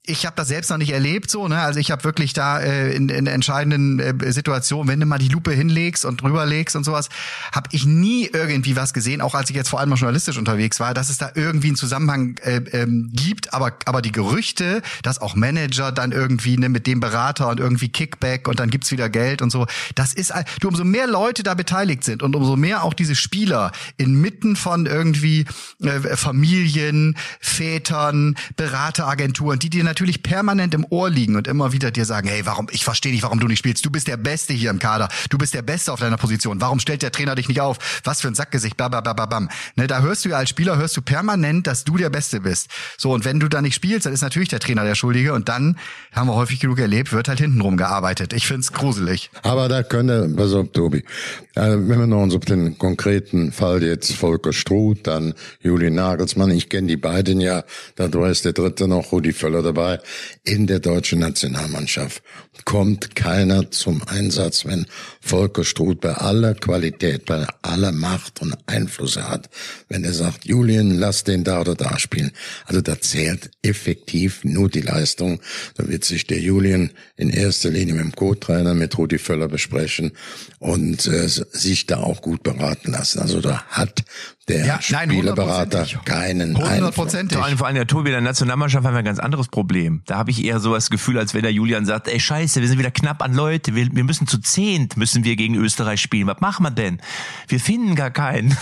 ich 0.08 0.26
habe 0.26 0.36
das 0.36 0.48
selbst 0.48 0.70
noch 0.70 0.78
nicht 0.78 0.92
erlebt 0.92 1.30
so, 1.30 1.48
ne? 1.48 1.60
Also 1.60 1.80
ich 1.80 1.92
habe 1.92 2.04
wirklich 2.04 2.34
da 2.34 2.60
äh, 2.60 2.94
in, 2.94 3.10
in 3.10 3.28
entscheidenden 3.28 4.00
äh, 4.00 4.32
Situationen, 4.32 4.88
wenn 4.88 5.00
du 5.00 5.06
mal 5.06 5.18
die 5.18 5.28
Lupe 5.28 5.52
hinlegst 5.52 6.06
und 6.06 6.22
drüber 6.22 6.46
legst 6.46 6.76
und 6.76 6.84
sowas, 6.84 7.10
habe 7.52 7.70
ich 7.72 7.86
nie 7.86 8.30
irgendwie 8.32 8.76
was 8.76 8.94
gesehen, 8.94 9.22
auch 9.22 9.36
als 9.36 9.50
ich 9.50 9.56
jetzt 9.56 9.70
vor 9.70 9.80
allem 9.80 9.90
mal 9.90 9.96
journalistisch 9.96 10.38
unterwegs 10.38 10.80
war, 10.80 10.94
dass 10.94 11.10
es 11.10 11.18
da 11.18 11.32
irgendwie 11.34 11.68
einen 11.68 11.76
Zusammenhang 11.76 12.38
äh, 12.44 12.58
ähm, 12.72 13.12
gibt, 13.14 13.54
aber 13.54 13.74
aber 13.86 14.02
die 14.02 14.12
Gerüchte, 14.12 14.82
dass 15.04 15.22
auch 15.22 15.36
Manager 15.36 15.92
dann 15.92 16.12
irgendwie 16.12 16.58
ne, 16.58 16.70
mit 16.70 16.88
dem 16.88 17.00
Berater 17.00 17.50
und 17.50 17.60
irgendwie 17.60 17.90
Kickback 17.90 18.48
und 18.48 18.60
dann 18.60 18.70
gibt's 18.70 18.92
wieder 18.92 19.10
Geld 19.10 19.42
und 19.42 19.52
so, 19.52 19.66
das 19.96 20.14
ist 20.14 20.34
du 20.60 20.68
umso 20.68 20.84
mehr 20.84 21.08
Leute 21.08 21.44
da 21.44 21.54
beteiligt 21.54 22.04
sind 22.04 22.22
und 22.22 22.36
umso 22.36 22.56
mehr 22.56 22.84
auch 22.84 22.94
diese 22.94 23.16
Spieler 23.16 23.72
inmitten 23.98 24.56
von 24.56 24.86
irgendwie 24.86 25.46
äh, 25.82 26.16
Familien, 26.16 27.18
Vätern, 27.40 28.36
Berateragenturen, 28.56 29.60
die 29.60 29.70
dir 29.70 29.84
natürlich 29.96 30.24
permanent 30.24 30.74
im 30.74 30.86
Ohr 30.90 31.10
liegen 31.10 31.38
und 31.38 31.48
immer 31.48 31.72
wieder 31.72 31.90
dir 31.90 32.04
sagen, 32.04 32.28
hey, 32.28 32.46
warum, 32.46 32.68
ich 32.72 32.84
verstehe 32.84 33.14
nicht, 33.14 33.24
warum 33.24 33.40
du 33.40 33.48
nicht 33.48 33.60
spielst. 33.60 33.86
Du 33.86 33.90
bist 33.90 34.10
der 34.10 34.18
Beste 34.18 34.52
hier 34.52 34.70
im 34.70 34.80
Kader. 34.80 35.08
Du 35.30 35.38
bist 35.38 35.54
der 35.54 35.62
Beste 35.62 35.94
auf 35.94 36.02
deiner 36.02 36.18
Position. 36.18 36.60
Warum 36.60 36.80
stellt 36.80 37.02
der 37.02 37.14
Trainer 37.14 37.34
dich 37.34 37.48
nicht 37.48 37.62
auf? 37.62 37.78
Was 38.04 38.20
für 38.20 38.28
ein 38.28 38.36
Sackgesicht, 38.36 38.76
babababam. 38.76 39.48
Ne, 39.78 39.88
da 39.88 40.02
hörst 40.02 40.26
du 40.26 40.30
ja 40.30 40.38
als 40.38 40.50
Spieler, 40.50 40.78
hörst 40.78 40.98
du 40.98 41.02
permanent, 41.02 41.66
dass 41.66 41.86
du 41.86 41.96
der 41.96 42.10
Beste 42.10 42.42
bist. 42.42 42.68
So, 42.98 43.14
und 43.14 43.24
wenn 43.24 43.40
du 43.40 43.48
da 43.48 43.62
nicht 43.62 43.76
spielst, 43.76 44.06
dann 44.06 44.12
ist 44.12 44.20
natürlich 44.20 44.50
der 44.50 44.60
Trainer 44.60 44.84
der 44.84 44.96
Schuldige 44.96 45.32
und 45.34 45.48
dann, 45.48 45.78
haben 46.12 46.28
wir 46.28 46.36
häufig 46.36 46.60
genug 46.60 46.80
erlebt, 46.80 47.14
wird 47.14 47.30
halt 47.30 47.40
hintenrum 47.40 47.78
gearbeitet. 47.78 48.34
Ich 48.34 48.48
find's 48.48 48.74
gruselig. 48.74 49.30
Aber 49.44 49.70
da 49.70 49.82
könnte, 49.82 50.30
auf, 50.38 50.72
Tobi, 50.74 51.06
wenn 51.54 51.88
wir 51.88 52.08
noch 52.08 52.36
auf 52.36 52.46
den 52.46 52.78
konkreten 52.78 53.54
Fall 53.54 53.82
jetzt 53.82 54.12
Volker 54.12 54.52
Struth, 54.52 55.08
dann 55.08 55.36
Juli 55.62 55.90
Nagelsmann, 55.90 56.52
ich 56.52 56.68
kenne 56.68 56.88
die 56.88 56.98
beiden 56.98 57.40
ja, 57.40 57.64
da 57.96 58.08
ist 58.28 58.44
der 58.44 58.54
dritte 58.54 58.90
noch 58.90 59.14
Rudi 59.14 59.32
Völler 59.32 59.62
dabei, 59.62 59.85
dabei. 59.86 60.00
In 60.44 60.68
der 60.68 60.80
deutschen 60.80 61.20
Nationalmannschaft 61.20 62.22
kommt 62.64 63.16
keiner 63.16 63.72
zum 63.72 64.02
Einsatz, 64.08 64.66
wenn 64.66 64.86
Volker 65.22 65.64
Struth 65.64 66.00
bei 66.02 66.14
aller 66.14 66.54
Qualität, 66.54 67.26
bei 67.26 67.46
aller 67.62 67.92
Macht 67.92 68.42
und 68.42 68.56
Einfluss 68.66 69.18
hat, 69.18 69.50
wenn 69.90 70.04
er 70.04 70.14
sagt, 70.14 70.46
Julian, 70.46 70.92
lass 70.92 71.24
den 71.24 71.44
da 71.44 71.62
oder 71.62 71.76
da 71.76 72.00
spielen. 72.00 72.32
Also 72.66 72.82
da 72.82 73.00
zählt 73.00 73.52
effektiv 73.62 74.44
nur 74.44 74.70
die 74.70 74.82
Leistung. 74.82 75.42
Da 75.76 75.88
wird 75.88 76.06
sich 76.06 76.28
der 76.28 76.40
Julian 76.40 76.92
in 77.18 77.30
erster 77.30 77.70
Linie 77.70 77.96
mit 77.96 78.04
dem 78.04 78.16
Co-Trainer, 78.16 78.74
mit 78.74 78.98
Rudi 78.98 79.18
Völler 79.18 79.48
besprechen 79.48 80.12
und 80.60 81.06
äh, 81.08 81.28
sich 81.28 81.88
da 81.88 81.98
auch 81.98 82.22
gut 82.22 82.44
beraten 82.44 82.92
lassen. 82.92 83.20
Also 83.20 83.42
da 83.42 83.64
hat 83.64 84.04
der 84.48 84.66
ja, 84.66 84.82
Spielerberater 84.82 85.88
keinen 86.06 86.56
Einfluss. 86.56 87.16
Vor 87.58 87.66
allem 87.66 87.76
der 87.76 87.88
Tobi 87.88 88.12
der 88.12 88.22
Nationalmannschaft 88.22 88.86
haben 88.86 88.94
wir 88.94 89.00
ein 89.00 89.06
ganz 89.06 89.18
anderes 89.18 89.48
Problem. 89.48 90.04
Da 90.06 90.18
habe 90.18 90.30
ich 90.30 90.44
eher 90.44 90.60
so 90.60 90.74
das 90.74 90.92
Gefühl, 90.92 91.18
als 91.18 91.34
wenn 91.34 91.42
der 91.42 91.52
Julian 91.52 91.86
sagt, 91.86 92.08
ey 92.08 92.20
scheiße, 92.20 92.62
wir 92.62 92.68
sind 92.68 92.78
wieder 92.78 92.92
knapp 92.92 93.24
an 93.24 93.34
Leute, 93.34 93.74
wir, 93.74 93.88
wir 93.92 94.04
müssen 94.04 94.28
zu 94.28 94.38
zehnt, 94.38 94.98
müssen 94.98 95.24
wir 95.24 95.36
gegen 95.36 95.56
Österreich 95.56 96.00
spielen. 96.00 96.28
Was 96.28 96.42
machen 96.42 96.64
wir 96.64 96.72
denn? 96.72 97.02
Wir 97.48 97.60
finden 97.60 97.96
gar 97.96 98.12
keinen. 98.12 98.56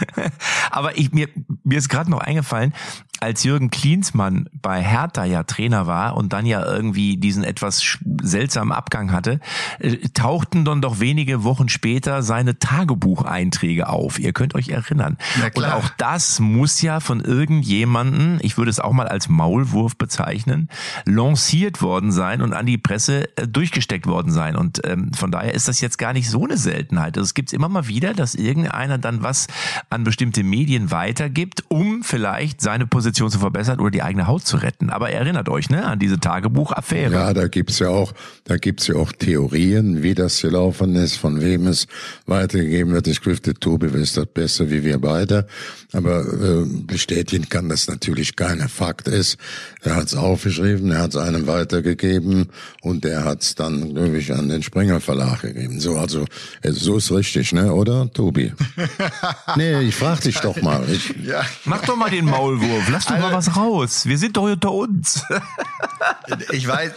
Aber 0.70 0.98
ich, 0.98 1.12
mir, 1.12 1.28
mir 1.62 1.78
ist 1.78 1.88
gerade 1.88 2.10
noch 2.10 2.20
eingefallen, 2.20 2.74
als 3.24 3.42
Jürgen 3.42 3.70
Klinsmann 3.70 4.50
bei 4.52 4.82
Hertha 4.82 5.24
ja 5.24 5.44
Trainer 5.44 5.86
war 5.86 6.14
und 6.16 6.34
dann 6.34 6.44
ja 6.44 6.64
irgendwie 6.64 7.16
diesen 7.16 7.42
etwas 7.42 7.98
seltsamen 8.22 8.70
Abgang 8.70 9.12
hatte, 9.12 9.40
äh, 9.78 9.96
tauchten 10.12 10.66
dann 10.66 10.82
doch 10.82 11.00
wenige 11.00 11.42
Wochen 11.42 11.70
später 11.70 12.22
seine 12.22 12.58
Tagebucheinträge 12.58 13.88
auf. 13.88 14.18
Ihr 14.18 14.34
könnt 14.34 14.54
euch 14.54 14.68
erinnern. 14.68 15.16
Und 15.54 15.64
auch 15.64 15.88
das 15.96 16.38
muss 16.38 16.82
ja 16.82 17.00
von 17.00 17.20
irgendjemanden, 17.20 18.38
ich 18.42 18.58
würde 18.58 18.70
es 18.70 18.78
auch 18.78 18.92
mal 18.92 19.08
als 19.08 19.30
Maulwurf 19.30 19.96
bezeichnen, 19.96 20.68
lanciert 21.06 21.80
worden 21.80 22.12
sein 22.12 22.42
und 22.42 22.52
an 22.52 22.66
die 22.66 22.78
Presse 22.78 23.34
äh, 23.38 23.48
durchgesteckt 23.48 24.06
worden 24.06 24.32
sein. 24.32 24.54
Und 24.54 24.86
ähm, 24.86 25.12
von 25.14 25.30
daher 25.30 25.54
ist 25.54 25.66
das 25.66 25.80
jetzt 25.80 25.96
gar 25.96 26.12
nicht 26.12 26.28
so 26.28 26.44
eine 26.44 26.58
Seltenheit. 26.58 27.16
Also 27.16 27.24
es 27.24 27.34
gibt 27.34 27.54
immer 27.54 27.70
mal 27.70 27.88
wieder, 27.88 28.12
dass 28.12 28.34
irgendeiner 28.34 28.98
dann 28.98 29.22
was 29.22 29.46
an 29.88 30.04
bestimmte 30.04 30.44
Medien 30.44 30.90
weitergibt, 30.90 31.64
um 31.68 32.02
vielleicht 32.02 32.60
seine 32.60 32.86
Position 32.86 33.13
Position 33.14 33.30
zu 33.30 33.38
verbessern 33.38 33.78
oder 33.78 33.92
die 33.92 34.02
eigene 34.02 34.26
Haut 34.26 34.44
zu 34.44 34.56
retten. 34.56 34.90
Aber 34.90 35.10
erinnert 35.10 35.48
euch 35.48 35.70
ne, 35.70 35.84
an 35.84 36.00
diese 36.00 36.18
Tagebuchaffäre. 36.18 37.12
Ja, 37.12 37.32
da 37.32 37.46
gibt's 37.46 37.78
ja 37.78 37.88
auch, 37.88 38.12
da 38.44 38.56
gibt's 38.56 38.88
ja 38.88 38.96
auch 38.96 39.12
Theorien, 39.12 40.02
wie 40.02 40.14
das 40.14 40.42
gelaufen 40.42 40.96
ist, 40.96 41.16
von 41.16 41.40
wem 41.40 41.68
es 41.68 41.86
weitergegeben 42.26 42.92
wird. 42.92 43.06
Ich 43.06 43.20
glaube, 43.20 43.40
Tobi 43.54 43.94
weiß 43.94 44.14
das 44.14 44.26
besser 44.26 44.68
wie 44.70 44.82
wir 44.82 44.98
beide. 44.98 45.46
Aber 45.92 46.22
äh, 46.22 46.64
bestätigen 46.86 47.48
kann 47.48 47.68
das 47.68 47.86
natürlich 47.86 48.34
keiner. 48.34 48.68
Fakt 48.68 49.06
ist, 49.06 49.38
er 49.82 49.94
hat's 49.94 50.14
aufgeschrieben, 50.14 50.90
er 50.90 51.02
hat's 51.02 51.16
einem 51.16 51.46
weitergegeben 51.46 52.48
und 52.82 53.04
der 53.04 53.24
hat's 53.24 53.54
dann, 53.54 53.94
glaube 53.94 54.18
ich, 54.18 54.32
an 54.32 54.48
den 54.48 54.64
Springer 54.64 55.00
Verlag 55.00 55.42
gegeben. 55.42 55.78
So, 55.78 55.96
also 55.96 56.26
so 56.64 56.96
ist 56.96 57.12
richtig, 57.12 57.52
ne, 57.52 57.72
oder, 57.72 58.12
Tobi? 58.12 58.52
nee, 59.56 59.82
ich 59.82 59.94
frag 59.94 60.20
dich 60.22 60.40
doch 60.40 60.60
mal. 60.62 60.84
Ich, 60.90 61.14
ja. 61.24 61.42
Mach 61.64 61.82
doch 61.82 61.96
mal 61.96 62.10
den 62.10 62.24
Maulwurf 62.24 62.88
lass 62.94 63.04
doch 63.06 63.14
also, 63.14 63.26
mal 63.26 63.32
was 63.34 63.56
raus. 63.56 64.06
Wir 64.06 64.18
sind 64.18 64.36
doch 64.36 64.44
unter 64.44 64.72
uns. 64.72 65.24
ich 66.52 66.66
weiß, 66.66 66.92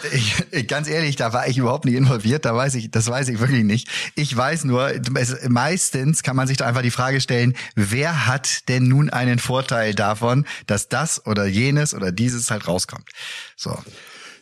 ich, 0.52 0.68
ganz 0.68 0.88
ehrlich, 0.88 1.16
da 1.16 1.34
war 1.34 1.48
ich 1.48 1.58
überhaupt 1.58 1.86
nicht 1.86 1.96
involviert. 1.96 2.46
Da 2.46 2.56
weiß 2.56 2.76
ich, 2.76 2.92
das 2.92 3.08
weiß 3.08 3.28
ich 3.30 3.40
wirklich 3.40 3.64
nicht. 3.64 3.88
Ich 4.16 4.36
weiß 4.36 4.64
nur, 4.66 4.92
es, 5.16 5.50
meistens 5.50 6.24
kann 6.24 6.36
man 6.36 6.48
sich 6.48 6.58
da 6.58 6.66
einfach 6.66 6.82
die 6.82 6.92
Frage 6.92 7.22
stellen, 7.22 7.56
wer 7.76 8.28
hat 8.28 8.70
denn 8.70 8.88
nun 8.88 9.10
einen 9.10 9.40
Vorteil 9.40 9.94
davon, 9.94 10.46
dass 10.68 10.90
das 10.90 11.26
oder 11.26 11.46
jenes 11.46 11.94
oder 11.94 12.12
dieses 12.12 12.52
halt 12.52 12.68
rauskommt? 12.68 13.10
So. 13.56 13.78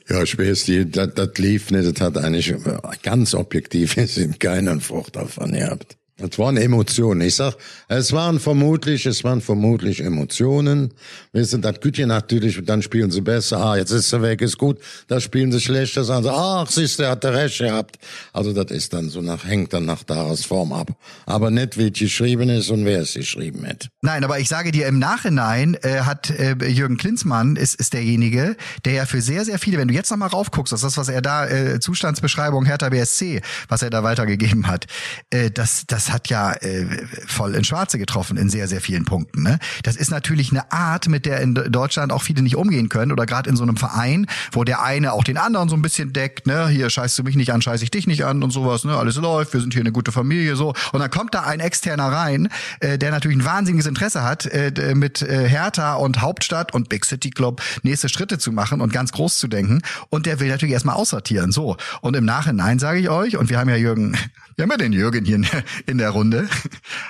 Ja, 0.08 0.22
ich 0.22 0.38
weiß, 0.38 0.65
die, 0.65 0.89
das, 0.89 1.15
das 1.15 1.38
lief 1.38 1.72
nicht, 1.72 1.98
das 1.98 2.06
hat 2.06 2.18
eigentlich 2.18 2.54
ganz 3.02 3.34
objektiv 3.34 3.94
sind 4.08 4.39
keinen 4.39 4.82
Vorteil 4.82 5.24
davon 5.24 5.54
gehabt. 5.54 5.98
Es 6.17 6.39
waren 6.39 6.56
Emotionen. 6.56 7.19
Ich 7.19 7.36
sag, 7.36 7.56
es 7.89 8.13
waren 8.13 8.39
vermutlich, 8.39 9.06
es 9.06 9.25
waren 9.25 9.41
vermutlich 9.41 9.99
Emotionen. 9.99 10.93
Wissen, 11.34 11.62
das 11.62 11.82
Gütchen 11.82 12.08
natürlich, 12.08 12.58
dann 12.63 12.82
spielen 12.82 13.12
sie 13.12 13.19
besser. 13.19 13.58
Ah, 13.58 13.75
jetzt 13.75 13.91
ist 13.91 14.13
er 14.13 14.21
weg, 14.21 14.41
ist 14.41 14.58
gut. 14.58 14.80
Da 15.10 15.19
spielen 15.19 15.51
sie 15.51 15.60
schlechter, 15.60 16.06
sagen 16.06 16.23
sie, 16.23 16.32
ach, 16.32 16.69
siehst 16.69 16.99
du, 16.99 17.10
hat 17.10 17.25
er 17.25 17.34
recht 17.34 17.58
gehabt. 17.58 17.99
Also 18.32 18.54
das 18.54 18.71
ist 18.71 18.93
dann 18.93 19.10
so 19.10 19.19
nach, 19.19 19.43
hängt 19.43 19.73
dann 19.73 19.84
nach 19.84 20.04
Daras 20.04 20.45
Form 20.45 20.71
ab. 20.71 20.91
Aber 21.25 21.51
nicht, 21.51 21.78
wie 21.78 21.88
es 21.88 21.99
geschrieben 21.99 22.47
ist 22.47 22.69
und 22.69 22.86
wer 22.86 23.01
es 23.01 23.15
geschrieben 23.15 23.67
hat. 23.67 23.89
Nein, 24.01 24.23
aber 24.23 24.39
ich 24.39 24.47
sage 24.47 24.71
dir, 24.71 24.88
im 24.88 24.99
Nachhinein 24.99 25.75
äh, 25.82 25.99
hat 26.01 26.30
äh, 26.30 26.56
Jürgen 26.65 26.95
Klinsmann, 26.95 27.58
ist, 27.58 27.75
ist 27.75 27.91
derjenige, 27.91 28.56
der 28.86 28.93
ja 28.93 29.06
für 29.06 29.19
sehr, 29.19 29.43
sehr 29.43 29.60
viele, 29.60 29.80
wenn 29.80 29.89
du 29.89 29.93
jetzt 29.93 30.12
nochmal 30.12 30.30
raufguckst, 30.30 30.71
das 30.71 30.80
ist 30.80 30.86
das, 30.86 30.97
was 30.97 31.10
er 31.10 31.21
da, 31.21 31.45
äh, 31.45 31.82
Zustandsbeschreibung 31.82 32.63
Hertha 32.63 32.88
BSC, 32.88 33.41
was 33.67 33.82
er 33.82 33.89
da 33.89 34.04
weitergegeben 34.04 34.67
hat, 34.67 34.86
äh, 35.30 35.51
das, 35.51 35.84
das 35.88 36.05
das 36.06 36.13
hat 36.13 36.30
ja 36.30 36.54
äh, 36.54 36.86
voll 37.26 37.56
in 37.56 37.63
Schwarze 37.63 37.98
getroffen 37.98 38.38
in 38.38 38.50
sehr, 38.50 38.68
sehr 38.68 38.80
vielen 38.82 39.06
Punkten. 39.06 39.41
Ne? 39.41 39.60
Das 39.84 39.96
ist 39.96 40.12
natürlich 40.12 40.52
eine 40.52 40.72
Art, 40.72 41.08
mit 41.08 41.26
der 41.26 41.41
in 41.41 41.56
Deutschland 41.56 42.12
auch 42.12 42.22
viele 42.22 42.44
nicht 42.44 42.56
umgehen 42.56 42.89
können 42.89 43.12
oder 43.12 43.26
gerade 43.26 43.50
in 43.50 43.56
so 43.56 43.63
einem 43.63 43.78
Verein, 43.78 44.28
wo 44.52 44.63
der 44.63 44.84
eine 44.84 45.13
auch 45.13 45.24
den 45.24 45.38
anderen 45.38 45.68
so 45.68 45.76
ein 45.76 45.82
bisschen 45.82 46.13
deckt, 46.13 46.46
ne, 46.46 46.68
hier 46.68 46.89
scheißt 46.89 47.18
du 47.18 47.24
mich 47.24 47.36
nicht 47.36 47.52
an, 47.52 47.62
scheiß 47.62 47.82
ich 47.82 47.91
dich 47.91 48.06
nicht 48.06 48.24
an 48.24 48.44
und 48.44 48.52
sowas, 48.52 48.84
ne, 48.84 48.96
alles 48.96 49.15
läuft, 49.15 49.54
wir 49.54 49.62
sind 49.62 49.74
hier 49.74 49.82
eine 49.82 49.91
gute 49.91 50.12
Familie, 50.12 50.56
so. 50.56 50.74
Und 50.91 51.00
dann 51.00 51.10
kommt 51.10 51.34
da 51.34 51.41
ein 51.41 51.60
Externer 51.60 52.12
rein, 52.12 52.50
äh, 52.82 52.98
der 52.98 53.12
natürlich 53.12 53.38
ein 53.38 53.46
wahnsinniges 53.46 53.88
Interesse 53.88 54.24
hat, 54.24 54.46
äh, 54.46 54.94
mit 54.94 55.22
äh, 55.22 55.48
Hertha 55.48 55.96
und 55.96 56.22
Hauptstadt 56.22 56.74
und 56.74 56.89
Big 56.89 57.06
City 57.06 57.32
Club 57.32 57.62
nächste 57.84 58.10
Schritte 58.10 58.38
zu 58.38 58.52
machen 58.52 58.82
und 58.82 58.94
ganz 58.94 59.12
groß 59.12 59.39
zu 59.39 59.48
denken. 59.48 59.82
Und 60.10 60.26
der 60.26 60.39
will 60.39 60.50
natürlich 60.50 60.74
erstmal 60.74 60.96
aussortieren, 60.96 61.52
so. 61.52 61.78
Und 62.02 62.15
im 62.15 62.26
Nachhinein 62.26 62.78
sage 62.78 63.00
ich 63.00 63.10
euch, 63.10 63.38
und 63.38 63.50
wir 63.50 63.58
haben 63.58 63.70
ja 63.70 63.76
Jürgen, 63.76 64.15
wir 64.56 64.63
haben 64.63 64.72
ja 64.72 64.78
den 64.78 64.94
Jürgen 64.94 65.26
hier 65.26 65.41
in 65.86 65.98
der 65.98 66.10
Runde, 66.12 66.48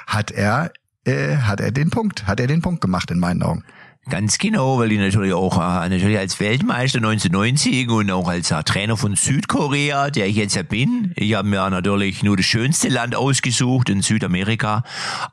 hat 0.07 0.31
er, 0.31 0.71
äh, 1.05 1.37
hat 1.37 1.59
er 1.59 1.71
den 1.71 1.89
Punkt, 1.89 2.27
hat 2.27 2.39
er 2.39 2.47
den 2.47 2.61
Punkt 2.61 2.81
gemacht 2.81 3.11
in 3.11 3.19
meinen 3.19 3.43
Augen. 3.43 3.63
Ganz 4.07 4.37
genau, 4.37 4.77
weil 4.77 4.91
ich 4.91 4.99
natürlich 4.99 5.33
auch 5.33 5.57
äh, 5.57 5.89
natürlich 5.89 6.19
als 6.19 6.39
Weltmeister 6.39 6.99
1990 6.99 7.89
und 7.89 8.11
auch 8.11 8.27
als 8.27 8.51
äh, 8.51 8.61
Trainer 8.61 8.97
von 8.97 9.15
Südkorea, 9.15 10.11
der 10.11 10.27
ich 10.27 10.35
jetzt 10.35 10.53
ja 10.55 10.61
bin, 10.61 11.11
ich 11.15 11.33
habe 11.33 11.47
mir 11.47 11.67
natürlich 11.71 12.21
nur 12.21 12.37
das 12.37 12.45
schönste 12.45 12.89
Land 12.89 13.15
ausgesucht 13.15 13.89
in 13.89 14.03
Südamerika, 14.03 14.83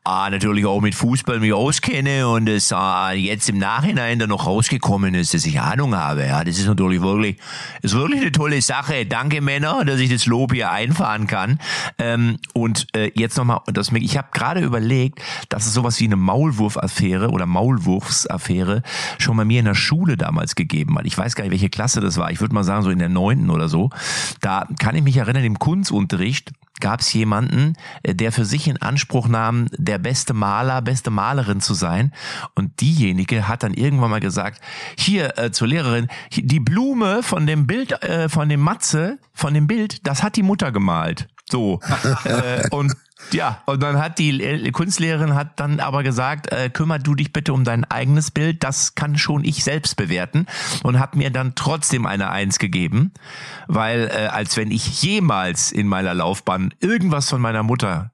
äh, 0.07 0.31
natürlich 0.31 0.65
auch 0.65 0.81
mit 0.81 0.95
Fußball 0.95 1.39
mich 1.41 1.53
auskenne 1.53 2.27
und 2.27 2.49
es 2.49 2.73
äh, 2.75 3.15
jetzt 3.15 3.51
im 3.51 3.59
Nachhinein 3.59 4.19
dann 4.19 4.31
noch 4.31 4.47
rausgekommen 4.47 5.15
ist, 5.17 5.35
dass 5.35 5.45
ich 5.45 5.61
Ahnung 5.61 5.95
habe. 5.95 6.25
Ja, 6.25 6.43
das 6.43 6.59
ist 6.59 6.67
natürlich 6.67 7.03
wirklich, 7.03 7.37
ist 7.83 7.95
wirklich 7.95 8.23
eine 8.23 8.33
tolle 8.33 8.63
Sache. 8.63 9.05
Danke 9.05 9.43
Männer, 9.43 9.85
dass 9.85 10.01
ich 10.01 10.09
das 10.09 10.25
Lob 10.25 10.55
hier 10.55 10.71
einfahren 10.71 11.27
kann. 11.27 11.59
Ähm, 11.99 12.39
und 12.55 12.87
äh, 12.97 13.11
jetzt 13.15 13.37
nochmal, 13.37 13.61
ich 13.97 14.17
habe 14.17 14.29
gerade 14.33 14.61
überlegt, 14.61 15.21
dass 15.51 15.67
es 15.67 15.75
sowas 15.75 16.01
wie 16.01 16.07
eine 16.07 16.17
Maulwurfaffäre 16.17 17.29
oder 17.29 17.45
Maulwurfsaffäre 17.45 18.62
wäre, 18.67 18.83
schon 19.19 19.37
bei 19.37 19.45
mir 19.45 19.61
in 19.61 19.67
der 19.67 19.75
Schule 19.75 20.17
damals 20.17 20.55
gegeben 20.55 20.99
hat. 20.99 21.07
Ich 21.07 21.17
weiß 21.17 21.35
gar 21.35 21.45
nicht, 21.45 21.53
welche 21.53 21.71
Klasse 21.71 22.01
das 22.01 22.17
war. 22.17 22.31
Ich 22.31 22.41
würde 22.41 22.55
mal 22.55 22.65
sagen, 22.65 22.83
so 22.83 22.91
in 22.91 22.99
der 22.99 23.09
neunten 23.09 23.51
oder 23.51 23.69
so. 23.69 23.91
Da 24.41 24.67
kann 24.79 24.97
ich 24.97 25.03
mich 25.03 25.17
erinnern, 25.17 25.45
im 25.45 25.59
Kunstunterricht 25.59 26.53
gab 26.81 27.01
es 27.01 27.13
jemanden, 27.13 27.75
äh, 28.03 28.15
der 28.15 28.33
für 28.33 28.45
sich 28.45 28.67
in 28.67 28.77
Anspruch 28.83 29.29
nahm, 29.29 29.69
der 29.77 29.99
beste 29.99 30.35
Maler, 30.35 30.83
beste 30.83 31.11
Malerin 31.11 31.61
zu 31.61 31.75
sein. 31.75 32.13
Und 32.55 32.81
diejenige 32.81 33.47
hat 33.49 33.63
dann 33.63 33.75
irgendwann 33.75 34.11
mal 34.11 34.21
gesagt, 34.21 34.61
hier 34.99 35.39
äh, 35.39 35.53
zur 35.53 35.69
Lehrerin, 35.69 36.09
die 36.35 36.61
Blume 36.61 37.23
von 37.23 37.47
dem 37.47 37.67
Bild, 37.67 37.93
äh, 38.03 38.29
von 38.29 38.49
dem 38.49 38.61
Matze, 38.61 39.19
von 39.33 39.55
dem 39.55 39.67
Bild, 39.67 40.07
das 40.07 40.23
hat 40.23 40.37
die 40.37 40.43
Mutter 40.43 40.73
gemalt. 40.73 41.29
So. 41.49 41.81
äh, 42.25 42.69
und 42.71 42.93
ja, 43.31 43.63
und 43.67 43.83
dann 43.83 43.99
hat 43.99 44.19
die 44.19 44.71
Kunstlehrerin 44.73 45.35
hat 45.35 45.61
dann 45.61 45.81
aber 45.81 46.03
gesagt, 46.03 46.53
äh, 46.53 46.71
kümmer 46.71 46.99
du 46.99 47.15
dich 47.15 47.33
bitte 47.33 47.53
um 47.53 47.65
dein 47.65 47.85
eigenes 47.85 48.31
Bild, 48.31 48.63
das 48.63 48.95
kann 48.95 49.17
schon 49.17 49.45
ich 49.45 49.65
selbst 49.65 49.97
bewerten 49.97 50.47
und 50.83 50.99
hat 50.99 51.17
mir 51.17 51.31
dann 51.31 51.55
trotzdem 51.55 52.07
eine 52.07 52.31
Eins 52.31 52.59
gegeben, 52.59 53.13
weil 53.69 54.11
äh, 54.13 54.27
als 54.27 54.57
wenn 54.57 54.71
ich 54.71 55.03
jemals 55.03 55.73
in 55.73 55.87
meiner 55.87 56.15
Laufbahn 56.15 56.75
irgendwas 56.81 57.31
von 57.31 57.41
meiner 57.41 57.63
Mutter 57.63 58.13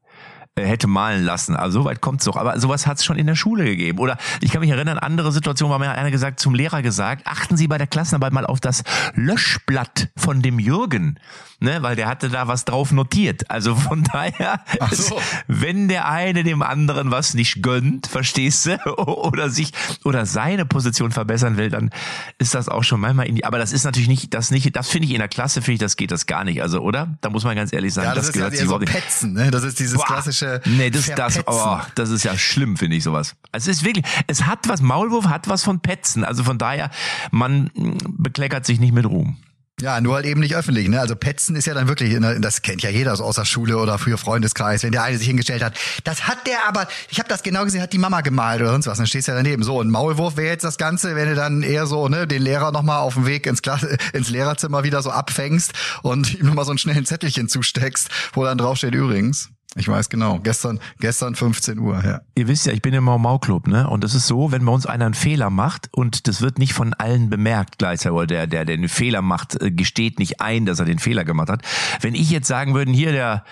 äh, 0.59 0.65
hätte 0.65 0.87
malen 0.87 1.25
lassen. 1.25 1.57
Also 1.57 1.81
so 1.81 1.85
weit 1.85 2.01
kommt's 2.01 2.25
doch. 2.25 2.37
Aber 2.37 2.59
sowas 2.59 2.87
hat 2.87 2.99
es 2.99 3.05
schon 3.05 3.17
in 3.17 3.27
der 3.27 3.35
Schule 3.35 3.65
gegeben. 3.65 3.99
Oder 3.99 4.19
ich 4.41 4.51
kann 4.51 4.61
mich 4.61 4.71
erinnern, 4.71 4.99
andere 4.99 5.33
Situationen 5.33 5.71
war 5.71 5.79
mir 5.79 5.91
einer 5.91 6.11
gesagt, 6.11 6.41
zum 6.41 6.55
Lehrer 6.55 6.83
gesagt, 6.83 7.27
achten 7.27 7.57
Sie 7.57 7.69
bei 7.69 7.79
der 7.79 7.87
Klassenarbeit 7.87 8.33
mal 8.33 8.47
auf 8.47 8.61
das 8.61 8.83
Löschblatt 9.15 10.09
von 10.17 10.43
dem 10.43 10.59
Jürgen 10.59 11.19
ne, 11.61 11.83
weil 11.83 11.97
der 11.97 12.09
hatte 12.09 12.29
da 12.29 12.49
was 12.49 12.65
drauf 12.65 12.93
notiert. 12.93 13.51
Also 13.51 13.75
von 13.75 14.05
daher, 14.13 14.61
so. 14.91 15.21
wenn 15.47 15.89
der 15.89 16.09
eine 16.09 16.45
dem 16.45 16.63
anderen 16.63 17.11
was 17.11 17.35
nicht 17.35 17.63
gönnt, 17.63 18.07
verstehst 18.07 18.67
du, 18.67 18.79
oder 18.99 19.51
sich 19.51 19.73
oder 20.05 20.27
seine 20.27 20.65
Position 20.67 21.11
verbessern 21.11 21.57
will, 21.57 21.71
dann 21.71 21.91
ist 22.39 22.55
das 22.55 22.69
auch 22.69 22.85
schon 22.85 23.01
manchmal 23.01 23.27
in 23.27 23.37
die. 23.37 23.45
Aber 23.45 23.59
das 23.59 23.73
ist 23.73 23.85
natürlich 23.85 24.09
nicht, 24.09 24.35
das 24.35 24.51
nicht, 24.51 24.75
das 24.77 24.89
finde 24.89 25.09
ich 25.09 25.15
in 25.15 25.19
der 25.19 25.29
Klasse 25.29 25.63
finde 25.63 25.75
ich, 25.75 25.81
das 25.81 25.97
geht 25.97 26.11
das 26.11 26.27
gar 26.27 26.45
nicht. 26.45 26.63
Also 26.63 26.81
oder? 26.81 27.17
Da 27.21 27.31
muss 27.31 27.45
man 27.45 27.57
ganz 27.57 27.73
ehrlich 27.73 27.93
sagen, 27.93 28.09
ja, 28.09 28.15
das, 28.15 28.27
das 28.27 28.29
ist 28.29 28.35
gehört 28.35 28.55
ja 28.55 28.67
so 28.67 28.79
Petzen, 28.79 29.33
ne? 29.33 29.51
Das 29.51 29.65
ist 29.65 29.79
dieses 29.79 29.97
Boah. 29.97 30.07
klassische. 30.07 30.61
Nee, 30.65 30.91
das, 30.91 31.11
das, 31.15 31.41
oh, 31.47 31.79
das 31.95 32.11
ist 32.11 32.25
ja 32.25 32.37
schlimm, 32.39 32.77
finde 32.77 32.97
ich 32.97 33.05
sowas. 33.05 33.35
Es 33.53 33.67
ist 33.67 33.85
wirklich, 33.85 34.05
es 34.27 34.47
hat 34.47 34.69
was, 34.69 34.81
Maulwurf 34.81 35.27
hat 35.27 35.49
was 35.49 35.65
von 35.65 35.81
Petzen. 35.81 36.25
Also 36.25 36.45
von 36.45 36.59
daher, 36.59 36.91
man 37.31 37.71
bekleckert 38.09 38.67
sich 38.67 38.81
nicht 38.81 38.93
mit 38.93 39.07
Ruhm. 39.07 39.37
Ja, 39.81 40.01
nur 40.01 40.17
halt 40.17 40.27
eben 40.27 40.41
nicht 40.41 40.57
öffentlich. 40.57 40.89
Ne? 40.89 41.01
Also 41.01 41.15
Petzen 41.15 41.55
ist 41.55 41.67
ja 41.67 41.75
dann 41.75 41.87
wirklich, 41.87 42.17
das 42.41 42.63
kennt 42.63 42.83
ja 42.83 42.91
jeder 42.91 43.15
so 43.15 43.25
aus 43.25 43.37
der 43.37 43.45
Schule 43.45 43.79
oder 43.79 43.99
früher 43.99 44.19
Freundeskreis, 44.19 44.83
wenn 44.83 44.91
der 44.91 45.05
eine 45.05 45.19
sich 45.19 45.29
hingestellt 45.29 45.63
hat. 45.63 45.79
Das 46.05 46.27
hat 46.27 46.47
der 46.47 46.67
aber, 46.67 46.89
ich 47.11 47.19
habe 47.19 47.29
das 47.29 47.43
genau 47.43 47.65
gesehen, 47.65 47.81
hat 47.81 47.93
die 47.93 47.99
Mama 47.99 48.21
gemalt 48.23 48.61
oder 48.61 48.73
sonst 48.73 48.87
was. 48.89 48.99
Dann 48.99 49.07
stehst 49.07 49.29
du 49.29 49.33
ja 49.33 49.37
daneben. 49.37 49.63
So, 49.63 49.81
ein 49.81 49.91
Maulwurf 49.91 50.37
wäre 50.37 50.49
jetzt 50.49 50.65
das 50.65 50.79
Ganze, 50.79 51.15
wenn 51.15 51.29
du 51.29 51.35
dann 51.37 51.63
eher 51.63 51.87
so 51.87 52.09
ne, 52.09 52.27
den 52.27 52.43
Lehrer 52.43 52.73
nochmal 52.73 52.99
auf 53.01 53.15
dem 53.15 53.27
Weg 53.27 53.47
ins, 53.47 53.63
Klasse, 53.63 53.97
ins 54.13 54.31
Lehrerzimmer 54.31 54.83
wieder 54.83 55.01
so 55.03 55.11
abfängst 55.11 55.73
und 56.03 56.35
ihm 56.35 56.47
nochmal 56.47 56.65
so 56.65 56.73
einen 56.73 56.79
schnellen 56.79 57.07
Zettelchen 57.07 57.49
zusteckst, 57.49 58.09
wo 58.33 58.45
dann 58.45 58.59
draufsteht 58.59 58.95
übrigens. 58.95 59.51
Ich 59.77 59.87
weiß 59.87 60.09
genau. 60.09 60.39
Gestern, 60.39 60.81
gestern 60.99 61.35
15 61.35 61.79
Uhr, 61.79 62.03
ja. 62.03 62.23
Ihr 62.35 62.49
wisst 62.49 62.65
ja, 62.65 62.73
ich 62.73 62.81
bin 62.81 62.95
im 62.95 63.05
Mau 63.05 63.19
Mau 63.19 63.39
Club, 63.39 63.69
ne? 63.69 63.87
Und 63.89 64.03
es 64.03 64.15
ist 64.15 64.27
so, 64.27 64.51
wenn 64.51 64.65
bei 64.65 64.73
uns 64.73 64.87
einer 64.87 65.05
einen 65.05 65.15
Fehler 65.15 65.51
macht 65.51 65.91
und 65.93 66.27
das 66.27 66.41
wird 66.41 66.59
nicht 66.59 66.73
von 66.73 66.95
allen 66.95 67.29
bemerkt 67.29 67.77
gleichzeitig, 67.79 68.17
oder 68.17 68.27
der, 68.27 68.47
der, 68.47 68.65
der 68.65 68.79
den 68.79 68.89
Fehler 68.89 69.21
macht, 69.21 69.61
äh, 69.61 69.71
gesteht 69.71 70.19
nicht 70.19 70.41
ein, 70.41 70.65
dass 70.65 70.79
er 70.79 70.87
den 70.87 70.99
Fehler 70.99 71.25
gemacht 71.25 71.51
hat. 71.51 71.63
Wenn 72.01 72.15
ich 72.15 72.31
jetzt 72.31 72.49
sagen 72.49 72.73
würde, 72.73 72.91
hier 72.93 73.13
der, 73.13 73.45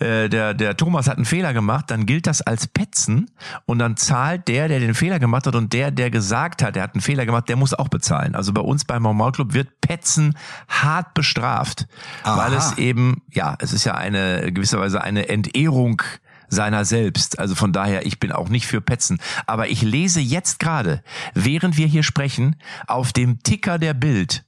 äh, 0.00 0.28
der, 0.28 0.54
der 0.54 0.76
Thomas 0.76 1.06
hat 1.06 1.18
einen 1.18 1.24
Fehler 1.24 1.52
gemacht, 1.52 1.88
dann 1.92 2.04
gilt 2.04 2.26
das 2.26 2.42
als 2.42 2.66
Petzen 2.66 3.30
und 3.64 3.78
dann 3.78 3.96
zahlt 3.96 4.48
der, 4.48 4.66
der 4.66 4.80
den 4.80 4.94
Fehler 4.94 5.20
gemacht 5.20 5.46
hat 5.46 5.54
und 5.54 5.72
der, 5.72 5.92
der 5.92 6.10
gesagt 6.10 6.64
hat, 6.64 6.74
der 6.74 6.82
hat 6.82 6.94
einen 6.94 7.00
Fehler 7.00 7.26
gemacht, 7.26 7.48
der 7.48 7.54
muss 7.54 7.74
auch 7.74 7.88
bezahlen. 7.88 8.34
Also 8.34 8.52
bei 8.52 8.60
uns 8.60 8.84
beim 8.84 9.02
Mau 9.02 9.14
Mau 9.14 9.30
Club 9.30 9.54
wird 9.54 9.80
Petzen 9.80 10.36
hart 10.68 11.14
bestraft, 11.14 11.86
Aha. 12.24 12.38
weil 12.38 12.54
es 12.54 12.76
eben, 12.76 13.22
ja, 13.30 13.56
es 13.60 13.72
ist 13.72 13.84
ja 13.84 13.94
eine 13.94 14.52
gewisserweise 14.52 15.00
eine 15.00 15.28
Entehrung 15.28 15.59
Ehrung 15.60 16.02
seiner 16.48 16.84
selbst. 16.84 17.38
Also 17.38 17.54
von 17.54 17.72
daher, 17.72 18.06
ich 18.06 18.18
bin 18.18 18.32
auch 18.32 18.48
nicht 18.48 18.66
für 18.66 18.80
Petzen. 18.80 19.20
Aber 19.46 19.68
ich 19.68 19.82
lese 19.82 20.20
jetzt 20.20 20.58
gerade, 20.58 21.02
während 21.34 21.76
wir 21.76 21.86
hier 21.86 22.02
sprechen, 22.02 22.56
auf 22.86 23.12
dem 23.12 23.42
Ticker 23.42 23.78
der 23.78 23.94
Bild, 23.94 24.44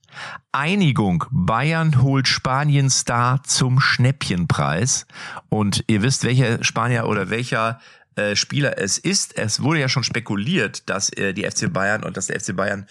Einigung. 0.51 1.25
Bayern 1.31 2.03
holt 2.03 2.29
Spanien 2.29 2.91
Star 2.91 3.43
zum 3.45 3.81
Schnäppchenpreis. 3.81 5.07
Und 5.49 5.85
ihr 5.87 6.03
wisst, 6.03 6.25
welcher 6.25 6.63
Spanier 6.63 7.07
oder 7.07 7.31
welcher 7.31 7.81
äh, 8.17 8.37
Spieler 8.37 8.77
es 8.77 8.99
ist. 8.99 9.39
Es 9.39 9.63
wurde 9.63 9.81
ja 9.81 9.89
schon 9.89 10.05
spekuliert, 10.05 10.91
dass 10.91 11.09
äh, 11.11 11.33
die 11.33 11.45
FC 11.45 11.73
Bayern 11.73 12.05
und 12.05 12.19
dass 12.19 12.27
der 12.27 12.39
FC 12.39 12.55
Bayern, 12.55 12.87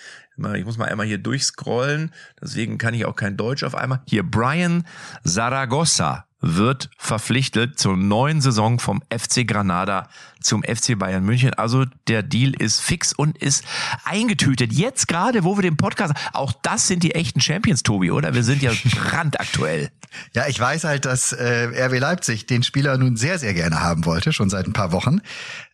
ich 0.56 0.66
muss 0.66 0.78
mal 0.78 0.90
einmal 0.90 1.06
hier 1.06 1.20
durchscrollen, 1.20 2.12
deswegen 2.42 2.80
kann 2.80 2.96
ich 2.96 3.06
auch 3.06 3.16
kein 3.16 3.38
Deutsch 3.38 3.64
auf 3.64 3.76
einmal. 3.76 4.02
Hier 4.08 4.24
Brian 4.24 4.88
Zaragoza 5.24 6.26
wird 6.42 6.90
verpflichtet 6.98 7.80
zur 7.80 7.96
neuen 7.96 8.42
Saison 8.42 8.80
vom 8.80 9.02
FC 9.10 9.48
Granada 9.48 10.10
zum 10.42 10.64
FC 10.64 10.98
Bayern 10.98 11.24
München. 11.24 11.54
Also 11.54 11.86
der 12.08 12.24
Deal 12.24 12.54
ist 12.60 12.82
fix 12.82 13.14
und 13.14 13.38
ist 13.38 13.64
eingetütet. 14.04 14.74
Jetzt 14.74 15.08
gerade, 15.08 15.44
wo 15.44 15.58
wir 15.58 15.62
den 15.62 15.78
Podcast, 15.78 16.14
auch 16.34 16.52
das 16.64 16.88
sind 16.88 17.04
die 17.04 17.14
echten 17.14 17.42
Champions, 17.42 17.84
Tobi, 17.84 18.12
oder? 18.12 18.34
Wir 18.34 18.44
sind 18.44 18.62
ja 18.62 18.72
brandaktuell. 18.96 19.92
Ja, 20.34 20.48
ich 20.48 20.60
weiß 20.60 20.84
halt, 20.84 21.06
dass 21.06 21.32
äh, 21.32 21.86
RW 21.86 22.00
Leipzig 22.00 22.48
den 22.48 22.64
Spieler 22.64 22.98
nun 22.98 23.16
sehr, 23.16 23.40
sehr 23.40 23.54
gerne 23.54 23.80
haben 23.80 24.06
wollte, 24.06 24.34
schon 24.34 24.50
seit 24.50 24.68
ein 24.68 24.74
paar 24.74 24.92
Wochen 24.92 25.22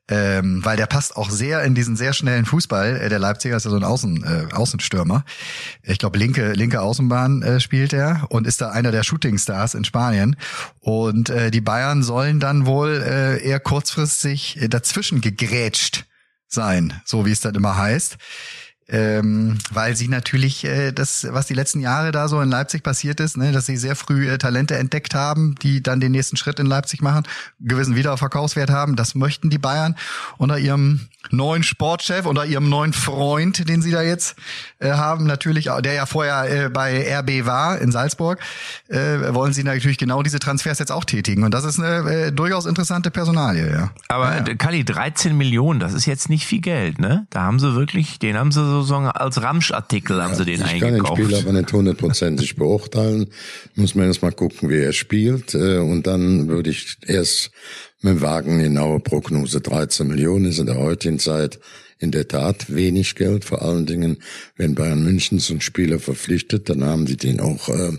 ähm, 0.09 0.63
weil 0.63 0.77
der 0.77 0.85
passt 0.85 1.17
auch 1.17 1.29
sehr 1.29 1.63
in 1.63 1.75
diesen 1.75 1.95
sehr 1.95 2.13
schnellen 2.13 2.45
Fußball. 2.45 2.97
Äh, 2.97 3.09
der 3.09 3.19
Leipziger 3.19 3.57
ist 3.57 3.65
ja 3.65 3.71
so 3.71 3.77
ein 3.77 3.83
Außen, 3.83 4.23
äh, 4.23 4.53
Außenstürmer. 4.53 5.25
Ich 5.83 5.97
glaube, 5.97 6.17
linke, 6.17 6.53
linke 6.53 6.81
Außenbahn 6.81 7.41
äh, 7.43 7.59
spielt 7.59 7.93
er 7.93 8.25
und 8.29 8.47
ist 8.47 8.61
da 8.61 8.71
einer 8.71 8.91
der 8.91 9.03
Shootingstars 9.03 9.73
in 9.73 9.83
Spanien. 9.83 10.37
Und 10.79 11.29
äh, 11.29 11.51
die 11.51 11.61
Bayern 11.61 12.03
sollen 12.03 12.39
dann 12.39 12.65
wohl 12.65 13.03
äh, 13.05 13.43
eher 13.43 13.59
kurzfristig 13.59 14.59
dazwischen 14.69 15.21
gegrätscht 15.21 16.05
sein, 16.47 17.01
so 17.03 17.25
wie 17.25 17.31
es 17.31 17.41
dann 17.41 17.55
immer 17.55 17.75
heißt 17.75 18.17
ähm, 18.89 19.57
weil 19.71 19.95
sie 19.95 20.07
natürlich 20.07 20.63
äh, 20.63 20.91
das, 20.93 21.27
was 21.29 21.47
die 21.47 21.53
letzten 21.53 21.81
Jahre 21.81 22.11
da 22.11 22.27
so 22.29 22.39
in 22.39 22.49
Leipzig 22.49 22.83
passiert 22.83 23.19
ist, 23.19 23.35
ne, 23.35 23.51
dass 23.51 23.65
sie 23.65 23.75
sehr 23.75 23.95
früh 23.95 24.29
äh, 24.29 24.37
Talente 24.37 24.77
entdeckt 24.77 25.13
haben, 25.13 25.55
die 25.61 25.83
dann 25.83 25.99
den 25.99 26.13
nächsten 26.13 26.37
Schritt 26.37 26.59
in 26.59 26.67
Leipzig 26.67 27.01
machen, 27.01 27.23
gewissen 27.59 27.95
Wiederverkaufswert 27.95 28.69
haben, 28.69 28.95
das 28.95 29.13
möchten 29.13 29.49
die 29.49 29.57
Bayern 29.57 29.95
unter 30.37 30.57
ihrem 30.57 31.07
neuen 31.31 31.63
Sportchef, 31.63 32.25
unter 32.25 32.45
ihrem 32.45 32.69
neuen 32.69 32.93
Freund, 32.93 33.67
den 33.67 33.81
sie 33.81 33.91
da 33.91 34.01
jetzt 34.01 34.37
äh, 34.79 34.91
haben, 34.91 35.25
natürlich, 35.25 35.65
der 35.65 35.93
ja 35.93 36.05
vorher 36.05 36.65
äh, 36.65 36.69
bei 36.69 37.19
RB 37.19 37.45
war 37.45 37.79
in 37.79 37.91
Salzburg, 37.91 38.39
äh, 38.87 39.33
wollen 39.33 39.51
sie 39.51 39.63
natürlich 39.63 39.97
genau 39.97 40.23
diese 40.23 40.39
Transfers 40.39 40.79
jetzt 40.79 40.93
auch 40.93 41.03
tätigen 41.03 41.43
und 41.43 41.53
das 41.53 41.65
ist 41.65 41.79
eine 41.79 42.09
äh, 42.09 42.31
durchaus 42.31 42.65
interessante 42.65 43.11
Personalie, 43.11 43.69
ja. 43.69 43.91
Aber 44.07 44.33
ja, 44.33 44.45
ja. 44.47 44.55
Kali, 44.55 44.85
13 44.85 45.35
Millionen, 45.35 45.81
das 45.81 45.93
ist 45.93 46.05
jetzt 46.05 46.29
nicht 46.29 46.45
viel 46.45 46.61
Geld, 46.61 46.99
ne? 46.99 47.27
Da 47.31 47.41
haben 47.41 47.59
sie 47.59 47.75
wirklich, 47.75 48.19
den 48.19 48.37
haben 48.37 48.53
sie 48.53 48.65
so 48.65 48.76
sozusagen 48.81 49.07
als 49.07 49.41
Ramschartikel 49.41 50.21
haben 50.21 50.31
ja, 50.31 50.37
sie 50.37 50.45
den 50.45 50.55
ich 50.55 50.65
eingekauft. 50.65 50.81
Ich 50.81 50.81
kann 50.81 51.15
den 51.17 51.25
Spieler 51.25 51.39
aber 51.39 51.53
nicht 51.53 51.73
hundertprozentig 51.73 52.55
beurteilen. 52.57 53.27
Muss 53.75 53.95
man 53.95 54.07
erst 54.07 54.21
mal 54.21 54.31
gucken, 54.31 54.69
wie 54.69 54.79
er 54.79 54.93
spielt. 54.93 55.53
Äh, 55.53 55.77
und 55.77 56.07
dann 56.07 56.47
würde 56.47 56.69
ich 56.69 56.97
erst 57.05 57.51
mit 58.01 58.21
Wagen 58.21 58.59
genaue 58.59 58.99
Prognose 58.99 59.61
13 59.61 60.07
Millionen 60.07 60.45
ist 60.45 60.59
in 60.59 60.67
der 60.67 60.77
heutigen 60.77 61.19
Zeit 61.19 61.59
in 61.99 62.11
der 62.11 62.27
Tat 62.27 62.73
wenig 62.73 63.15
Geld, 63.15 63.43
vor 63.43 63.61
allen 63.61 63.85
Dingen, 63.85 64.17
wenn 64.55 64.75
Bayern 64.75 65.03
München 65.03 65.39
so 65.39 65.53
einen 65.53 65.61
Spieler 65.61 65.99
verpflichtet, 65.99 66.69
dann 66.69 66.83
haben 66.83 67.05
die 67.05 67.17
den 67.17 67.39
auch 67.39 67.69
äh, 67.69 67.93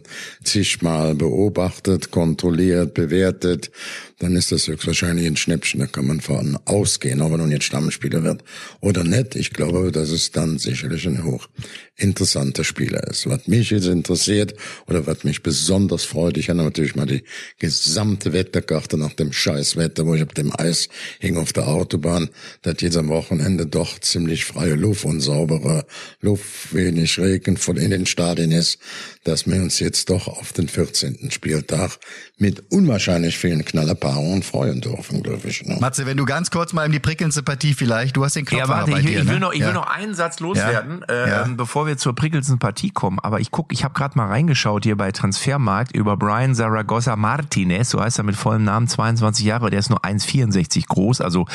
zigmal 0.45 1.15
beobachtet, 1.15 2.11
kontrolliert, 2.11 2.95
bewertet, 2.95 3.71
dann 4.19 4.35
ist 4.35 4.51
das 4.51 4.67
höchstwahrscheinlich 4.67 5.27
ein 5.27 5.37
Schnäppchen, 5.37 5.81
da 5.81 5.87
kann 5.87 6.07
man 6.07 6.21
von 6.21 6.59
ausgehen, 6.65 7.23
ob 7.23 7.33
er 7.33 7.39
nun 7.39 7.51
jetzt 7.53 7.65
Stammspieler 7.65 8.25
wird 8.25 8.43
oder 8.81 9.05
nicht. 9.05 9.37
Ich 9.37 9.51
glaube, 9.51 9.93
dass 9.93 10.11
es 10.11 10.33
dann 10.33 10.59
sicherlich 10.59 11.07
ein 11.07 11.25
hoch 11.25 11.49
interessanter 11.97 12.65
Spieler 12.65 13.05
ist. 13.09 13.29
Was 13.29 13.47
mich 13.47 13.71
jetzt 13.71 13.87
interessiert 13.87 14.55
oder 14.87 15.07
was 15.07 15.25
mich 15.25 15.43
besonders 15.43 16.05
freut, 16.05 16.37
ich 16.37 16.49
habe 16.49 16.63
natürlich 16.63 16.97
mal 16.97 17.07
die 17.07 17.25
gesamte 17.59 18.33
Wetterkarte 18.33 18.97
nach 18.97 19.13
dem 19.13 19.33
Scheißwetter, 19.33 20.07
wo 20.07 20.15
ich 20.15 20.23
auf 20.23 20.35
dem 20.35 20.53
Eis 20.59 20.89
hing 21.19 21.37
auf 21.37 21.53
der 21.53 21.69
Autobahn, 21.69 22.31
dass 22.63 22.81
jetzt 22.81 22.97
am 22.97 23.09
Wochenende 23.09 23.67
doch 23.67 23.99
ziemlich 23.99 24.45
freie 24.45 24.75
Luft 24.75 25.05
und 25.05 25.21
saubere 25.21 25.87
Luft, 26.21 26.75
wenig 26.75 27.19
Regen 27.19 27.57
von 27.57 27.77
in 27.77 27.91
den 27.91 28.07
Stadien 28.07 28.53
ist, 28.53 28.79
dass 29.25 29.47
wir 29.47 29.61
uns 29.61 29.81
jetzt 29.81 30.11
doch 30.11 30.29
auf 30.29 30.53
den 30.53 30.69
14. 30.69 31.31
Spieltag 31.31 31.99
mit 32.41 32.63
unwahrscheinlich 32.71 33.37
vielen 33.37 33.65
Knallerpaarungen 33.65 34.45
freuen 34.45 34.81
dürfen, 34.81 35.25
glaube 35.25 35.49
ich. 35.49 35.65
Ne? 35.65 35.77
Matze, 35.81 36.07
wenn 36.07 36.17
du 36.17 36.25
ganz 36.25 36.51
kurz 36.51 36.73
mal 36.73 36.87
in 36.87 36.93
die 36.93 37.01
prickelndste 37.01 37.43
Partie 37.43 37.75
vielleicht, 37.75 38.17
du 38.17 38.25
hast 38.25 38.37
den 38.37 38.45
Knopf 38.45 38.61
ja, 38.61 38.69
warte, 38.69 38.93
ich, 38.93 39.07
dir, 39.07 39.21
ich, 39.21 39.27
will 39.27 39.35
ne? 39.35 39.41
noch, 39.41 39.53
ich 39.53 39.61
ja. 39.61 39.67
will 39.67 39.75
noch 39.75 39.89
einen 39.89 40.15
Satz 40.15 40.39
loswerden, 40.39 41.05
ja. 41.09 41.15
Äh, 41.15 41.29
ja. 41.31 41.49
bevor 41.57 41.89
wir 41.89 41.97
zur 41.97 42.15
prickelndsten 42.15 42.61
Partie 42.61 42.91
kommen. 42.91 43.19
Aber 43.19 43.41
ich 43.41 43.51
guck, 43.51 43.73
ich 43.73 43.83
habe 43.83 43.93
gerade 43.95 44.17
mal 44.17 44.29
reingeschaut 44.29 44.85
hier 44.85 44.97
bei 44.97 45.11
Transfermarkt 45.11 45.95
über 45.97 46.17
Brian 46.17 46.55
Zaragoza 46.55 47.17
Martinez, 47.17 47.91
so 47.91 48.01
heißt 48.01 48.19
er 48.19 48.25
mit 48.25 48.37
vollem 48.37 48.63
Namen, 48.63 48.87
22 48.87 49.45
Jahre, 49.45 49.71
der 49.71 49.81
ist 49.81 49.91
nur 49.91 50.05
1,64 50.05 50.87
groß, 50.87 51.21
also 51.21 51.47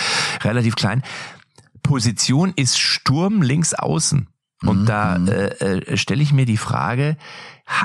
relativ 0.44 0.76
klein. 0.76 1.02
Position 1.82 2.52
ist 2.56 2.78
Sturm 2.78 3.42
links 3.42 3.74
außen. 3.74 4.28
Und 4.66 4.82
mhm. 4.82 4.86
da 4.86 5.18
mhm. 5.18 5.28
äh, 5.28 5.48
äh, 5.48 5.98
stelle 5.98 6.24
ich 6.24 6.34
mir 6.34 6.46
die 6.46 6.58
Frage, 6.58 7.18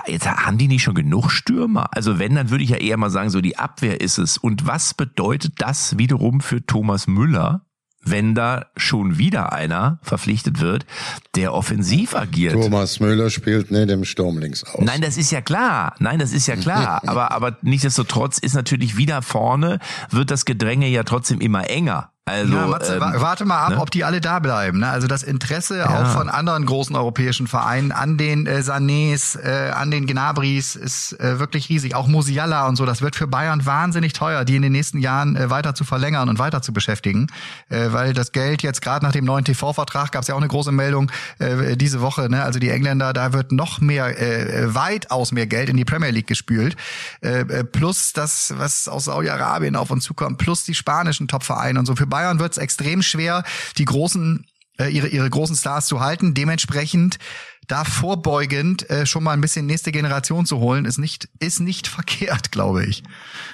jetzt 0.07 0.27
haben 0.27 0.59
die 0.59 0.69
nicht 0.69 0.83
schon 0.83 0.95
genug 0.95 1.31
Stürmer? 1.31 1.89
Also 1.93 2.19
wenn, 2.19 2.35
dann 2.35 2.51
würde 2.51 2.65
ich 2.65 2.71
ja 2.71 2.77
eher 2.77 2.97
mal 2.97 3.11
sagen, 3.11 3.31
so 3.31 3.41
die 3.41 3.59
Abwehr 3.59 4.01
ist 4.01 4.19
es. 4.19 4.39
Und 4.39 4.67
was 4.67 4.95
bedeutet 4.95 5.55
das 5.59 5.99
wiederum 5.99 6.41
für 6.41 6.65
Thomas 6.65 7.07
Müller? 7.07 7.63
wenn 8.11 8.35
da 8.35 8.67
schon 8.77 9.19
wieder 9.19 9.53
einer 9.53 9.99
verpflichtet 10.03 10.61
wird, 10.61 10.87
der 11.35 11.53
offensiv 11.53 12.15
agiert. 12.15 12.55
Thomas 12.55 13.01
Müller 13.01 13.31
spielt 13.31 13.71
nicht 13.71 13.91
im 13.91 14.05
Sturm 14.05 14.39
links 14.39 14.65
aus. 14.65 14.81
Nein, 14.81 15.01
das 15.01 15.17
ist 15.17 15.31
ja 15.31 15.41
klar. 15.41 15.95
Nein, 15.99 16.19
das 16.19 16.33
ist 16.33 16.47
ja 16.47 16.57
klar. 16.57 17.03
aber, 17.07 17.33
aber 17.33 17.59
nichtsdestotrotz 17.63 18.39
ist 18.39 18.55
natürlich 18.55 18.97
wieder 18.97 19.23
vorne, 19.23 19.79
wird 20.11 20.31
das 20.31 20.45
Gedränge 20.45 20.89
ja 20.89 21.03
trotzdem 21.03 21.41
immer 21.41 21.69
enger. 21.69 22.13
Also, 22.29 22.55
ja, 22.55 22.67
Matze, 22.67 22.95
ähm, 22.95 23.13
warte 23.17 23.45
mal 23.45 23.59
ab, 23.59 23.71
ne? 23.71 23.81
ob 23.81 23.91
die 23.91 24.05
alle 24.05 24.21
da 24.21 24.39
bleiben. 24.39 24.81
Ne? 24.81 24.89
Also 24.89 25.07
das 25.07 25.23
Interesse 25.23 25.79
ja. 25.79 25.89
auch 25.89 26.13
von 26.13 26.29
anderen 26.29 26.67
großen 26.67 26.95
europäischen 26.95 27.47
Vereinen 27.47 27.93
an 27.93 28.17
den 28.19 28.47
äh, 28.47 28.59
Sanés, 28.59 29.39
äh, 29.39 29.71
an 29.71 29.91
den 29.91 30.07
Gnabris 30.07 30.77
ist 30.77 31.19
äh, 31.21 31.39
wirklich 31.39 31.69
riesig. 31.69 31.95
Auch 31.95 32.07
Musiala 32.07 32.67
und 32.67 32.77
so, 32.77 32.87
das 32.87 33.01
wird 33.01 33.17
für 33.17 33.27
Bayern 33.27 33.65
wahnsinnig 33.65 34.13
teuer, 34.13 34.45
die 34.45 34.57
in 34.57 34.63
den 34.63 34.73
nächsten 34.73 34.99
Jahren 34.99 35.37
äh, 35.37 35.51
weiter 35.51 35.75
zu 35.75 35.85
verlängern 35.85 36.29
und 36.29 36.39
weiter 36.39 36.63
zu 36.63 36.73
beschäftigen, 36.73 37.29
äh, 37.71 37.89
weil 37.91 38.13
das 38.13 38.33
Geld 38.33 38.63
jetzt 38.63 38.83
gerade 38.83 39.05
nach 39.05 39.13
dem 39.13 39.25
neuen 39.25 39.45
TV-Vertrag 39.45 40.13
gab 40.13 40.23
es 40.23 40.29
ja 40.29 40.35
auch 40.35 40.39
eine 40.39 40.49
große 40.49 40.73
Meldung 40.73 41.11
äh, 41.39 41.77
diese 41.77 42.01
Woche. 42.01 42.29
Ne? 42.29 42.43
Also 42.43 42.59
die 42.59 42.71
Engländer, 42.71 43.13
da 43.13 43.33
wird 43.33 43.53
noch 43.53 43.81
mehr, 43.81 44.21
äh, 44.21 44.75
weitaus 44.75 45.33
mehr 45.33 45.47
Geld 45.47 45.69
in 45.71 45.77
die 45.77 45.85
Premier 45.85 46.11
League 46.11 46.27
gespült, 46.27 46.77
äh, 47.23 47.41
äh 47.41 47.65
plus 47.65 48.13
das, 48.13 48.55
was 48.57 48.89
aus 48.89 49.05
Saudi-Arabien 49.05 49.77
auf 49.77 49.91
uns 49.91 50.05
zukommt, 50.05 50.39
plus 50.39 50.65
die 50.65 50.75
spanischen 50.75 51.29
Top-Vereine 51.29 51.79
und 51.79 51.87
so. 51.87 51.97
Für 51.97 52.07
Bayern 52.07 52.18
wird 52.39 52.53
es 52.53 52.59
extrem 52.59 53.03
schwer, 53.03 53.45
die 53.77 53.85
großen 53.85 54.47
äh, 54.79 54.89
ihre, 54.89 55.09
ihre 55.09 55.29
großen 55.29 55.57
Stars 55.57 55.87
zu 55.87 56.01
halten. 56.01 56.35
Dementsprechend 56.35 57.19
da 57.67 57.85
vorbeugend 57.85 58.89
äh, 58.89 59.05
schon 59.05 59.23
mal 59.23 59.33
ein 59.33 59.43
bisschen 59.43 59.67
nächste 59.67 59.93
Generation 59.93 60.47
zu 60.47 60.59
holen, 60.59 60.87
ist 60.87 60.99
nicht, 60.99 61.29
ist 61.39 61.61
nicht 61.61 61.87
verkehrt, 61.89 62.51
glaube 62.51 62.85
ich. 62.87 63.03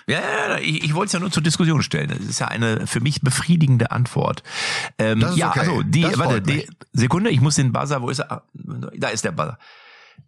Ja, 0.06 0.20
ja 0.20 0.58
ich, 0.58 0.84
ich 0.84 0.94
wollte 0.94 1.08
es 1.08 1.12
ja 1.12 1.20
nur 1.20 1.32
zur 1.32 1.42
Diskussion 1.42 1.82
stellen. 1.82 2.08
Das 2.08 2.20
ist 2.20 2.38
ja 2.38 2.48
eine 2.48 2.86
für 2.86 3.00
mich 3.00 3.20
befriedigende 3.22 3.90
Antwort. 3.90 4.42
Ähm, 4.98 5.24
ja, 5.34 5.50
okay. 5.50 5.60
also 5.60 5.82
die, 5.82 6.04
warte, 6.16 6.40
die 6.40 6.68
Sekunde, 6.92 7.30
ich 7.30 7.40
muss 7.40 7.56
den 7.56 7.72
Buzzer, 7.72 8.02
wo 8.02 8.10
ist 8.10 8.20
er? 8.20 8.30
Ah, 8.30 8.42
da 8.54 9.08
ist 9.08 9.24
der 9.24 9.32
Buzzer. 9.32 9.58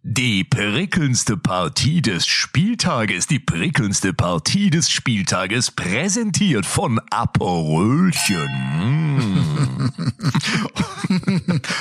Die 0.09 0.45
prickelndste 0.45 1.37
Partie 1.37 2.01
des 2.01 2.29
Spieltages, 2.29 3.27
die 3.27 3.41
prickelndste 3.41 4.15
Partie 4.15 4.71
des 4.71 4.89
Spieltages, 4.89 5.73
präsentiert 5.73 6.65
von 6.65 7.01
Aperölchen. 7.11 8.49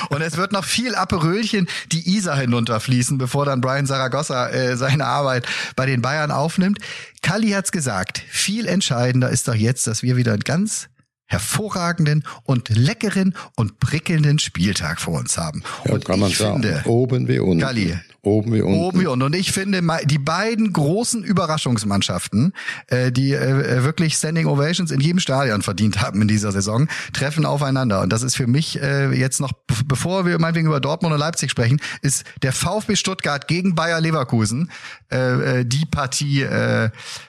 Und 0.08 0.22
es 0.22 0.36
wird 0.36 0.50
noch 0.50 0.64
viel 0.64 0.96
Aperölchen 0.96 1.68
die 1.92 2.16
Isar 2.16 2.36
hinunterfließen, 2.36 3.16
bevor 3.16 3.44
dann 3.44 3.60
Brian 3.60 3.86
Zaragoza 3.86 4.48
äh, 4.48 4.76
seine 4.76 5.06
Arbeit 5.06 5.46
bei 5.76 5.86
den 5.86 6.02
Bayern 6.02 6.32
aufnimmt. 6.32 6.80
Kalli 7.22 7.50
hat's 7.50 7.70
gesagt, 7.70 8.24
viel 8.28 8.66
entscheidender 8.66 9.30
ist 9.30 9.46
doch 9.46 9.54
jetzt, 9.54 9.86
dass 9.86 10.02
wir 10.02 10.16
wieder 10.16 10.32
ein 10.32 10.40
ganz 10.40 10.88
hervorragenden 11.26 12.24
und 12.44 12.68
leckeren 12.68 13.34
und 13.56 13.80
prickelnden 13.80 14.38
Spieltag 14.38 15.00
vor 15.00 15.18
uns 15.18 15.36
haben. 15.36 15.62
Ja, 15.84 15.94
und 15.94 16.04
kann 16.04 16.20
man 16.20 16.30
sagen, 16.30 16.62
finde, 16.62 16.82
oben 16.86 17.26
wie 17.26 17.40
unten. 17.40 17.60
Kali, 17.60 17.98
oben 18.22 18.54
wie 18.54 18.60
unten. 18.60 18.78
Oben 18.78 19.00
wie 19.00 19.06
unten. 19.06 19.24
Und 19.24 19.34
ich 19.34 19.50
finde, 19.50 19.82
die 20.04 20.18
beiden 20.18 20.72
großen 20.72 21.24
Überraschungsmannschaften, 21.24 22.52
äh, 22.86 23.10
die 23.10 23.32
äh, 23.32 23.82
wirklich 23.82 24.14
Standing 24.14 24.46
Ovations 24.46 24.92
in 24.92 25.00
jedem 25.00 25.18
Stadion 25.18 25.62
verdient 25.62 26.00
haben 26.00 26.22
in 26.22 26.28
dieser 26.28 26.52
Saison, 26.52 26.88
treffen 27.12 27.44
aufeinander. 27.44 28.02
Und 28.02 28.12
das 28.12 28.22
ist 28.22 28.36
für 28.36 28.46
mich 28.46 28.80
äh, 28.80 29.10
jetzt 29.12 29.40
noch, 29.40 29.52
bevor 29.86 30.26
wir 30.26 30.38
meinetwegen 30.38 30.68
über 30.68 30.80
Dortmund 30.80 31.12
und 31.12 31.20
Leipzig 31.20 31.50
sprechen, 31.50 31.80
ist 32.02 32.24
der 32.42 32.52
VfB 32.52 32.94
Stuttgart 32.94 33.48
gegen 33.48 33.74
Bayer 33.74 34.00
Leverkusen 34.00 34.70
die 35.10 35.86
Partie, 35.90 36.44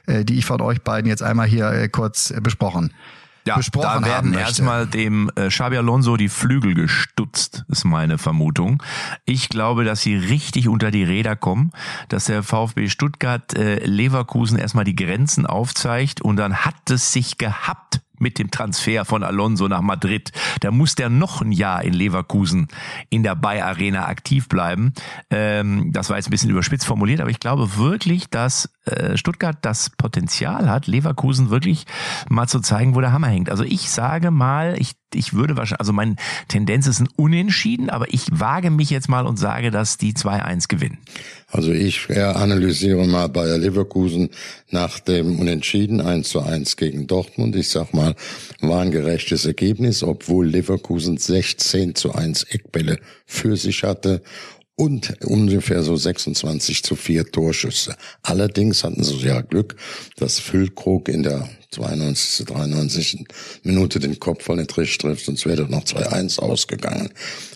die 0.08 0.38
ich 0.38 0.46
von 0.46 0.62
euch 0.62 0.82
beiden 0.82 1.08
jetzt 1.08 1.22
einmal 1.22 1.48
hier 1.48 1.88
kurz 1.90 2.34
besprochen 2.42 2.92
ja, 3.48 3.56
besprochen 3.58 4.04
da 4.04 4.08
werden 4.08 4.34
erstmal 4.34 4.88
dem 4.88 5.32
äh, 5.36 5.48
Xabi 5.48 5.78
Alonso 5.78 6.18
die 6.18 6.30
Flügel 6.30 6.74
gestutzt, 6.74 7.66
ist 7.70 7.86
meine 7.86 8.18
Vermutung. 8.18 8.84
Ich 9.26 9.50
glaube, 9.50 9.84
dass 9.84 10.02
sie 10.02 10.16
richtig 10.16 10.68
unter 10.68 10.92
die 10.92 11.04
Räder 11.04 11.36
kommen, 11.36 11.72
dass 12.10 12.26
der 12.26 12.44
VfB 12.44 12.90
Stuttgart 12.90 13.54
äh, 13.56 13.84
Leverkusen 13.86 14.58
erstmal 14.58 14.86
die 14.86 14.96
Grenzen 14.96 15.46
aufzeigt 15.46 16.22
und 16.22 16.38
dann 16.38 16.58
hat 16.58 16.90
es 16.90 17.12
sich 17.12 17.38
gehabt 17.38 18.02
mit 18.20 18.40
dem 18.40 18.52
Transfer 18.52 19.06
von 19.06 19.24
Alonso 19.24 19.68
nach 19.68 19.82
Madrid. 19.82 20.32
Da 20.62 20.72
muss 20.72 20.96
der 20.96 21.10
noch 21.10 21.42
ein 21.42 21.52
Jahr 21.52 21.84
in 21.84 21.94
Leverkusen 21.94 22.68
in 23.10 23.24
der 23.24 23.36
Bay 23.36 23.62
Arena 23.62 24.08
aktiv 24.08 24.48
bleiben. 24.48 24.94
Ähm, 25.30 25.92
das 25.92 26.10
war 26.10 26.18
jetzt 26.18 26.28
ein 26.28 26.32
bisschen 26.32 26.50
überspitzt 26.50 26.86
formuliert, 26.86 27.22
aber 27.22 27.30
ich 27.30 27.40
glaube 27.40 27.78
wirklich, 27.78 28.30
dass 28.30 28.70
äh, 28.86 29.18
Stuttgart 29.18 29.58
das 29.62 29.90
Potenzial 29.90 30.70
hat, 30.70 30.88
Leverkusen 30.88 31.50
wirklich 31.50 31.86
mal 32.30 32.48
zu 32.48 32.60
zeigen, 32.60 32.96
wo 32.96 33.02
der 33.02 33.12
Hammer 33.12 33.28
hängt. 33.28 33.50
Also 33.50 33.64
ich 33.64 33.90
sage 33.90 34.32
mal, 34.32 34.76
ich 34.80 34.94
ich 35.14 35.34
würde 35.34 35.56
wahrscheinlich, 35.56 35.80
also 35.80 35.94
meine 35.94 36.16
Tendenz 36.48 36.88
ist 36.88 37.00
ein 37.00 37.10
Unentschieden, 37.16 37.90
aber 37.90 38.14
ich 38.14 38.26
wage 38.32 38.70
mich 38.72 38.90
jetzt 38.90 39.10
mal 39.10 39.26
und 39.26 39.38
sage, 39.38 39.72
dass 39.72 39.98
die 39.98 40.14
2-1 40.14 40.68
gewinnen. 40.68 40.98
Also 41.50 41.72
ich 41.72 42.10
analysiere 42.10 43.08
mal 43.08 43.28
Bayer 43.30 43.58
Leverkusen 43.58 44.30
nach 44.70 45.00
dem 45.00 45.40
Unentschieden 45.40 46.02
1 46.02 46.28
zu 46.28 46.42
1 46.42 46.76
gegen 46.76 47.08
Dortmund. 47.08 47.56
Ich 47.56 47.70
sag 47.70 47.94
mal, 47.94 48.16
war 48.60 48.82
ein 48.82 48.92
gerechtes 48.92 49.46
Ergebnis, 49.46 50.04
obwohl 50.04 50.48
Leverkusen 50.48 51.18
16 51.18 51.96
zu 51.96 52.14
1 52.14 52.44
Eckbälle 52.44 53.00
für 53.26 53.56
sich 53.56 53.84
hatte 53.84 54.22
und 54.78 55.26
ungefähr 55.26 55.82
so 55.82 55.96
26 55.96 56.84
zu 56.84 56.96
4 56.96 57.32
Torschüsse. 57.32 57.96
Allerdings 58.22 58.84
hatten 58.84 59.04
sie 59.04 59.18
ja 59.18 59.42
Glück, 59.42 59.76
dass 60.18 60.40
Füllkrug 60.40 61.10
in 61.10 61.24
der 61.24 61.50
92., 61.72 62.46
93. 62.46 63.26
Minute 63.64 64.00
den 64.00 64.20
Kopf 64.20 64.44
von 64.44 64.58
der 64.58 64.68
Trisch 64.68 64.98
trifft, 65.00 65.26
sonst 65.26 65.46
wäre 65.46 65.64
noch 65.64 65.84
2-1 65.84 66.40
ausgegangen. 66.40 67.10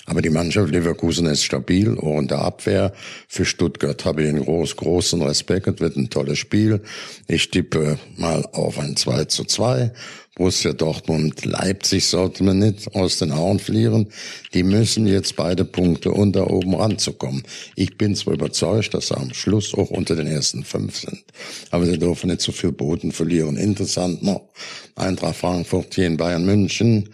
Aber 0.05 0.21
die 0.21 0.29
Mannschaft 0.29 0.71
Leverkusen 0.71 1.27
ist 1.27 1.43
stabil, 1.43 1.97
auch 1.97 2.19
in 2.19 2.27
der 2.27 2.39
Abwehr. 2.39 2.91
Für 3.27 3.45
Stuttgart 3.45 4.03
habe 4.03 4.23
ich 4.23 4.29
einen 4.29 4.43
groß, 4.43 4.75
großen 4.75 5.21
Respekt. 5.21 5.67
Es 5.67 5.79
wird 5.79 5.95
ein 5.95 6.09
tolles 6.09 6.39
Spiel. 6.39 6.81
Ich 7.27 7.51
tippe 7.51 7.99
mal 8.17 8.45
auf 8.51 8.79
ein 8.79 8.97
2 8.97 9.25
zu 9.25 9.45
2. 9.45 9.91
Borussia 10.35 10.71
Dortmund, 10.71 11.43
Leipzig 11.43 12.05
sollte 12.05 12.45
man 12.45 12.59
nicht 12.59 12.95
aus 12.95 13.17
den 13.17 13.33
Augen 13.33 13.59
verlieren. 13.59 14.07
Die 14.53 14.63
müssen 14.63 15.05
jetzt 15.05 15.35
beide 15.35 15.65
Punkte 15.65 16.11
unter 16.11 16.49
oben 16.49 16.73
ranzukommen. 16.73 17.43
Ich 17.75 17.97
bin 17.97 18.15
zwar 18.15 18.35
überzeugt, 18.35 18.93
dass 18.93 19.09
sie 19.09 19.17
am 19.17 19.33
Schluss 19.33 19.73
auch 19.73 19.89
unter 19.89 20.15
den 20.15 20.27
ersten 20.27 20.63
fünf 20.63 21.01
sind. 21.01 21.21
Aber 21.69 21.85
sie 21.85 21.99
dürfen 21.99 22.29
nicht 22.29 22.39
zu 22.39 22.51
so 22.51 22.57
viel 22.57 22.71
Boden 22.71 23.11
verlieren. 23.11 23.57
Interessant 23.57 24.23
noch, 24.23 24.47
Eintracht 24.95 25.35
Frankfurt 25.35 25.95
hier 25.95 26.07
in 26.07 26.15
Bayern 26.15 26.45
München, 26.45 27.09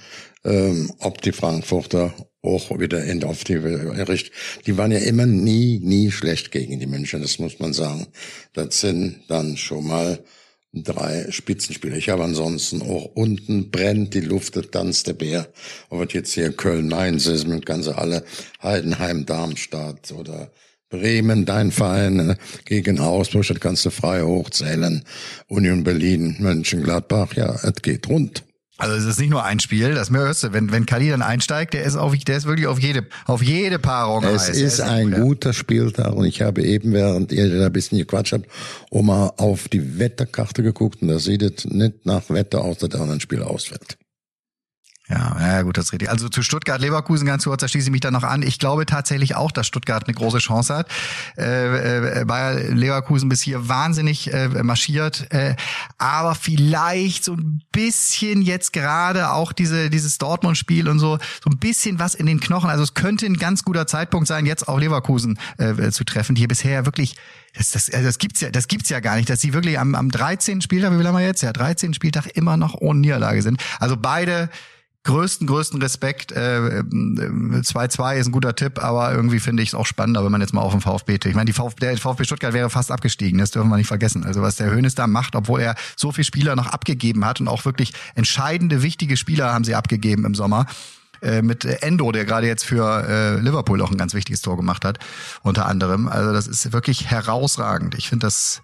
ähm, 0.45 0.91
ob 0.99 1.21
die 1.23 1.31
Frankfurter 1.31 2.13
auch 2.43 2.79
wieder 2.79 3.03
in, 3.03 3.23
auf 3.23 3.43
die 3.43 3.55
Richtung. 3.55 4.33
Die 4.67 4.77
waren 4.77 4.91
ja 4.91 4.99
immer 4.99 5.25
nie, 5.25 5.79
nie 5.79 6.11
schlecht 6.11 6.51
gegen 6.51 6.79
die 6.79 6.85
München, 6.85 7.23
das 7.23 7.39
muss 7.39 7.57
man 7.57 7.73
sagen. 7.73 8.07
Das 8.53 8.79
sind 8.79 9.21
dann 9.27 9.57
schon 9.57 9.87
mal 9.87 10.19
drei 10.83 11.27
Spitzenspieler. 11.29 11.95
Ich 11.97 12.09
habe 12.09 12.23
ansonsten 12.23 12.81
auch 12.81 13.11
unten 13.13 13.69
brennt 13.69 14.13
die 14.13 14.21
Luft, 14.21 14.55
da 14.55 14.61
tanzt 14.61 15.07
der 15.07 15.13
Bär. 15.13 15.47
Aber 15.89 16.07
jetzt 16.07 16.33
hier 16.33 16.51
Köln, 16.51 16.87
Mainz 16.87 17.25
ist 17.27 17.47
mit 17.47 17.65
ganze 17.65 17.97
alle 17.97 18.23
Heidenheim, 18.61 19.25
Darmstadt 19.25 20.11
oder 20.11 20.51
Bremen, 20.89 21.45
dein 21.45 21.71
Verein 21.71 22.29
äh, 22.31 22.35
gegen 22.63 22.99
Augsburg, 22.99 23.45
das 23.47 23.59
kannst 23.59 23.85
du 23.85 23.89
frei 23.89 24.21
hochzählen. 24.21 25.03
Union 25.47 25.83
Berlin, 25.83 26.37
Mönchengladbach, 26.39 27.33
ja, 27.33 27.55
es 27.55 27.81
geht 27.81 28.07
rund. 28.07 28.43
Also 28.77 28.95
es 28.95 29.05
ist 29.05 29.19
nicht 29.19 29.29
nur 29.29 29.43
ein 29.43 29.59
Spiel, 29.59 29.95
das 29.95 30.09
mir 30.11 30.19
hörst 30.19 30.43
du, 30.43 30.53
wenn, 30.53 30.71
wenn 30.71 30.85
Kali 30.85 31.09
dann 31.09 31.21
einsteigt, 31.21 31.73
der 31.73 31.83
ist 31.83 31.95
auf, 31.95 32.15
der 32.15 32.37
ist 32.37 32.45
wirklich 32.45 32.67
auf 32.67 32.79
jede, 32.79 33.05
auf 33.25 33.41
jede 33.41 33.79
Paarung 33.79 34.23
Es 34.23 34.49
heiß. 34.49 34.57
ist 34.57 34.81
ein 34.81 35.09
guter. 35.11 35.21
guter 35.21 35.53
Spieltag 35.53 36.13
und 36.13 36.25
ich 36.25 36.41
habe 36.41 36.61
eben, 36.63 36.93
während 36.93 37.31
ihr 37.31 37.57
da 37.59 37.65
ein 37.65 37.73
bisschen 37.73 37.97
gequatscht 37.97 38.33
habt, 38.33 38.45
auch 38.91 39.01
mal 39.01 39.31
auf 39.37 39.67
die 39.67 39.99
Wetterkarte 39.99 40.61
geguckt 40.63 41.01
und 41.01 41.07
da 41.07 41.19
sieht 41.19 41.41
es 41.41 41.65
nicht 41.65 42.05
nach 42.05 42.29
Wetter 42.29 42.61
aus, 42.63 42.77
dass 42.77 42.89
da 42.89 43.03
ein 43.03 43.19
Spiel 43.19 43.41
ausfällt. 43.41 43.97
Ja, 45.09 45.37
ja, 45.39 45.61
gut, 45.61 45.77
das 45.77 45.85
ist 45.85 45.93
richtig. 45.93 46.09
Also 46.09 46.27
zu 46.27 46.41
Stuttgart-Leverkusen 46.41 47.25
ganz 47.25 47.45
kurz, 47.45 47.61
da 47.61 47.67
schließe 47.69 47.87
ich 47.87 47.91
mich 47.91 48.01
dann 48.01 48.11
noch 48.11 48.23
an. 48.23 48.41
Ich 48.41 48.59
glaube 48.59 48.85
tatsächlich 48.85 49.35
auch, 49.35 49.51
dass 49.51 49.65
Stuttgart 49.65 50.05
eine 50.05 50.13
große 50.13 50.39
Chance 50.39 50.75
hat. 50.75 50.89
Äh, 51.37 52.21
äh, 52.21 52.25
Bayer 52.25 52.55
Leverkusen 52.73 53.29
bis 53.29 53.41
hier 53.41 53.69
wahnsinnig 53.69 54.33
äh, 54.33 54.49
marschiert, 54.63 55.31
äh, 55.31 55.55
aber 55.97 56.35
vielleicht 56.35 57.23
so 57.23 57.35
ein 57.35 57.61
bisschen 57.71 58.41
jetzt 58.41 58.73
gerade 58.73 59.31
auch 59.31 59.53
diese 59.53 59.89
dieses 59.89 60.17
Dortmund-Spiel 60.17 60.89
und 60.89 60.99
so 60.99 61.19
so 61.41 61.49
ein 61.49 61.57
bisschen 61.57 61.99
was 61.99 62.13
in 62.13 62.25
den 62.25 62.41
Knochen. 62.41 62.69
Also 62.69 62.83
es 62.83 62.93
könnte 62.93 63.27
ein 63.27 63.37
ganz 63.37 63.63
guter 63.63 63.87
Zeitpunkt 63.87 64.27
sein, 64.27 64.45
jetzt 64.45 64.67
auch 64.67 64.77
Leverkusen 64.77 65.39
äh, 65.57 65.89
zu 65.91 66.03
treffen, 66.03 66.35
die 66.35 66.41
hier 66.41 66.49
bisher 66.49 66.85
wirklich 66.85 67.15
das, 67.57 67.71
das, 67.71 67.89
also 67.89 68.05
das 68.05 68.17
gibt's 68.17 68.41
ja, 68.41 68.49
das 68.49 68.67
gibt's 68.67 68.89
ja 68.89 68.99
gar 68.99 69.15
nicht, 69.15 69.29
dass 69.29 69.39
sie 69.39 69.53
wirklich 69.53 69.79
am, 69.79 69.95
am 69.95 70.11
13. 70.11 70.61
Spieltag, 70.61 70.91
wie 70.91 70.97
viel 70.97 71.07
haben 71.07 71.15
wir 71.17 71.25
jetzt? 71.25 71.41
Ja, 71.41 71.53
13. 71.53 71.93
Spieltag 71.93 72.27
immer 72.35 72.57
noch 72.57 72.75
ohne 72.75 72.99
Niederlage 72.99 73.41
sind. 73.41 73.63
Also 73.79 73.95
beide 73.97 74.49
größten, 75.07 75.47
größten 75.47 75.81
Respekt. 75.81 76.33
2-2 76.33 78.13
äh, 78.13 78.19
ist 78.19 78.27
ein 78.27 78.31
guter 78.31 78.55
Tipp, 78.55 78.83
aber 78.83 79.11
irgendwie 79.11 79.39
finde 79.39 79.63
ich 79.63 79.69
es 79.69 79.75
auch 79.75 79.85
spannender, 79.85 80.23
wenn 80.23 80.31
man 80.31 80.41
jetzt 80.41 80.53
mal 80.53 80.61
auf 80.61 80.73
den 80.73 80.81
VfB 80.81 81.13
tippt. 81.13 81.25
Ich 81.25 81.35
meine, 81.35 81.51
die 81.51 81.59
der 81.81 81.97
VfB 81.97 82.25
Stuttgart 82.25 82.53
wäre 82.53 82.69
fast 82.69 82.91
abgestiegen, 82.91 83.39
das 83.39 83.51
dürfen 83.51 83.69
wir 83.69 83.77
nicht 83.77 83.87
vergessen. 83.87 84.23
Also 84.23 84.41
was 84.41 84.57
der 84.57 84.69
Hönes 84.69 84.95
da 84.95 85.07
macht, 85.07 85.35
obwohl 85.35 85.61
er 85.61 85.75
so 85.95 86.11
viele 86.11 86.25
Spieler 86.25 86.55
noch 86.55 86.67
abgegeben 86.67 87.25
hat 87.25 87.39
und 87.41 87.47
auch 87.47 87.65
wirklich 87.65 87.93
entscheidende, 88.15 88.83
wichtige 88.83 89.17
Spieler 89.17 89.53
haben 89.53 89.63
sie 89.63 89.75
abgegeben 89.75 90.25
im 90.25 90.35
Sommer 90.35 90.65
äh, 91.21 91.41
mit 91.41 91.65
Endo, 91.65 92.11
der 92.11 92.25
gerade 92.25 92.47
jetzt 92.47 92.65
für 92.65 93.07
äh, 93.07 93.39
Liverpool 93.39 93.81
auch 93.81 93.91
ein 93.91 93.97
ganz 93.97 94.13
wichtiges 94.13 94.41
Tor 94.41 94.57
gemacht 94.57 94.85
hat, 94.85 94.99
unter 95.41 95.65
anderem. 95.65 96.07
Also 96.07 96.33
das 96.33 96.47
ist 96.47 96.73
wirklich 96.73 97.09
herausragend. 97.09 97.95
Ich 97.95 98.09
finde 98.09 98.27
das 98.27 98.61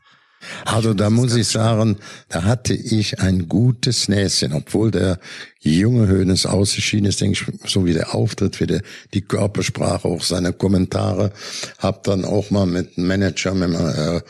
also 0.65 0.93
da 0.93 1.09
muss 1.09 1.35
ich 1.35 1.47
sagen, 1.47 1.97
da 2.29 2.43
hatte 2.43 2.73
ich 2.73 3.19
ein 3.19 3.47
gutes 3.47 4.07
Näschen, 4.07 4.53
obwohl 4.53 4.91
der 4.91 5.19
junge 5.63 6.07
Hönes 6.07 6.45
ausgeschieden 6.45 7.07
ist, 7.07 7.21
denke 7.21 7.39
ich, 7.39 7.71
so 7.71 7.85
wie 7.85 7.93
der 7.93 8.13
Auftritt, 8.13 8.59
wie 8.59 8.67
der, 8.67 8.81
die 9.13 9.21
Körpersprache, 9.21 10.07
auch 10.07 10.21
seine 10.21 10.51
Kommentare. 10.51 11.31
Hab 11.77 12.03
dann 12.03 12.25
auch 12.25 12.51
mal 12.51 12.65
mit 12.65 12.97
dem 12.97 13.07
Manager 13.07 13.53
mit, 13.53 13.73
äh, 13.73 14.21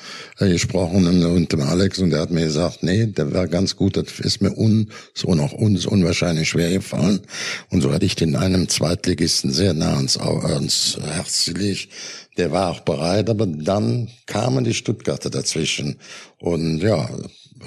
gesprochen 0.49 1.07
und 1.25 1.51
dem 1.51 1.61
Alex 1.61 1.99
und 1.99 2.11
der 2.11 2.21
hat 2.21 2.31
mir 2.31 2.45
gesagt, 2.45 2.83
nee, 2.83 3.07
der 3.07 3.33
war 3.33 3.47
ganz 3.47 3.75
gut, 3.75 3.97
das 3.97 4.19
ist 4.19 4.41
mir 4.41 4.51
uns 4.51 4.87
und 5.23 5.39
auch 5.39 5.53
uns 5.53 5.85
unwahrscheinlich 5.85 6.49
schwer 6.49 6.69
gefallen. 6.69 7.21
Und 7.69 7.81
so 7.81 7.91
hatte 7.91 8.05
ich 8.05 8.15
den 8.15 8.35
einem 8.35 8.69
Zweitligisten 8.69 9.51
sehr 9.51 9.73
nah 9.73 9.95
ans, 9.95 10.17
ans 10.17 10.97
Herz 11.01 11.45
gelegt 11.45 11.89
der 12.37 12.51
war 12.51 12.71
auch 12.71 12.79
bereit, 12.81 13.29
aber 13.29 13.45
dann 13.45 14.09
kamen 14.25 14.63
die 14.63 14.73
Stuttgarter 14.73 15.29
dazwischen. 15.29 15.97
Und 16.39 16.81
ja, 16.81 17.09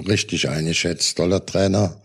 richtig 0.08 0.48
eingeschätzt, 0.48 1.16
toller 1.16 1.44
Trainer. 1.44 2.00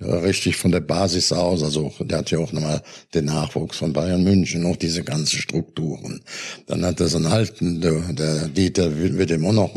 richtig 0.00 0.56
von 0.56 0.72
der 0.72 0.80
Basis 0.80 1.32
aus. 1.32 1.62
Also 1.62 1.92
der 2.00 2.18
hat 2.18 2.30
ja 2.32 2.38
auch 2.38 2.52
nochmal 2.52 2.82
den 3.14 3.26
Nachwuchs 3.26 3.76
von 3.76 3.92
Bayern 3.92 4.24
München, 4.24 4.66
auch 4.66 4.76
diese 4.76 5.04
ganzen 5.04 5.38
Strukturen. 5.38 6.22
Dann 6.66 6.84
hat 6.84 7.00
er 7.00 7.08
so 7.08 7.18
einen 7.18 7.26
alten, 7.26 7.80
der, 7.80 8.48
Dieter 8.48 8.96
wird 8.98 9.30
ihm 9.30 9.46
auch 9.46 9.52
noch 9.52 9.74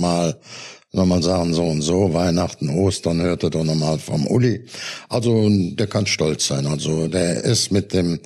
mal 0.93 1.01
nochmal 1.01 1.23
sagen, 1.23 1.53
so 1.53 1.63
und 1.63 1.81
so, 1.81 2.13
Weihnachten, 2.13 2.69
Ostern 2.69 3.21
hört 3.21 3.43
er 3.43 3.49
doch 3.49 3.63
nochmal 3.63 3.99
vom 3.99 4.25
Uli. 4.27 4.65
Also 5.09 5.47
der 5.49 5.87
kann 5.87 6.05
stolz 6.05 6.47
sein. 6.47 6.65
Also 6.65 7.07
der 7.07 7.43
ist 7.43 7.71
mit 7.71 7.93
dem 7.93 8.19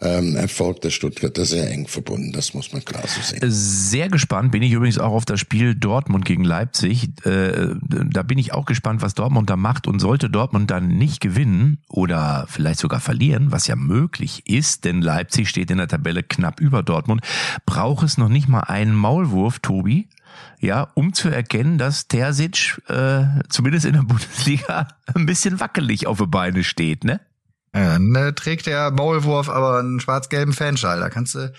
ähm, 0.00 0.36
Erfolg 0.36 0.80
der 0.82 0.90
Stuttgarter 0.90 1.44
sehr 1.44 1.70
eng 1.70 1.86
verbunden. 1.86 2.32
Das 2.32 2.52
muss 2.52 2.72
man 2.72 2.84
klar 2.84 3.02
so 3.06 3.20
sehen. 3.22 3.40
Sehr 3.50 4.08
gespannt 4.08 4.52
bin 4.52 4.62
ich 4.62 4.72
übrigens 4.72 4.98
auch 4.98 5.12
auf 5.12 5.24
das 5.24 5.40
Spiel 5.40 5.74
Dortmund 5.74 6.24
gegen 6.24 6.44
Leipzig. 6.44 7.10
Äh, 7.24 7.74
da 7.88 8.22
bin 8.22 8.38
ich 8.38 8.52
auch 8.52 8.66
gespannt, 8.66 9.02
was 9.02 9.14
Dortmund 9.14 9.48
da 9.48 9.56
macht. 9.56 9.86
Und 9.86 10.00
sollte 10.00 10.28
Dortmund 10.28 10.70
dann 10.70 10.88
nicht 10.88 11.20
gewinnen 11.20 11.78
oder 11.88 12.46
vielleicht 12.48 12.80
sogar 12.80 13.00
verlieren, 13.00 13.52
was 13.52 13.66
ja 13.66 13.76
möglich 13.76 14.42
ist, 14.46 14.84
denn 14.84 15.00
Leipzig 15.00 15.48
steht 15.48 15.70
in 15.70 15.78
der 15.78 15.88
Tabelle 15.88 16.22
knapp 16.22 16.60
über 16.60 16.82
Dortmund, 16.82 17.22
braucht 17.64 18.04
es 18.04 18.18
noch 18.18 18.28
nicht 18.28 18.48
mal 18.48 18.60
einen 18.60 18.94
Maulwurf, 18.94 19.60
Tobi, 19.60 20.08
ja, 20.60 20.90
um 20.94 21.12
zu 21.12 21.28
erkennen, 21.28 21.78
dass 21.78 22.08
Terzic 22.08 22.80
äh, 22.88 23.24
zumindest 23.48 23.86
in 23.86 23.94
der 23.94 24.02
Bundesliga 24.02 24.88
ein 25.14 25.26
bisschen 25.26 25.60
wackelig 25.60 26.06
auf 26.06 26.18
die 26.18 26.26
Beine 26.26 26.64
steht, 26.64 27.04
ne? 27.04 27.20
Ja, 27.74 27.92
dann 27.92 28.14
äh, 28.14 28.32
trägt 28.32 28.66
der 28.66 28.90
Maulwurf 28.90 29.48
aber 29.48 29.78
einen 29.78 30.00
schwarz-gelben 30.00 30.54
Fanschal. 30.54 31.00
Da 31.00 31.10
kannst 31.10 31.34
du 31.34 31.52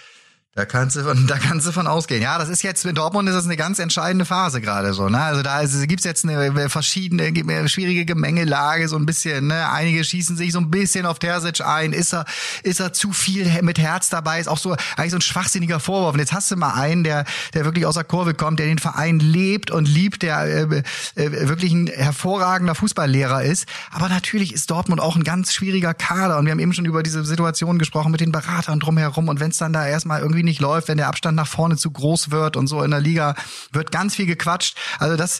da 0.57 0.65
kannst 0.65 0.95
du 0.95 1.03
von, 1.03 1.27
da 1.27 1.37
kannst 1.37 1.67
du 1.67 1.71
von 1.71 1.85
ausgehen. 1.85 2.21
Ja, 2.21 2.39
das 2.39 2.49
ist 2.49 2.63
jetzt 2.63 2.83
in 2.83 2.95
Dortmund 2.95 3.29
ist 3.29 3.35
das 3.35 3.45
eine 3.45 3.55
ganz 3.57 3.77
entscheidende 3.77 4.25
Phase 4.25 4.59
gerade 4.59 4.91
so. 4.93 5.07
Ne? 5.07 5.21
Also 5.21 5.43
da 5.43 5.61
ist, 5.61 5.87
gibt's 5.87 6.03
jetzt 6.03 6.25
eine 6.25 6.67
verschiedene 6.69 7.69
schwierige 7.69 8.05
Gemengelage 8.05 8.87
so 8.87 8.95
ein 8.95 9.05
bisschen. 9.05 9.47
Ne? 9.47 9.69
Einige 9.69 10.03
schießen 10.03 10.35
sich 10.35 10.51
so 10.51 10.59
ein 10.59 10.71
bisschen 10.71 11.05
auf 11.05 11.19
Terzic 11.19 11.61
ein. 11.61 11.93
Ist 11.93 12.13
er 12.13 12.25
ist 12.63 12.79
er 12.79 12.91
zu 12.91 13.13
viel 13.13 13.61
mit 13.61 13.77
Herz 13.77 14.09
dabei? 14.09 14.39
Ist 14.39 14.47
auch 14.47 14.57
so 14.57 14.75
eigentlich 14.95 15.11
so 15.11 15.17
ein 15.17 15.21
schwachsinniger 15.21 15.79
Vorwurf. 15.79 16.15
Und 16.15 16.19
jetzt 16.19 16.33
hast 16.33 16.49
du 16.49 16.55
mal 16.55 16.73
einen, 16.73 17.03
der 17.03 17.25
der 17.53 17.63
wirklich 17.63 17.85
aus 17.85 17.93
der 17.93 18.03
Kurve 18.03 18.33
kommt, 18.33 18.57
der 18.59 18.65
den 18.65 18.79
Verein 18.79 19.19
lebt 19.19 19.69
und 19.69 19.87
liebt, 19.87 20.23
der 20.23 20.41
äh, 20.41 20.61
äh, 20.61 21.47
wirklich 21.49 21.71
ein 21.71 21.85
hervorragender 21.85 22.73
Fußballlehrer 22.73 23.43
ist. 23.43 23.67
Aber 23.91 24.09
natürlich 24.09 24.53
ist 24.53 24.71
Dortmund 24.71 25.01
auch 25.01 25.15
ein 25.15 25.23
ganz 25.23 25.53
schwieriger 25.53 25.93
Kader. 25.93 26.39
Und 26.39 26.45
wir 26.45 26.51
haben 26.51 26.59
eben 26.59 26.73
schon 26.73 26.85
über 26.85 27.03
diese 27.03 27.23
Situation 27.23 27.77
gesprochen 27.77 28.11
mit 28.11 28.21
den 28.21 28.31
Beratern 28.31 28.79
drumherum. 28.79 29.27
Und 29.27 29.39
wenn 29.39 29.51
es 29.51 29.57
dann 29.57 29.71
da 29.71 29.85
erstmal 29.85 30.21
irgendwie 30.21 30.46
nicht 30.47 30.59
läuft, 30.59 30.87
wenn 30.87 30.97
der 30.97 31.07
Abstand 31.07 31.35
nach 31.35 31.47
vorne 31.47 31.77
zu 31.77 31.91
groß 31.91 32.31
wird 32.31 32.57
und 32.57 32.65
so 32.65 32.81
in 32.81 32.91
der 32.91 32.99
Liga, 32.99 33.35
wird 33.71 33.91
ganz 33.91 34.15
viel 34.15 34.25
gequatscht. 34.25 34.75
Also 34.97 35.15
das, 35.15 35.39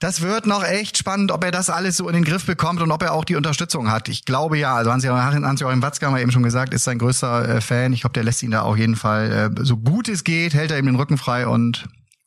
das 0.00 0.22
wird 0.22 0.46
noch 0.46 0.64
echt 0.64 0.98
spannend, 0.98 1.30
ob 1.30 1.44
er 1.44 1.50
das 1.50 1.70
alles 1.70 1.96
so 1.96 2.08
in 2.08 2.14
den 2.14 2.24
Griff 2.24 2.46
bekommt 2.46 2.80
und 2.80 2.90
ob 2.90 3.02
er 3.02 3.12
auch 3.12 3.24
die 3.24 3.36
Unterstützung 3.36 3.90
hat. 3.90 4.08
Ich 4.08 4.24
glaube 4.24 4.58
ja. 4.58 4.74
Also 4.74 4.92
Hans-Joachim 4.92 5.82
Watzke 5.82 6.06
haben 6.06 6.14
wir 6.14 6.22
eben 6.22 6.32
schon 6.32 6.42
gesagt, 6.42 6.74
ist 6.74 6.84
sein 6.84 6.98
größter 6.98 7.48
äh, 7.48 7.60
Fan. 7.60 7.92
Ich 7.92 8.00
glaube, 8.00 8.14
der 8.14 8.24
lässt 8.24 8.42
ihn 8.42 8.50
da 8.50 8.62
auf 8.62 8.76
jeden 8.76 8.96
Fall, 8.96 9.52
äh, 9.56 9.64
so 9.64 9.76
gut 9.76 10.08
es 10.08 10.24
geht, 10.24 10.54
hält 10.54 10.70
er 10.70 10.78
ihm 10.78 10.86
den 10.86 10.96
Rücken 10.96 11.18
frei 11.18 11.46
und, 11.46 11.86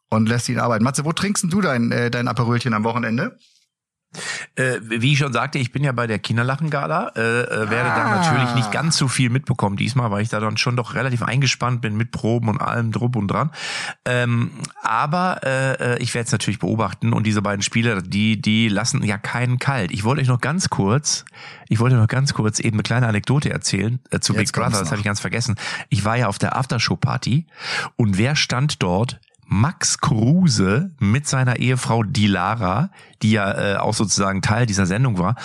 und 0.09 0.29
lässt 0.29 0.49
ihn 0.49 0.59
arbeiten. 0.59 0.83
Matze, 0.83 1.03
wo 1.03 1.11
trinkst 1.11 1.45
du 1.49 1.61
dein, 1.61 1.91
äh, 1.91 2.09
dein 2.11 2.27
Aperölchen 2.27 2.73
am 2.73 2.83
Wochenende? 2.83 3.37
Äh, 4.55 4.79
wie 4.81 5.13
ich 5.13 5.17
schon 5.17 5.33
sagte, 5.33 5.59
ich 5.59 5.71
bin 5.71 5.83
ja 5.83 5.91
bei 5.91 6.07
der 6.07 6.19
Kinderlachen-Gala, 6.19 7.13
äh, 7.15 7.19
äh, 7.19 7.69
werde 7.69 7.91
ah. 7.91 7.95
da 7.95 8.15
natürlich 8.15 8.55
nicht 8.55 8.71
ganz 8.71 8.97
so 8.97 9.07
viel 9.07 9.29
mitbekommen 9.29 9.77
diesmal, 9.77 10.11
weil 10.11 10.21
ich 10.21 10.29
da 10.29 10.39
dann 10.39 10.57
schon 10.57 10.75
doch 10.75 10.95
relativ 10.95 11.23
eingespannt 11.23 11.81
bin 11.81 11.95
mit 11.95 12.11
Proben 12.11 12.49
und 12.49 12.61
allem 12.61 12.91
drupp 12.91 13.15
und 13.15 13.27
dran. 13.27 13.51
Ähm, 14.05 14.51
aber 14.81 15.41
äh, 15.43 15.93
äh 15.95 15.97
ich 16.03 16.13
werde 16.13 16.25
es 16.25 16.31
natürlich 16.31 16.59
beobachten 16.59 17.13
und 17.13 17.25
diese 17.25 17.41
beiden 17.41 17.61
Spieler, 17.61 18.01
die, 18.01 18.41
die 18.41 18.67
lassen 18.67 19.03
ja 19.03 19.17
keinen 19.17 19.59
kalt. 19.59 19.91
Ich 19.91 20.03
wollte 20.03 20.21
euch 20.21 20.27
noch 20.27 20.41
ganz 20.41 20.69
kurz, 20.69 21.25
ich 21.69 21.79
wollte 21.79 21.95
noch 21.95 22.07
ganz 22.07 22.33
kurz 22.33 22.59
eben 22.59 22.75
eine 22.75 22.83
kleine 22.83 23.07
Anekdote 23.07 23.49
erzählen 23.51 23.99
äh, 24.11 24.19
zu 24.19 24.33
Jetzt 24.33 24.53
Big 24.53 24.61
Brother, 24.61 24.79
das 24.79 24.91
habe 24.91 24.99
ich 24.99 25.05
ganz 25.05 25.19
vergessen. 25.19 25.55
Ich 25.89 26.05
war 26.05 26.17
ja 26.17 26.27
auf 26.27 26.37
der 26.37 26.57
Aftershow-Party 26.57 27.47
und 27.95 28.17
wer 28.17 28.35
stand 28.35 28.81
dort? 28.83 29.19
Max 29.45 29.99
Kruse 29.99 30.91
mit 30.99 31.27
seiner 31.27 31.57
Ehefrau 31.57 32.03
Dilara, 32.03 32.89
die 33.23 33.31
ja 33.31 33.73
äh, 33.73 33.75
auch 33.77 33.93
sozusagen 33.93 34.41
Teil 34.41 34.65
dieser 34.65 34.85
Sendung 34.85 35.17
war. 35.17 35.35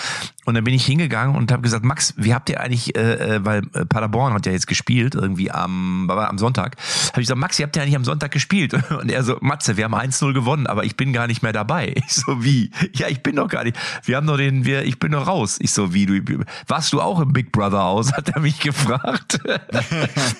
Und 0.45 0.55
dann 0.55 0.65
bin 0.65 0.75
ich 0.75 0.85
hingegangen 0.85 1.37
und 1.37 1.53
habe 1.53 1.63
gesagt, 1.63 1.85
Max, 1.85 2.15
wie 2.17 2.35
habt 2.35 2.49
ihr 2.49 2.61
eigentlich, 2.61 2.97
äh, 2.97 3.37
äh 3.37 3.45
weil 3.45 3.63
äh, 3.75 3.85
Paderborn 3.85 4.33
hat 4.33 4.47
ja 4.47 4.53
jetzt 4.53 4.67
gespielt, 4.67 5.15
irgendwie 5.15 5.51
am, 5.51 6.11
am 6.11 6.39
Sonntag, 6.39 6.77
habe 7.13 7.21
ich 7.21 7.27
gesagt, 7.27 7.39
Max, 7.39 7.59
wie 7.59 7.65
habt 7.65 7.77
ihr 7.77 7.83
eigentlich 7.83 7.97
am 7.97 8.05
Sonntag 8.05 8.31
gespielt? 8.31 8.73
Und 8.91 9.11
er 9.11 9.23
so, 9.23 9.37
Matze, 9.41 9.77
wir 9.77 9.85
haben 9.85 9.95
1-0 9.95 10.33
gewonnen, 10.33 10.67
aber 10.67 10.85
ich 10.85 10.97
bin 10.97 11.13
gar 11.13 11.27
nicht 11.27 11.43
mehr 11.43 11.53
dabei. 11.53 11.95
Ich 12.09 12.15
so, 12.15 12.43
wie? 12.43 12.71
Ja, 12.95 13.09
ich 13.09 13.23
bin 13.23 13.37
doch 13.37 13.49
gar 13.49 13.65
nicht. 13.65 13.77
Wir 14.05 14.17
haben 14.17 14.27
doch 14.27 14.39
den, 14.39 14.65
wir, 14.65 14.85
ich 14.85 14.99
bin 14.99 15.13
doch 15.13 15.27
raus. 15.27 15.59
Ich 15.61 15.73
so, 15.73 15.93
wie, 15.93 16.07
du, 16.07 16.43
warst 16.67 16.93
du 16.95 17.03
auch 17.03 17.21
im 17.21 17.35
Big 17.35 17.53
Brother 17.53 17.85
aus? 17.85 18.13
Hat 18.17 18.31
er 18.31 18.41
mich 18.41 18.61
gefragt. 18.61 19.39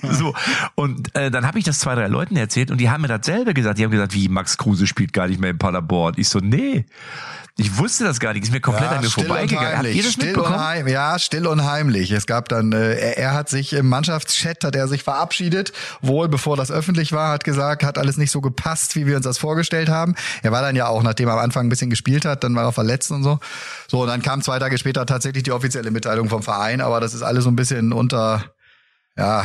so. 0.03 0.35
Und 0.75 1.15
äh, 1.15 1.31
dann 1.31 1.47
habe 1.47 1.59
ich 1.59 1.65
das 1.67 1.81
zwei, 1.81 1.95
drei 1.95 2.07
Leuten 2.07 2.37
erzählt 2.37 2.71
und 2.71 2.79
die 2.79 2.89
haben 2.89 3.03
mir 3.03 3.09
dasselbe 3.09 3.53
gesagt. 3.53 3.79
Die 3.79 3.85
haben 3.85 3.91
gesagt, 3.91 4.15
wie, 4.15 4.29
Max 4.29 4.57
Kruse 4.57 4.87
spielt 4.87 5.13
gar 5.13 5.27
nicht 5.29 5.41
mehr 5.41 5.51
in 5.51 5.59
Paderborn. 5.59 6.15
Ich 6.17 6.31
so, 6.31 6.39
nee. 6.39 6.87
Ich 7.61 7.77
wusste 7.77 8.05
das 8.05 8.21
gar 8.21 8.35
nicht, 8.35 8.45
ist 8.45 8.53
mir 8.53 8.61
komplett 8.61 8.89
ja, 8.89 8.99
an 8.99 9.03
mir 9.03 9.11
vorbeigegangen. 9.11 9.79
Habt 9.79 9.89
ihr 9.89 10.01
das 10.05 10.13
still 10.13 10.27
mitbekommen? 10.27 10.65
Heim, 10.65 10.87
ja, 10.87 11.19
still 11.19 11.45
und 11.49 11.65
heimlich. 11.65 12.13
Es 12.13 12.29
gab 12.29 12.49
dann, 12.49 12.71
äh, 12.71 12.95
er, 12.95 13.19
er 13.19 13.35
hat 13.35 13.49
sich 13.49 13.73
im 13.73 13.89
Mannschaftschat, 13.89 14.63
hat 14.63 14.77
er 14.77 14.87
sich 14.87 15.03
verabschiedet, 15.03 15.73
wohl 16.01 16.29
bevor 16.29 16.57
das 16.57 16.71
öffentlich 16.71 17.11
war, 17.11 17.33
hat 17.33 17.43
gesagt, 17.43 17.83
hat 17.83 17.99
alles 17.99 18.17
nicht 18.17 18.31
so 18.31 18.41
gepasst, 18.41 18.95
wie 18.95 19.09
wir 19.09 19.17
uns 19.17 19.25
das 19.25 19.39
vorgestellt 19.39 19.89
haben. 19.89 20.15
Er 20.45 20.53
war 20.53 20.63
dann 20.63 20.77
ja 20.77 20.87
auch, 20.87 21.03
nachdem 21.03 21.27
er 21.27 21.35
am 21.35 21.41
Anfang 21.41 21.67
ein 21.67 21.69
bisschen 21.69 21.91
gespielt 21.91 22.25
hat, 22.25 22.45
dann 22.45 22.55
war 22.55 22.63
er 22.63 22.71
verletzt 22.71 23.11
und 23.11 23.25
so. 23.25 23.41
So, 23.89 24.03
und 24.03 24.07
dann 24.07 24.23
kam 24.23 24.41
zwei 24.41 24.61
Tage 24.61 24.79
später 24.79 25.05
tatsächlich 25.05 25.43
die 25.43 25.51
offizielle 25.51 25.91
Mitteilung 25.91 26.29
vom 26.29 26.45
Verein, 26.45 26.81
aber 26.81 27.01
das 27.01 27.13
ist 27.13 27.23
alles 27.23 27.43
so 27.43 27.51
ein 27.51 27.57
bisschen 27.57 27.93
unter, 27.93 28.45
ja, 29.17 29.45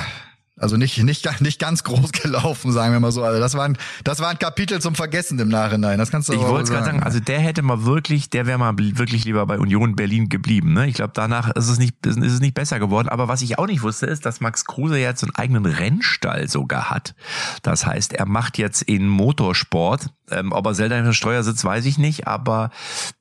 also 0.55 0.77
nicht, 0.77 1.01
nicht, 1.01 1.41
nicht 1.41 1.59
ganz 1.59 1.83
groß 1.83 2.11
gelaufen, 2.23 2.71
sagen 2.71 2.93
wir 2.93 2.99
mal 2.99 3.11
so. 3.11 3.23
Also 3.23 3.39
das 3.39 3.55
war 3.55 3.65
ein, 3.65 3.77
das 4.03 4.19
war 4.19 4.29
ein 4.29 4.37
Kapitel 4.37 4.79
zum 4.81 4.93
Vergessen 4.93 5.39
im 5.39 5.49
Nachhinein. 5.49 5.97
Das 5.97 6.11
kannst 6.11 6.29
du 6.29 6.33
Ich 6.33 6.39
wollte 6.39 6.71
gerade 6.71 6.85
sagen, 6.85 7.01
also 7.01 7.19
der 7.19 7.39
hätte 7.39 7.63
mal 7.63 7.85
wirklich, 7.85 8.29
der 8.29 8.45
wäre 8.45 8.59
mal 8.59 8.73
wirklich 8.77 9.25
lieber 9.25 9.45
bei 9.47 9.57
Union 9.57 9.95
Berlin 9.95 10.29
geblieben. 10.29 10.73
Ne? 10.73 10.87
Ich 10.87 10.93
glaube, 10.93 11.11
danach 11.15 11.49
ist 11.51 11.69
es 11.69 11.79
nicht, 11.79 12.05
ist 12.05 12.17
es 12.17 12.39
nicht 12.39 12.53
besser 12.53 12.79
geworden. 12.79 13.09
Aber 13.09 13.27
was 13.27 13.41
ich 13.41 13.57
auch 13.57 13.65
nicht 13.65 13.81
wusste, 13.81 14.05
ist, 14.05 14.27
dass 14.27 14.41
Max 14.41 14.65
Kruse 14.65 14.97
jetzt 14.97 15.23
einen 15.23 15.35
eigenen 15.35 15.65
Rennstall 15.65 16.47
sogar 16.47 16.91
hat. 16.91 17.15
Das 17.63 17.87
heißt, 17.87 18.13
er 18.13 18.27
macht 18.27 18.59
jetzt 18.59 18.83
in 18.83 19.07
Motorsport. 19.07 20.11
Ähm, 20.29 20.51
ob 20.51 20.65
er 20.67 20.75
selber 20.75 20.97
im 20.97 21.13
Steuer 21.13 21.43
sitzt, 21.43 21.65
weiß 21.65 21.85
ich 21.85 21.97
nicht. 21.97 22.27
Aber 22.27 22.69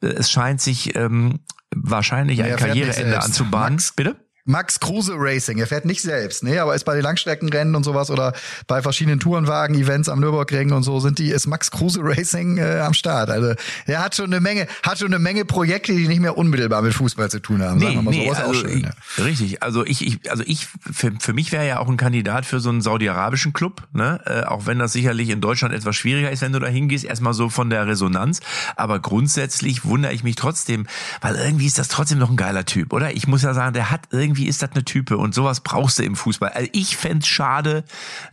äh, 0.02 0.08
es 0.08 0.30
scheint 0.30 0.60
sich 0.60 0.94
ähm, 0.96 1.40
wahrscheinlich 1.74 2.42
ein 2.42 2.56
Karriereende 2.56 3.22
anzubahnen. 3.22 3.74
Max, 3.76 3.92
Bitte? 3.92 4.16
Max 4.44 4.80
Kruse 4.80 5.14
Racing. 5.16 5.58
Er 5.58 5.68
fährt 5.68 5.84
nicht 5.84 6.02
selbst, 6.02 6.42
nee, 6.42 6.58
aber 6.58 6.74
ist 6.74 6.84
bei 6.84 6.94
den 6.94 7.02
Langstreckenrennen 7.02 7.76
und 7.76 7.84
sowas 7.84 8.10
oder 8.10 8.32
bei 8.66 8.82
verschiedenen 8.82 9.20
Tourenwagen-Events 9.20 10.08
am 10.08 10.18
Nürburgring 10.18 10.72
und 10.72 10.82
so 10.82 10.98
sind 10.98 11.20
die, 11.20 11.30
ist 11.30 11.46
Max 11.46 11.70
Kruse 11.70 12.00
Racing 12.02 12.58
äh, 12.58 12.80
am 12.80 12.92
Start. 12.92 13.30
Also 13.30 13.54
er 13.86 14.04
hat 14.04 14.16
schon 14.16 14.26
eine 14.26 14.40
Menge, 14.40 14.66
hat 14.82 14.98
schon 14.98 15.08
eine 15.08 15.20
Menge 15.20 15.44
Projekte, 15.44 15.92
die 15.92 16.08
nicht 16.08 16.20
mehr 16.20 16.36
unmittelbar 16.36 16.82
mit 16.82 16.92
Fußball 16.92 17.30
zu 17.30 17.38
tun 17.38 17.62
haben. 17.62 17.78
Nee, 17.78 17.84
sagen 17.84 17.96
wir 17.96 18.02
mal 18.02 18.10
nee, 18.10 18.28
so. 18.28 18.34
Also, 18.34 18.54
schön, 18.54 18.80
ja. 18.80 19.24
Richtig. 19.24 19.62
Also 19.62 19.86
ich, 19.86 20.04
ich 20.04 20.28
also 20.28 20.42
ich, 20.44 20.66
für, 20.92 21.12
für 21.20 21.32
mich 21.34 21.52
wäre 21.52 21.66
ja 21.66 21.78
auch 21.78 21.88
ein 21.88 21.96
Kandidat 21.96 22.44
für 22.44 22.58
so 22.58 22.70
einen 22.70 22.80
saudi-arabischen 22.80 23.52
Club, 23.52 23.86
ne? 23.92 24.20
Äh, 24.26 24.42
auch 24.44 24.66
wenn 24.66 24.80
das 24.80 24.92
sicherlich 24.92 25.28
in 25.28 25.40
Deutschland 25.40 25.72
etwas 25.72 25.94
schwieriger 25.94 26.32
ist, 26.32 26.42
wenn 26.42 26.52
du 26.52 26.58
da 26.58 26.66
hingehst, 26.66 27.04
erstmal 27.04 27.34
so 27.34 27.48
von 27.48 27.70
der 27.70 27.86
Resonanz. 27.86 28.40
Aber 28.74 28.98
grundsätzlich 28.98 29.84
wundere 29.84 30.12
ich 30.12 30.24
mich 30.24 30.34
trotzdem, 30.34 30.86
weil 31.20 31.36
irgendwie 31.36 31.66
ist 31.66 31.78
das 31.78 31.86
trotzdem 31.86 32.18
noch 32.18 32.30
ein 32.30 32.36
geiler 32.36 32.64
Typ, 32.64 32.92
oder? 32.92 33.14
Ich 33.14 33.28
muss 33.28 33.42
ja 33.42 33.54
sagen, 33.54 33.72
der 33.72 33.90
hat 33.90 34.08
irgendwie 34.10 34.31
irgendwie 34.32 34.48
ist 34.48 34.62
das 34.62 34.70
eine 34.72 34.84
Type 34.84 35.18
und 35.18 35.34
sowas 35.34 35.60
brauchst 35.60 35.98
du 35.98 36.04
im 36.04 36.16
Fußball. 36.16 36.50
Also 36.50 36.68
ich 36.72 36.96
fände 36.96 37.26
schade, 37.26 37.84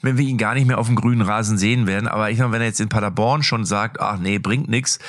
wenn 0.01 0.17
wir 0.17 0.25
ihn 0.25 0.37
gar 0.37 0.53
nicht 0.53 0.65
mehr 0.65 0.77
auf 0.77 0.87
dem 0.87 0.95
grünen 0.95 1.21
Rasen 1.21 1.57
sehen 1.57 1.87
werden. 1.87 2.07
Aber 2.07 2.31
ich 2.31 2.39
meine, 2.39 2.53
wenn 2.53 2.61
er 2.61 2.67
jetzt 2.67 2.79
in 2.79 2.87
Paderborn 2.87 3.43
schon 3.43 3.65
sagt, 3.65 3.99
ach 3.99 4.17
nee, 4.17 4.39
bringt 4.39 4.69
nix, 4.69 4.99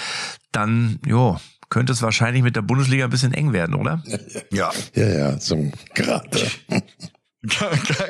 dann, 0.51 0.99
jo, 1.07 1.38
könnte 1.68 1.93
es 1.93 2.03
wahrscheinlich 2.03 2.43
mit 2.43 2.57
der 2.57 2.62
Bundesliga 2.62 3.05
ein 3.05 3.11
bisschen 3.11 3.32
eng 3.32 3.53
werden, 3.53 3.76
oder? 3.76 4.03
Ja. 4.51 4.72
Ja, 4.95 5.09
ja, 5.09 5.38
zum 5.38 5.70
gerade. 5.95 6.51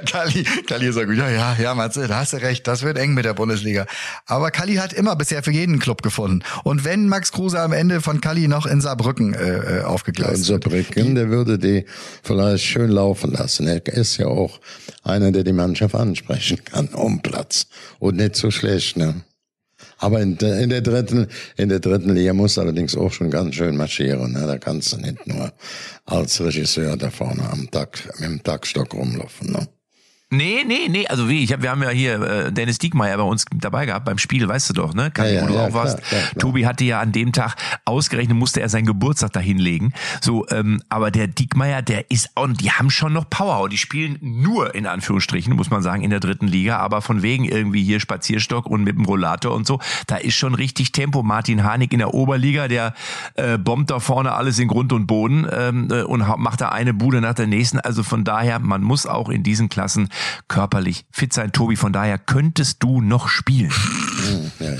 Kali, 0.06 0.42
Kali 0.66 0.88
ist 0.88 0.96
ja 0.96 1.04
gut. 1.04 1.16
Ja, 1.16 1.28
ja, 1.28 1.56
ja, 1.56 1.74
Matze, 1.74 2.08
da 2.08 2.18
hast 2.18 2.32
du 2.32 2.38
recht. 2.38 2.66
Das 2.66 2.82
wird 2.82 2.98
eng 2.98 3.14
mit 3.14 3.24
der 3.24 3.34
Bundesliga. 3.34 3.86
Aber 4.26 4.50
Kali 4.50 4.74
hat 4.74 4.92
immer 4.92 5.14
bisher 5.14 5.44
für 5.44 5.52
jeden 5.52 5.78
Club 5.78 6.02
gefunden. 6.02 6.42
Und 6.64 6.84
wenn 6.84 7.08
Max 7.08 7.30
Kruse 7.30 7.60
am 7.60 7.72
Ende 7.72 8.00
von 8.00 8.20
Kali 8.20 8.48
noch 8.48 8.66
in 8.66 8.80
Saarbrücken 8.80 9.34
äh, 9.34 9.78
äh 9.78 9.82
aufgegleist 9.82 10.48
ja, 10.48 10.56
in 10.56 10.62
Saarbrücken, 10.62 11.14
der 11.14 11.30
würde 11.30 11.58
die 11.58 11.84
vielleicht 12.24 12.64
schön 12.64 12.90
laufen 12.90 13.30
lassen. 13.30 13.68
Er 13.68 13.86
ist 13.86 14.16
ja 14.16 14.26
auch 14.26 14.58
einer, 15.04 15.30
der 15.30 15.44
die 15.44 15.52
Mannschaft 15.52 15.94
ansprechen 15.94 16.64
kann 16.64 16.88
um 16.88 17.22
Platz. 17.22 17.68
Und 18.00 18.16
nicht 18.16 18.34
so 18.34 18.50
schlecht, 18.50 18.96
ne? 18.96 19.22
Aber 20.02 20.20
in 20.20 20.38
der, 20.38 20.58
in 20.60 20.70
der 20.70 20.80
dritten, 20.80 21.28
in 21.58 21.68
der 21.68 21.78
dritten 21.78 22.14
Liga 22.14 22.32
muss 22.32 22.58
allerdings 22.58 22.96
auch 22.96 23.12
schon 23.12 23.30
ganz 23.30 23.54
schön 23.54 23.76
marschieren. 23.76 24.32
Ne? 24.32 24.46
Da 24.46 24.56
kannst 24.56 24.92
du 24.92 24.96
nicht 24.96 25.26
nur 25.26 25.52
als 26.06 26.40
Regisseur 26.40 26.96
da 26.96 27.10
vorne 27.10 27.48
am 27.50 27.70
Tag, 27.70 27.98
mit 28.18 28.28
dem 28.28 28.42
Tagstock 28.42 28.94
rumlaufen. 28.94 29.52
Ne? 29.52 29.68
Nee, 30.32 30.62
nee, 30.64 30.86
nee, 30.88 31.08
also 31.08 31.28
wie, 31.28 31.42
ich 31.42 31.52
hab, 31.52 31.60
wir 31.62 31.70
haben 31.70 31.82
ja 31.82 31.88
hier 31.88 32.22
äh, 32.22 32.52
Dennis 32.52 32.78
Diekmeyer 32.78 33.16
bei 33.16 33.24
uns 33.24 33.46
dabei 33.52 33.84
gehabt 33.84 34.04
beim 34.04 34.16
Spiel, 34.16 34.46
weißt 34.46 34.70
du 34.70 34.74
doch, 34.74 34.94
ne? 34.94 35.10
Kann 35.10 35.26
ja, 35.26 35.32
ja, 35.32 35.42
wo 35.42 35.46
du 35.48 35.54
ja, 35.54 35.66
auch 35.66 35.72
warst. 35.72 36.00
Klar, 36.04 36.22
klar, 36.22 36.34
Tobi 36.38 36.66
hatte 36.66 36.84
ja 36.84 37.00
an 37.00 37.10
dem 37.10 37.32
Tag 37.32 37.56
ausgerechnet, 37.84 38.36
musste 38.36 38.60
er 38.60 38.68
seinen 38.68 38.86
Geburtstag 38.86 39.32
da 39.32 39.40
hinlegen. 39.40 39.92
So, 40.20 40.46
ähm, 40.50 40.82
aber 40.88 41.10
der 41.10 41.26
Diekmeyer, 41.26 41.82
der 41.82 42.12
ist 42.12 42.30
und 42.36 42.60
die 42.60 42.70
haben 42.70 42.90
schon 42.90 43.12
noch 43.12 43.28
Power 43.28 43.60
und 43.60 43.72
die 43.72 43.76
spielen 43.76 44.18
nur 44.20 44.72
in 44.72 44.86
Anführungsstrichen, 44.86 45.56
muss 45.56 45.70
man 45.70 45.82
sagen, 45.82 46.04
in 46.04 46.10
der 46.10 46.20
dritten 46.20 46.46
Liga, 46.46 46.78
aber 46.78 47.02
von 47.02 47.22
wegen 47.22 47.44
irgendwie 47.44 47.82
hier 47.82 47.98
Spazierstock 47.98 48.66
und 48.66 48.84
mit 48.84 48.96
dem 48.96 49.06
Rollator 49.06 49.52
und 49.52 49.66
so, 49.66 49.80
da 50.06 50.14
ist 50.14 50.36
schon 50.36 50.54
richtig 50.54 50.92
Tempo. 50.92 51.24
Martin 51.24 51.64
Hanig 51.64 51.92
in 51.92 51.98
der 51.98 52.14
Oberliga, 52.14 52.68
der 52.68 52.94
äh, 53.34 53.58
bombt 53.58 53.90
da 53.90 53.98
vorne 53.98 54.30
alles 54.30 54.60
in 54.60 54.68
Grund 54.68 54.92
und 54.92 55.08
Boden 55.08 55.48
ähm, 55.52 55.88
äh, 55.90 56.02
und 56.02 56.24
macht 56.38 56.60
da 56.60 56.68
eine 56.68 56.94
Bude 56.94 57.20
nach 57.20 57.34
der 57.34 57.48
nächsten. 57.48 57.80
Also 57.80 58.04
von 58.04 58.22
daher, 58.22 58.60
man 58.60 58.82
muss 58.82 59.06
auch 59.06 59.28
in 59.28 59.42
diesen 59.42 59.68
Klassen 59.68 60.08
körperlich 60.48 61.04
fit 61.10 61.32
sein, 61.32 61.52
Tobi. 61.52 61.76
Von 61.76 61.92
daher 61.92 62.18
könntest 62.18 62.82
du 62.82 63.00
noch 63.00 63.28
spielen. 63.28 63.72
Ja, 64.58 64.66
ja. 64.66 64.72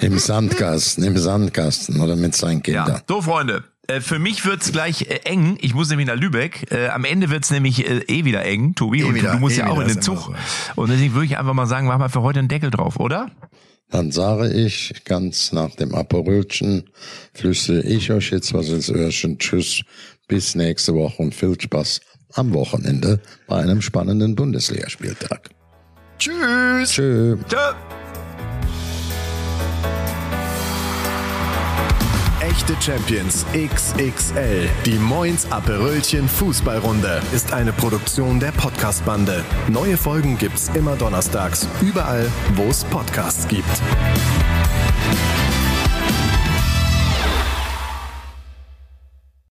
Im 0.00 0.18
Sandkasten, 0.18 1.04
im 1.04 1.16
Sandkasten 1.18 2.00
oder 2.00 2.16
mit 2.16 2.34
seinen 2.34 2.62
Kindern. 2.62 2.88
Ja. 2.88 3.02
So, 3.06 3.22
Freunde. 3.22 3.64
Äh, 3.88 4.00
für 4.00 4.18
mich 4.18 4.44
wird's 4.44 4.72
gleich 4.72 5.02
äh, 5.02 5.20
eng. 5.24 5.58
Ich 5.60 5.74
muss 5.74 5.90
nämlich 5.90 6.06
nach 6.06 6.16
Lübeck. 6.16 6.70
Äh, 6.70 6.88
am 6.88 7.04
Ende 7.04 7.30
wird's 7.30 7.50
nämlich 7.50 7.86
eh 7.86 8.24
wieder 8.24 8.44
eng, 8.44 8.74
Tobi. 8.74 9.00
Eh 9.00 9.04
und 9.04 9.14
wieder, 9.14 9.32
du 9.32 9.38
musst 9.38 9.56
eh 9.56 9.60
ja 9.60 9.68
auch 9.68 9.80
in 9.80 9.88
den 9.88 10.00
Zug. 10.00 10.32
Und 10.76 10.90
deswegen 10.90 11.14
würde 11.14 11.26
ich 11.26 11.38
einfach 11.38 11.54
mal 11.54 11.66
sagen, 11.66 11.86
mach 11.86 11.98
mal 11.98 12.08
für 12.08 12.22
heute 12.22 12.38
einen 12.38 12.48
Deckel 12.48 12.70
drauf, 12.70 12.98
oder? 12.98 13.30
Dann 13.90 14.10
sage 14.10 14.50
ich 14.50 15.04
ganz 15.04 15.52
nach 15.52 15.74
dem 15.74 15.94
Aperölchen, 15.94 16.90
flüstere 17.34 17.82
ich 17.82 18.10
euch 18.10 18.30
jetzt 18.30 18.54
was 18.54 18.68
ins 18.68 18.88
Öhrchen. 18.88 19.38
Tschüss, 19.38 19.82
bis 20.28 20.54
nächste 20.54 20.94
Woche 20.94 21.20
und 21.20 21.34
viel 21.34 21.60
Spaß 21.60 22.00
am 22.34 22.52
Wochenende 22.54 23.20
bei 23.46 23.62
einem 23.62 23.80
spannenden 23.82 24.34
Bundesligaspieltag. 24.34 25.50
Tschüss. 26.18 26.90
Tschüss. 26.90 27.38
Tschö. 27.48 27.74
Echte 32.40 32.76
Champions 32.80 33.46
XXL. 33.54 34.68
Die 34.84 34.98
Moins 34.98 35.50
Aperölchen 35.50 36.28
Fußballrunde 36.28 37.22
ist 37.32 37.52
eine 37.52 37.72
Produktion 37.72 38.40
der 38.40 38.52
Podcastbande. 38.52 39.44
Neue 39.68 39.96
Folgen 39.96 40.36
gibt's 40.38 40.70
immer 40.74 40.96
donnerstags, 40.96 41.66
überall, 41.80 42.26
wo 42.54 42.64
es 42.64 42.84
Podcasts 42.84 43.48
gibt. 43.48 43.80